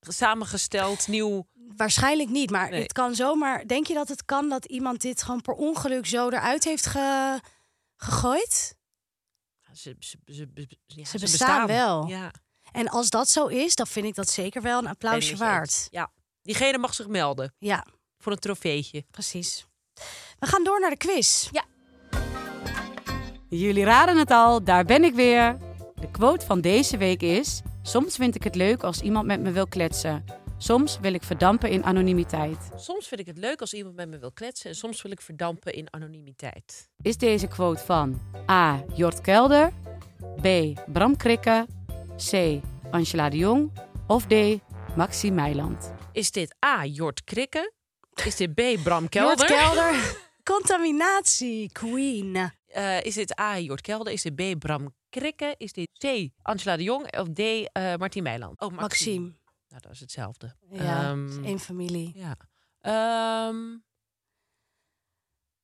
samengesteld 0.00 1.08
nieuw... 1.08 1.46
Waarschijnlijk 1.76 2.28
niet, 2.28 2.50
maar 2.50 2.70
Nee. 2.70 2.82
het 2.82 2.92
kan 2.92 3.14
zomaar. 3.14 3.66
Denk 3.66 3.86
je 3.86 3.94
dat 3.94 4.08
het 4.08 4.24
kan 4.24 4.48
dat 4.48 4.64
iemand 4.64 5.00
dit 5.00 5.22
gewoon 5.22 5.40
per 5.40 5.54
ongeluk 5.54 6.06
zo 6.06 6.28
eruit 6.28 6.64
heeft 6.64 6.86
ge- 6.86 7.40
gegooid? 7.96 8.74
Ze, 9.72 9.96
ze, 9.98 10.16
ze, 10.26 10.48
ja, 10.86 11.04
Ze 11.04 11.18
bestaan 11.18 11.66
wel. 11.66 12.06
Ja. 12.06 12.32
En 12.72 12.88
als 12.88 13.10
dat 13.10 13.28
zo 13.28 13.46
is, 13.46 13.74
dan 13.74 13.86
vind 13.86 14.06
ik 14.06 14.14
dat 14.14 14.28
zeker 14.28 14.62
wel 14.62 14.78
een 14.78 14.86
applausje 14.86 15.36
waard. 15.36 15.88
Ja, 15.90 16.10
diegene 16.42 16.78
mag 16.78 16.94
zich 16.94 17.08
melden 17.08 17.54
Ja, 17.58 17.86
voor 18.18 18.32
een 18.32 18.38
trofeetje. 18.38 19.04
precies. 19.10 19.66
We 20.38 20.46
gaan 20.46 20.64
door 20.64 20.80
naar 20.80 20.90
de 20.90 20.96
quiz. 20.96 21.48
Ja. 21.52 21.64
Jullie 23.48 23.84
raden 23.84 24.16
het 24.16 24.30
al, 24.30 24.64
daar 24.64 24.84
ben 24.84 25.04
ik 25.04 25.14
weer. 25.14 25.56
De 26.00 26.10
quote 26.10 26.46
van 26.46 26.60
deze 26.60 26.96
week 26.96 27.22
is: 27.22 27.60
Soms 27.82 28.16
vind 28.16 28.34
ik 28.34 28.42
het 28.44 28.54
leuk 28.54 28.82
als 28.82 29.00
iemand 29.00 29.26
met 29.26 29.40
me 29.40 29.50
wil 29.50 29.66
kletsen. 29.66 30.24
Soms 30.58 30.98
wil 31.00 31.12
ik 31.12 31.22
verdampen 31.22 31.70
in 31.70 31.84
anonimiteit. 31.84 32.70
Soms 32.76 33.08
vind 33.08 33.20
ik 33.20 33.26
het 33.26 33.38
leuk 33.38 33.60
als 33.60 33.72
iemand 33.72 33.96
met 33.96 34.08
me 34.08 34.18
wil 34.18 34.32
kletsen 34.32 34.70
en 34.70 34.76
soms 34.76 35.02
wil 35.02 35.10
ik 35.12 35.20
verdampen 35.20 35.72
in 35.72 35.86
anonimiteit. 35.92 36.88
Is 37.02 37.16
deze 37.16 37.46
quote 37.46 37.82
van 37.84 38.20
A. 38.50 38.84
Jort 38.94 39.20
Kelder, 39.20 39.72
B. 40.42 40.46
Bram 40.92 41.16
Krikke, 41.16 41.66
C. 42.30 42.60
Angela 42.90 43.28
de 43.28 43.36
Jong 43.36 43.70
of 44.06 44.26
D. 44.26 44.34
Maxime 44.96 45.34
Meiland? 45.34 45.92
Is 46.12 46.30
dit 46.30 46.54
A. 46.64 46.84
Jort 46.84 47.24
Krikke? 47.24 47.72
Is 48.24 48.36
dit 48.36 48.54
B. 48.54 48.60
Bram 48.82 49.08
Kelder? 49.08 49.48
Jort 49.48 49.60
Kelder. 49.60 50.18
Contaminatie, 50.54 51.72
queen. 51.72 52.52
Eh, 52.66 53.00
is 53.02 53.14
dit 53.14 53.38
A. 53.40 53.58
Jort 53.58 53.80
Kelder? 53.80 54.12
Is 54.12 54.22
dit 54.22 54.34
B. 54.34 54.58
Bram 54.58 54.94
Krikke? 55.10 55.54
Is 55.58 55.72
dit 55.72 55.88
C. 55.98 56.28
Angela 56.42 56.76
de 56.76 56.82
Jong? 56.82 57.18
Of 57.18 57.28
D. 57.32 57.38
eh 57.38 57.96
Martien 57.96 58.22
Meiland? 58.22 58.60
Oh, 58.60 58.70
Maxime. 58.72 59.32
Nou, 59.68 59.82
dat 59.82 59.92
is 59.92 60.00
hetzelfde. 60.00 60.54
Ja, 60.70 61.02
Ehm, 61.10 61.44
één 61.44 61.58
familie. 61.60 62.12
ja. 62.14 62.36
Ehm, 62.80 63.56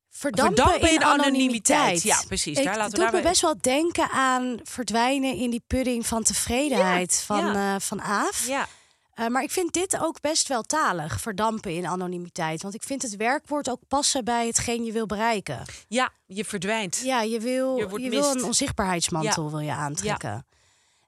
Verdampen, 0.09 0.57
Verdampen 0.65 0.89
in, 0.89 0.95
in 0.95 1.03
anonimiteit. 1.03 1.79
anonimiteit. 1.79 2.03
Ja, 2.03 2.23
precies. 2.27 2.59
Ik, 2.59 2.65
Daar 2.65 2.77
laten 2.77 2.91
het 2.91 2.97
we 2.99 3.05
doet 3.05 3.23
me 3.23 3.29
best 3.29 3.41
wel 3.41 3.55
denken 3.61 4.11
aan 4.11 4.61
verdwijnen 4.63 5.35
in 5.37 5.51
die 5.51 5.63
pudding 5.67 6.07
van 6.07 6.23
tevredenheid 6.23 7.23
van, 7.27 7.39
ja. 7.53 7.75
eh, 7.75 7.81
van 7.81 8.03
Aaf. 8.03 8.47
ja. 8.47 8.67
Eh, 9.17 9.27
maar 9.27 9.43
ik 9.43 9.51
vind 9.51 9.73
dit 9.73 9.99
ook 10.01 10.21
best 10.21 10.49
wel 10.49 10.63
talig, 10.63 11.21
verdampen 11.21 11.75
in 11.75 11.87
anonimiteit. 11.87 12.63
Want 12.63 12.75
ik 12.75 12.83
vind 12.83 13.03
het 13.03 13.17
werkwoord 13.17 13.71
ook 13.71 13.81
passen 13.89 14.25
bij 14.25 14.47
hetgeen 14.47 14.85
je 14.85 14.93
wil 14.93 15.07
bereiken. 15.07 15.63
ja, 15.89 16.11
je 16.27 16.45
verdwijnt. 16.45 17.01
Ja, 17.05 17.23
je 17.23 17.41
wil, 17.41 17.77
Je 17.77 18.11
wil 18.11 18.31
een 18.31 18.45
onzichtbaarheidsmantel 18.45 19.51
wil 19.51 19.59
je 19.61 19.73
aantrekken. 19.73 20.47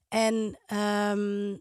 En 0.08 0.58
ehm, 0.66 1.56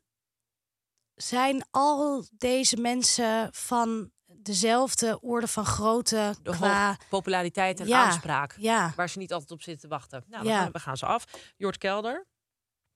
zijn 1.16 1.66
al 1.72 2.26
deze 2.32 2.78
mensen 2.78 3.50
van 3.52 4.12
dezelfde 4.28 5.20
orde 5.22 5.48
van 5.48 5.66
grootte 5.66 6.36
De 6.44 6.52
qua... 6.52 6.88
hoge 6.88 6.98
populariteit 7.10 7.80
en 7.80 7.88
Ja, 7.88 8.04
aanspraak. 8.06 8.56
Ja, 8.58 8.94
Waar 8.96 9.10
ze 9.10 9.18
niet 9.18 9.34
altijd 9.34 9.52
op 9.52 9.62
zitten 9.62 9.90
te 9.90 9.96
wachten. 9.96 10.24
Nou, 10.28 10.44
Ja. 10.46 10.50
dan 10.54 10.62
gaan, 10.64 10.72
we 10.72 10.80
gaan 10.80 10.98
ze 10.98 11.06
af. 11.06 11.24
Jort 11.58 11.78
Kelder. 11.78 12.26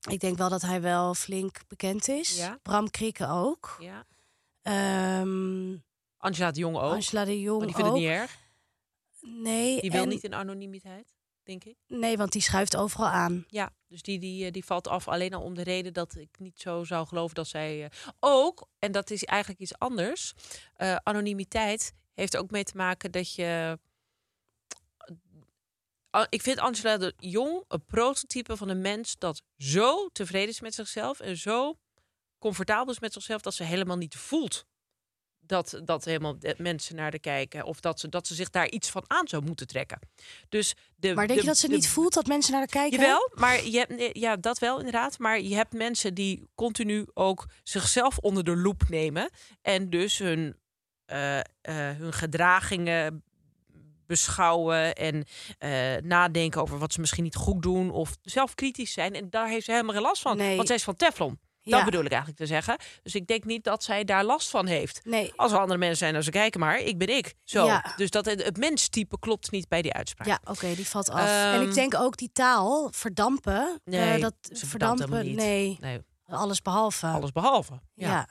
Ik 0.09 0.19
denk 0.19 0.37
wel 0.37 0.49
dat 0.49 0.61
hij 0.61 0.81
wel 0.81 1.13
flink 1.13 1.61
bekend 1.67 2.07
is. 2.07 2.37
Ja. 2.37 2.59
Bram 2.61 2.89
Krikke 2.89 3.27
ook. 3.27 3.77
Ja. 3.79 4.05
Ehm, 4.61 5.75
Angela 6.17 6.51
de 6.51 6.59
Jong 6.59 6.75
ook. 6.77 6.91
Angela 6.93 7.25
de 7.25 7.41
Jong 7.41 7.57
maar 7.57 7.67
die 7.67 7.75
vindt 7.75 7.89
ook. 7.91 7.95
het 7.97 8.05
niet 8.05 8.13
erg. 8.13 8.37
Nee, 9.21 9.81
Die 9.81 9.91
wil 9.91 10.01
en- 10.03 10.09
niet 10.09 10.23
in 10.23 10.33
anonimiteit, 10.33 11.13
denk 11.43 11.63
ik. 11.63 11.75
nee, 11.87 12.17
want 12.17 12.31
die 12.31 12.41
schuift 12.41 12.75
overal 12.75 13.07
aan. 13.07 13.45
Ja, 13.47 13.69
dus 13.87 14.01
die, 14.01 14.19
die, 14.19 14.45
eh, 14.45 14.51
die 14.51 14.65
valt 14.65 14.87
af 14.87 15.07
alleen 15.07 15.33
al 15.33 15.41
om 15.41 15.53
de 15.55 15.63
reden 15.63 15.93
dat 15.93 16.15
ik 16.15 16.39
niet 16.39 16.59
zo 16.59 16.83
zou 16.83 17.07
geloven 17.07 17.35
dat 17.35 17.47
zij... 17.47 17.83
eh, 17.83 17.89
ook, 18.19 18.67
en 18.79 18.91
dat 18.91 19.09
is 19.09 19.23
eigenlijk 19.23 19.61
iets 19.61 19.77
anders, 19.77 20.33
eh, 20.75 20.95
anonimiteit 20.95 21.93
heeft 22.13 22.37
ook 22.37 22.51
mee 22.51 22.63
te 22.63 22.77
maken 22.77 23.11
dat 23.11 23.33
je... 23.33 23.79
Ik 26.29 26.41
vind 26.41 26.59
Angela 26.59 26.97
de 26.97 27.13
Jong 27.17 27.63
een 27.67 27.85
prototype 27.85 28.57
van 28.57 28.69
een 28.69 28.81
mens 28.81 29.15
dat 29.17 29.41
zo 29.57 30.07
tevreden 30.13 30.49
is 30.49 30.61
met 30.61 30.73
zichzelf 30.73 31.19
en 31.19 31.37
zo 31.37 31.77
comfortabel 32.39 32.93
is 32.93 32.99
met 32.99 33.13
zichzelf 33.13 33.41
dat 33.41 33.53
ze 33.53 33.63
helemaal 33.63 33.97
niet 33.97 34.15
voelt 34.15 34.65
dat, 35.39 35.81
dat 35.83 36.05
helemaal 36.05 36.39
de 36.39 36.55
mensen 36.57 36.95
naar 36.95 37.11
de 37.11 37.19
kijken 37.19 37.63
of 37.65 37.79
dat 37.79 37.99
ze, 37.99 38.09
dat 38.09 38.27
ze 38.27 38.35
zich 38.35 38.49
daar 38.49 38.69
iets 38.69 38.89
van 38.89 39.03
aan 39.07 39.27
zou 39.27 39.43
moeten 39.43 39.67
trekken. 39.67 39.99
Dus 40.49 40.75
de, 40.95 41.13
Maar 41.13 41.27
denk 41.27 41.39
de- 41.39 41.45
je 41.45 41.51
dat 41.51 41.57
ze 41.57 41.67
de- 41.67 41.73
niet 41.75 41.87
voelt 41.89 42.13
dat 42.13 42.25
mensen 42.27 42.51
naar 42.51 42.59
haar 42.59 42.69
kijken? 42.69 42.99
Jawel, 42.99 43.31
maar 43.33 43.65
je 43.65 43.77
hebt, 43.87 44.17
ja, 44.17 44.35
dat 44.35 44.59
wel 44.59 44.77
inderdaad. 44.77 45.19
Maar 45.19 45.41
je 45.41 45.55
hebt 45.55 45.73
mensen 45.73 46.13
die 46.13 46.47
continu 46.55 47.05
ook 47.13 47.45
zichzelf 47.63 48.17
onder 48.17 48.43
de 48.43 48.55
loep 48.55 48.83
nemen. 48.89 49.29
En 49.61 49.89
dus 49.89 50.17
hun, 50.17 50.59
eh, 51.05 51.39
eh, 51.39 51.43
hun 51.97 52.13
gedragingen 52.13 53.23
beschouwen 54.11 54.95
en 54.95 55.23
eh, 55.57 55.71
nadenken 56.03 56.61
over 56.61 56.77
wat 56.77 56.93
ze 56.93 56.99
misschien 56.99 57.23
niet 57.23 57.35
goed 57.35 57.61
doen. 57.61 57.91
Of 57.91 58.15
zelf 58.21 58.55
kritisch 58.55 58.93
zijn. 58.93 59.13
En 59.13 59.29
daar 59.29 59.47
heeft 59.47 59.65
ze 59.65 59.71
helemaal 59.71 59.93
geen 59.93 60.03
last 60.03 60.21
van. 60.21 60.37
Nee. 60.37 60.55
Want 60.55 60.67
zij 60.67 60.75
is 60.75 60.83
van 60.83 60.95
Teflon. 60.95 61.39
Ja. 61.63 61.75
Dat 61.75 61.85
bedoel 61.85 62.03
ik 62.03 62.09
eigenlijk 62.11 62.39
te 62.39 62.45
zeggen. 62.47 62.77
Dus 63.03 63.15
ik 63.15 63.27
denk 63.27 63.43
niet 63.45 63.63
dat 63.63 63.83
zij 63.83 64.03
daar 64.03 64.23
last 64.23 64.49
van 64.49 64.65
heeft. 64.67 65.01
Nee. 65.03 65.33
Als 65.35 65.51
er 65.51 65.59
andere 65.59 65.79
mensen 65.79 65.97
zijn, 65.97 66.13
dan 66.13 66.23
ze 66.23 66.31
kijken 66.31 66.59
maar. 66.59 66.79
Ik 66.79 66.97
ben 66.97 67.07
ik. 67.17 67.33
Zo. 67.43 67.65
Ja. 67.65 67.93
Dus 67.95 68.09
dat 68.09 68.25
het, 68.25 68.43
het 68.43 68.57
menstype 68.57 69.19
klopt 69.19 69.51
niet 69.51 69.67
bij 69.67 69.81
die 69.81 69.93
uitspraak. 69.93 70.27
Ja, 70.27 70.39
oké, 70.43 70.75
die 70.75 70.87
valt 70.87 71.09
af. 71.09 71.19
en 71.29 71.61
ik 71.61 71.65
Ehm, 71.67 71.73
denk 71.75 71.95
ook 71.95 72.17
die 72.17 72.29
taal, 72.33 72.87
verdampen. 72.91 73.79
eh, 73.83 73.91
Nee, 73.93 74.19
dat 74.19 74.33
ze 74.41 74.65
verdampt 74.65 74.99
verdampen, 75.01 75.27
niet. 75.29 75.35
nee, 75.37 75.77
Nee, 75.81 75.99
alles 76.27 76.61
behalve. 76.61 77.07
alles 77.07 77.31
behalve. 77.31 77.79
Ja. 77.93 78.07
Ja. 78.09 78.27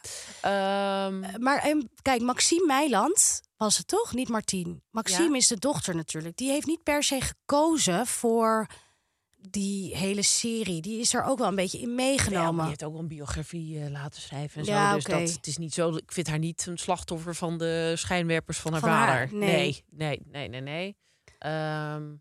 Ehm, 1.06 1.24
Eh, 1.24 1.34
Maar 1.38 1.58
en, 1.62 1.90
kijk, 2.02 2.20
Maxime 2.20 2.66
Meiland 2.66 3.40
was 3.66 3.76
het 3.78 3.86
toch? 3.86 4.14
Niet 4.14 4.28
Martien. 4.28 4.82
Maxime 4.90 5.28
Ja. 5.30 5.36
is 5.36 5.46
de 5.48 5.58
dochter 5.58 5.94
natuurlijk. 5.96 6.36
Die 6.36 6.50
heeft 6.50 6.66
niet 6.66 6.82
per 6.82 7.02
se 7.02 7.20
gekozen 7.20 8.06
voor 8.06 8.66
die 9.48 9.96
hele 9.96 10.22
serie, 10.22 10.80
die 10.80 11.00
is 11.00 11.14
er 11.14 11.24
ook 11.24 11.38
wel 11.38 11.48
een 11.48 11.54
beetje 11.54 11.78
in 11.78 11.88
Ja, 11.88 11.94
meegenomen. 11.94 12.54
die 12.58 12.68
heeft 12.68 12.84
ook 12.84 12.92
wel 12.92 13.00
een 13.00 13.08
biografie 13.08 13.80
eh, 13.84 13.90
laten 13.90 14.20
schrijven 14.22 14.58
en 14.60 14.64
zo. 14.64 14.72
Ja, 14.72 14.94
dus 14.94 15.06
oké. 15.06 15.18
dat, 15.18 15.32
het 15.32 15.46
is 15.46 15.56
niet 15.56 15.74
zo. 15.74 15.96
Ik 15.96 16.12
vind 16.12 16.26
haar 16.26 16.38
niet 16.38 16.66
een 16.66 16.78
slachtoffer 16.78 17.34
van 17.34 17.58
de 17.58 17.92
schijnwerpers 17.96 18.58
van 18.58 18.72
haar 18.72 18.80
Van 18.80 18.90
haar, 18.90 19.28
vader. 19.28 19.38
nee. 19.38 19.84
nee, 19.90 20.20
nee, 20.30 20.48
nee, 20.48 20.48
nee. 20.48 20.60
nee. 20.60 20.96
Ehm, 21.38 22.14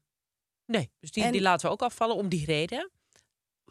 nee. 0.65 0.91
Dus 0.99 1.11
die, 1.11 1.23
En- 1.23 1.31
die 1.31 1.41
laten 1.41 1.65
we 1.67 1.71
ook 1.71 1.81
afvallen 1.81 2.15
om 2.15 2.29
die 2.29 2.45
reden. 2.45 2.91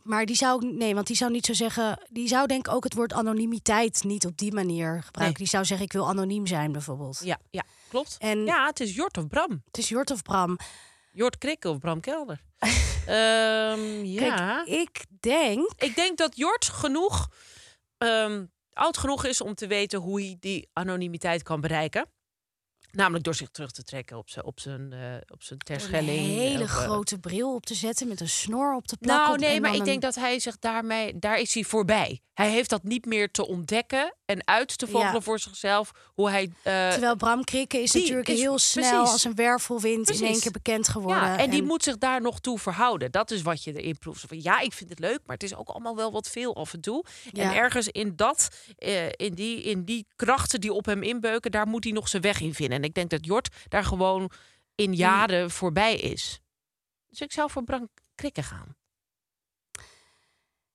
Maar 0.08 0.26
die 0.26 0.36
zou, 0.36 0.66
nee, 0.66 0.94
want 0.94 1.06
die 1.06 1.16
zou 1.16 1.30
niet 1.30 1.46
zo 1.46 1.52
zeggen. 1.52 2.00
Die 2.10 2.28
zou 2.28 2.46
denk 2.46 2.66
ik 2.66 2.74
ook 2.74 2.84
het 2.84 2.94
woord 2.94 3.12
anonimiteit 3.12 4.04
niet 4.04 4.26
op 4.26 4.36
die 4.36 4.52
manier 4.52 4.86
gebruiken. 4.86 5.22
Nee. 5.22 5.32
Die 5.34 5.46
zou 5.46 5.64
zeggen: 5.64 5.86
ik 5.86 5.92
wil 5.92 6.08
anoniem 6.08 6.46
zijn, 6.46 6.72
bijvoorbeeld. 6.72 7.20
Ja, 7.24 7.38
ja 7.50 7.64
klopt. 7.88 8.16
En 8.18 8.44
Ja, 8.44 8.66
het 8.66 8.80
is 8.80 8.94
Jort 8.94 9.18
of 9.18 9.26
Bram. 9.26 9.62
het 9.66 9.78
is 9.78 9.88
Jort 9.88 10.10
of 10.10 10.22
Bram. 10.22 10.58
Jort 11.12 11.38
Krikke 11.38 11.68
of 11.68 11.78
Bram 11.78 12.00
Kelder. 12.00 12.40
Ehm, 13.06 14.04
ja. 14.04 14.62
Kijk, 14.64 14.80
ik 14.80 15.04
denk. 15.20 15.70
Ik 15.76 15.94
denk 15.94 16.18
dat 16.18 16.36
Jort 16.36 16.64
genoeg 16.64 17.28
ehm, 17.98 18.44
oud 18.72 18.96
genoeg 18.98 19.24
is 19.24 19.40
om 19.40 19.54
te 19.54 19.66
weten 19.66 19.98
hoe 19.98 20.20
hij 20.20 20.36
die 20.40 20.68
anonimiteit 20.72 21.42
kan 21.42 21.60
bereiken. 21.60 22.06
Namelijk 22.92 23.24
door 23.24 23.34
zich 23.34 23.48
terug 23.50 23.70
te 23.70 23.82
trekken 23.82 24.16
op 24.16 24.30
zijn, 24.30 24.44
op 24.44 24.60
zijn, 24.60 24.92
eh, 24.92 24.98
op 25.28 25.42
zijn 25.42 25.58
Door 25.58 25.76
een 25.76 25.78
terschelling. 25.80 26.26
hele 26.26 26.62
eh, 26.62 26.68
grote 26.68 27.18
bril 27.18 27.54
op 27.54 27.66
te 27.66 27.74
zetten 27.74 28.08
met 28.08 28.20
een 28.20 28.28
snor 28.28 28.74
op 28.74 28.86
te 28.86 28.96
plakken. 28.96 29.26
Nou, 29.26 29.38
nee, 29.38 29.60
maar 29.60 29.74
ik 29.74 29.84
denk 29.84 30.02
dat 30.02 30.14
hij 30.14 30.38
zich 30.38 30.58
daarmee, 30.58 31.18
daar 31.18 31.38
is 31.40 31.54
hij 31.54 31.64
voorbij. 31.64 32.20
Hij 32.34 32.50
heeft 32.50 32.70
dat 32.70 32.82
niet 32.82 33.04
meer 33.06 33.30
te 33.30 33.46
ontdekken 33.46 34.14
en 34.24 34.46
uit 34.46 34.78
te 34.78 34.86
vogelen 34.86 35.12
Ja. 35.14 35.20
voor 35.20 35.38
zichzelf. 35.38 35.90
Hoe 36.14 36.30
hij. 36.30 36.42
eh, 36.62 36.90
Terwijl 36.90 37.16
Bram 37.16 37.44
Krikke 37.44 37.78
is 37.82 37.92
natuurlijk 37.92 38.28
is- 38.28 38.40
heel 38.40 38.58
snel 38.58 38.90
precies. 38.90 39.12
als 39.12 39.24
een 39.24 39.34
wervelwind 39.34 40.10
in 40.10 40.26
één 40.26 40.40
keer 40.40 40.50
bekend 40.50 40.88
geworden. 40.88 41.22
ja, 41.22 41.38
en 41.38 41.50
die 41.50 41.62
moet 41.62 41.82
zich 41.82 41.98
daar 41.98 42.20
nog 42.20 42.40
toe 42.40 42.58
verhouden. 42.58 43.10
Dat 43.10 43.30
is 43.30 43.42
wat 43.42 43.64
je 43.64 43.80
erin 43.80 43.98
proeft. 43.98 44.24
Van, 44.28 44.42
ja, 44.42 44.60
ik 44.60 44.72
vind 44.72 44.90
het 44.90 44.98
leuk, 44.98 45.18
maar 45.26 45.34
het 45.34 45.42
is 45.42 45.54
ook 45.54 45.68
allemaal 45.68 45.96
wel 45.96 46.12
wat 46.12 46.28
veel 46.28 46.56
af 46.56 46.72
en 46.72 46.80
toe. 46.80 47.04
En 47.32 47.54
ergens 47.54 47.88
in 47.88 48.16
dat, 48.16 48.48
in, 49.16 49.34
die, 49.34 49.62
in 49.62 49.84
die 49.84 50.06
krachten 50.16 50.60
die 50.60 50.72
op 50.72 50.84
hem 50.84 51.02
inbeuken, 51.02 51.50
daar 51.50 51.66
moet 51.66 51.84
hij 51.84 51.92
nog 51.92 52.08
zijn 52.08 52.22
weg 52.22 52.40
in 52.40 52.54
vinden. 52.54 52.77
En 52.78 52.84
ik 52.84 52.94
denk 52.94 53.10
dat 53.10 53.24
Jort 53.24 53.48
daar 53.68 53.84
gewoon 53.84 54.30
in 54.74 54.94
jaren 54.94 55.50
voorbij 55.50 55.96
is. 55.96 56.40
Dus 57.08 57.20
ik 57.20 57.32
zou 57.32 57.50
voor 57.50 57.64
Bram 57.64 57.88
Krikke 58.14 58.42
gaan. 58.42 58.76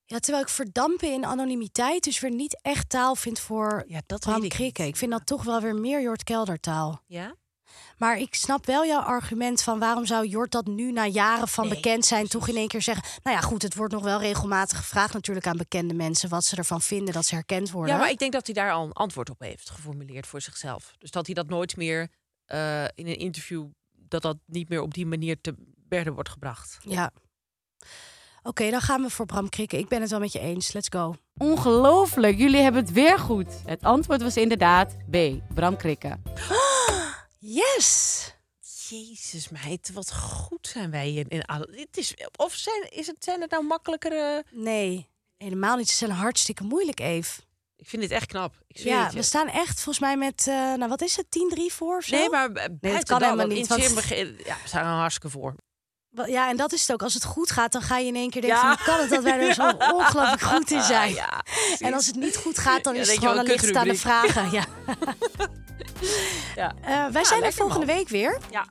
Ja, 0.05 0.19
terwijl 0.19 0.43
ik 0.43 0.49
verdampen 0.49 1.11
in 1.11 1.25
anonimiteit 1.25 2.03
dus 2.03 2.19
weer 2.19 2.31
niet 2.31 2.59
echt 2.61 2.89
taal 2.89 3.15
vind 3.15 3.39
voor 3.39 3.83
Ja, 3.87 4.01
dat 4.05 4.19
Bram 4.19 4.33
weet 4.33 4.43
ik 4.43 4.49
Krikke. 4.49 4.81
niet. 4.81 4.89
Ik 4.89 4.97
vind 4.97 5.11
dat 5.11 5.25
toch 5.25 5.43
wel 5.43 5.61
weer 5.61 5.75
meer 5.75 6.01
Jort 6.01 6.23
Kelder 6.23 6.59
taal. 6.59 7.03
Ja? 7.07 7.35
Maar 7.97 8.17
ik 8.17 8.35
snap 8.35 8.65
wel 8.65 8.85
jouw 8.85 9.01
argument 9.01 9.61
van 9.61 9.79
waarom 9.79 10.05
zou 10.05 10.27
Jort 10.27 10.51
dat 10.51 10.65
nu 10.65 10.91
na 10.91 11.05
jaren 11.05 11.47
van 11.47 11.67
Nee, 11.67 11.75
bekend 11.75 12.05
zijn 12.05 12.27
toch 12.27 12.47
in 12.47 12.55
één 12.55 12.67
keer 12.67 12.81
zeggen. 12.81 13.03
Nou 13.23 13.35
ja, 13.35 13.41
goed, 13.41 13.61
het 13.61 13.75
wordt 13.75 13.93
nog 13.93 14.03
wel 14.03 14.19
regelmatig 14.19 14.77
gevraagd 14.77 15.13
natuurlijk 15.13 15.47
aan 15.47 15.57
bekende 15.57 15.93
mensen 15.93 16.29
wat 16.29 16.43
ze 16.43 16.55
ervan 16.55 16.81
vinden 16.81 17.13
dat 17.13 17.25
ze 17.25 17.35
herkend 17.35 17.71
worden. 17.71 17.93
Ja, 17.93 17.99
maar 17.99 18.09
ik 18.09 18.17
denk 18.17 18.31
dat 18.31 18.45
hij 18.45 18.55
daar 18.55 18.71
al 18.71 18.85
een 18.85 18.93
antwoord 18.93 19.29
op 19.29 19.39
heeft 19.39 19.69
geformuleerd 19.69 20.27
voor 20.27 20.41
zichzelf. 20.41 20.95
Dus 20.97 21.11
dat 21.11 21.25
hij 21.25 21.35
dat 21.35 21.47
nooit 21.47 21.77
meer 21.77 22.09
eh, 22.45 22.83
in 22.83 23.07
een 23.07 23.17
interview, 23.17 23.65
dat 23.91 24.21
dat 24.21 24.37
niet 24.45 24.69
meer 24.69 24.81
op 24.81 24.93
die 24.93 25.05
manier 25.05 25.41
te 25.41 25.55
berde 25.87 26.11
wordt 26.11 26.29
gebracht. 26.29 26.77
Ja. 26.81 27.11
Oké, 28.43 28.69
dan 28.69 28.81
gaan 28.81 29.01
we 29.01 29.09
voor 29.09 29.25
Bram 29.25 29.49
Krikke. 29.49 29.77
Ik 29.77 29.87
ben 29.87 30.01
het 30.01 30.09
wel 30.09 30.19
met 30.19 30.31
je 30.31 30.39
eens. 30.39 30.71
Let's 30.71 30.87
go. 30.89 31.15
Ongelooflijk, 31.37 32.37
jullie 32.37 32.61
hebben 32.61 32.81
het 32.81 32.91
weer 32.91 33.19
goed. 33.19 33.47
Het 33.65 33.83
antwoord 33.83 34.21
was 34.21 34.37
inderdaad 34.37 34.97
B. 35.09 35.17
Bram 35.53 35.77
Krikke. 35.77 36.17
Yes! 37.45 38.33
Jezus 38.89 39.49
meid, 39.49 39.91
wat 39.93 40.13
goed 40.13 40.67
zijn 40.67 40.91
wij 40.91 41.13
in. 41.13 41.27
in 41.27 41.45
alle- 41.45 41.67
het 41.71 41.97
is, 41.97 42.13
of 42.35 42.53
zijn, 42.53 42.89
is 42.91 43.07
het, 43.07 43.23
zijn 43.23 43.41
het 43.41 43.51
nou 43.51 43.63
makkelijkere... 43.65 44.45
Nee, 44.51 45.07
helemaal 45.37 45.77
niet. 45.77 45.89
Ze 45.89 45.95
zijn 45.95 46.11
hartstikke 46.11 46.63
moeilijk, 46.63 46.99
Eve. 46.99 47.41
Ik 47.75 47.87
vind 47.87 48.01
dit 48.01 48.11
echt 48.11 48.25
knap. 48.25 48.55
Ik 48.67 48.77
Ja, 48.77 49.03
het 49.03 49.13
we 49.13 49.21
staan 49.21 49.47
echt 49.47 49.73
volgens 49.75 49.99
mij 49.99 50.17
met, 50.17 50.47
eh, 50.47 50.53
nou 50.53 50.87
wat 50.87 51.01
is 51.01 51.15
het, 51.15 51.25
10-3 51.29 51.73
voor 51.73 51.97
of 51.97 52.03
zo? 52.03 52.15
Nee, 52.15 52.29
maar 52.29 52.51
buiten 52.51 52.79
dat 52.91 53.03
kan 53.03 53.21
helemaal 53.23 53.47
niet, 53.47 53.55
In 53.55 53.61
het 53.61 53.69
want- 53.69 53.93
begin, 53.95 54.27
ja, 54.45 54.57
we 54.61 54.67
staan 54.67 54.85
er 54.85 54.99
hartstikke 54.99 55.29
voor. 55.29 55.55
Ja, 56.25 56.49
en 56.49 56.57
dat 56.57 56.71
is 56.73 56.81
het 56.81 56.91
ook. 56.91 57.01
Als 57.03 57.13
het 57.13 57.23
goed 57.23 57.51
gaat, 57.51 57.71
dan 57.71 57.81
ga 57.81 57.97
je 57.97 58.07
in 58.07 58.15
één 58.15 58.29
keer 58.29 58.41
denken: 58.41 58.59
Ja. 58.59 58.75
van, 58.75 58.85
kan 58.85 58.99
het 58.99 59.09
dat 59.09 59.23
wij 59.23 59.39
er 59.47 59.53
zo 59.53 59.69
ongelooflijk 59.91 60.41
goed 60.41 60.71
in 60.71 60.81
zijn? 60.81 61.13
Ja, 61.13 61.43
en 61.79 61.93
als 61.93 62.05
het 62.05 62.15
niet 62.15 62.35
goed 62.37 62.57
gaat, 62.57 62.83
dan 62.83 62.93
Ja, 62.93 63.01
is 63.01 63.07
het 63.09 63.17
gewoon 63.17 63.33
wel, 63.35 63.43
dan 63.43 63.51
ligt 63.53 63.65
het 63.65 63.75
aan 63.75 63.87
de 63.87 63.95
vragen. 63.95 64.51
Ja. 64.51 64.63
Ja. 66.55 66.73
Eh, 66.81 67.05
wij 67.11 67.23
zijn 67.23 67.43
er 67.43 67.53
volgende 67.53 67.85
man. 67.85 67.95
week 67.95 68.09
weer. 68.09 68.37
Ja. 68.51 68.65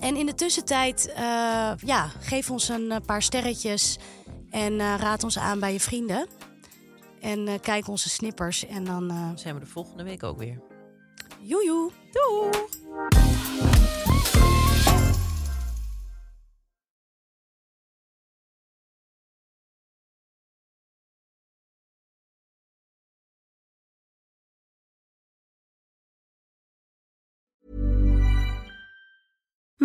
En 0.00 0.16
in 0.16 0.26
de 0.26 0.34
tussentijd, 0.34 1.12
eh, 1.12 1.22
ja, 1.84 2.10
geef 2.20 2.50
ons 2.50 2.68
een 2.68 2.90
eh, 2.90 2.96
paar 3.06 3.22
sterretjes 3.22 3.98
en 4.50 4.78
raad 4.98 5.24
ons 5.24 5.38
aan 5.38 5.60
bij 5.60 5.72
je 5.72 5.80
vrienden. 5.80 6.26
En 7.20 7.60
kijk 7.60 7.88
onze 7.88 8.08
snippers 8.08 8.66
en 8.66 8.84
dan 8.84 9.08
Dan 9.08 9.38
zijn 9.38 9.54
we 9.54 9.60
de 9.60 9.66
volgende 9.66 10.02
week 10.02 10.22
ook 10.22 10.38
weer. 10.38 10.60
joejoe. 11.40 11.90
Doei! 12.12 12.50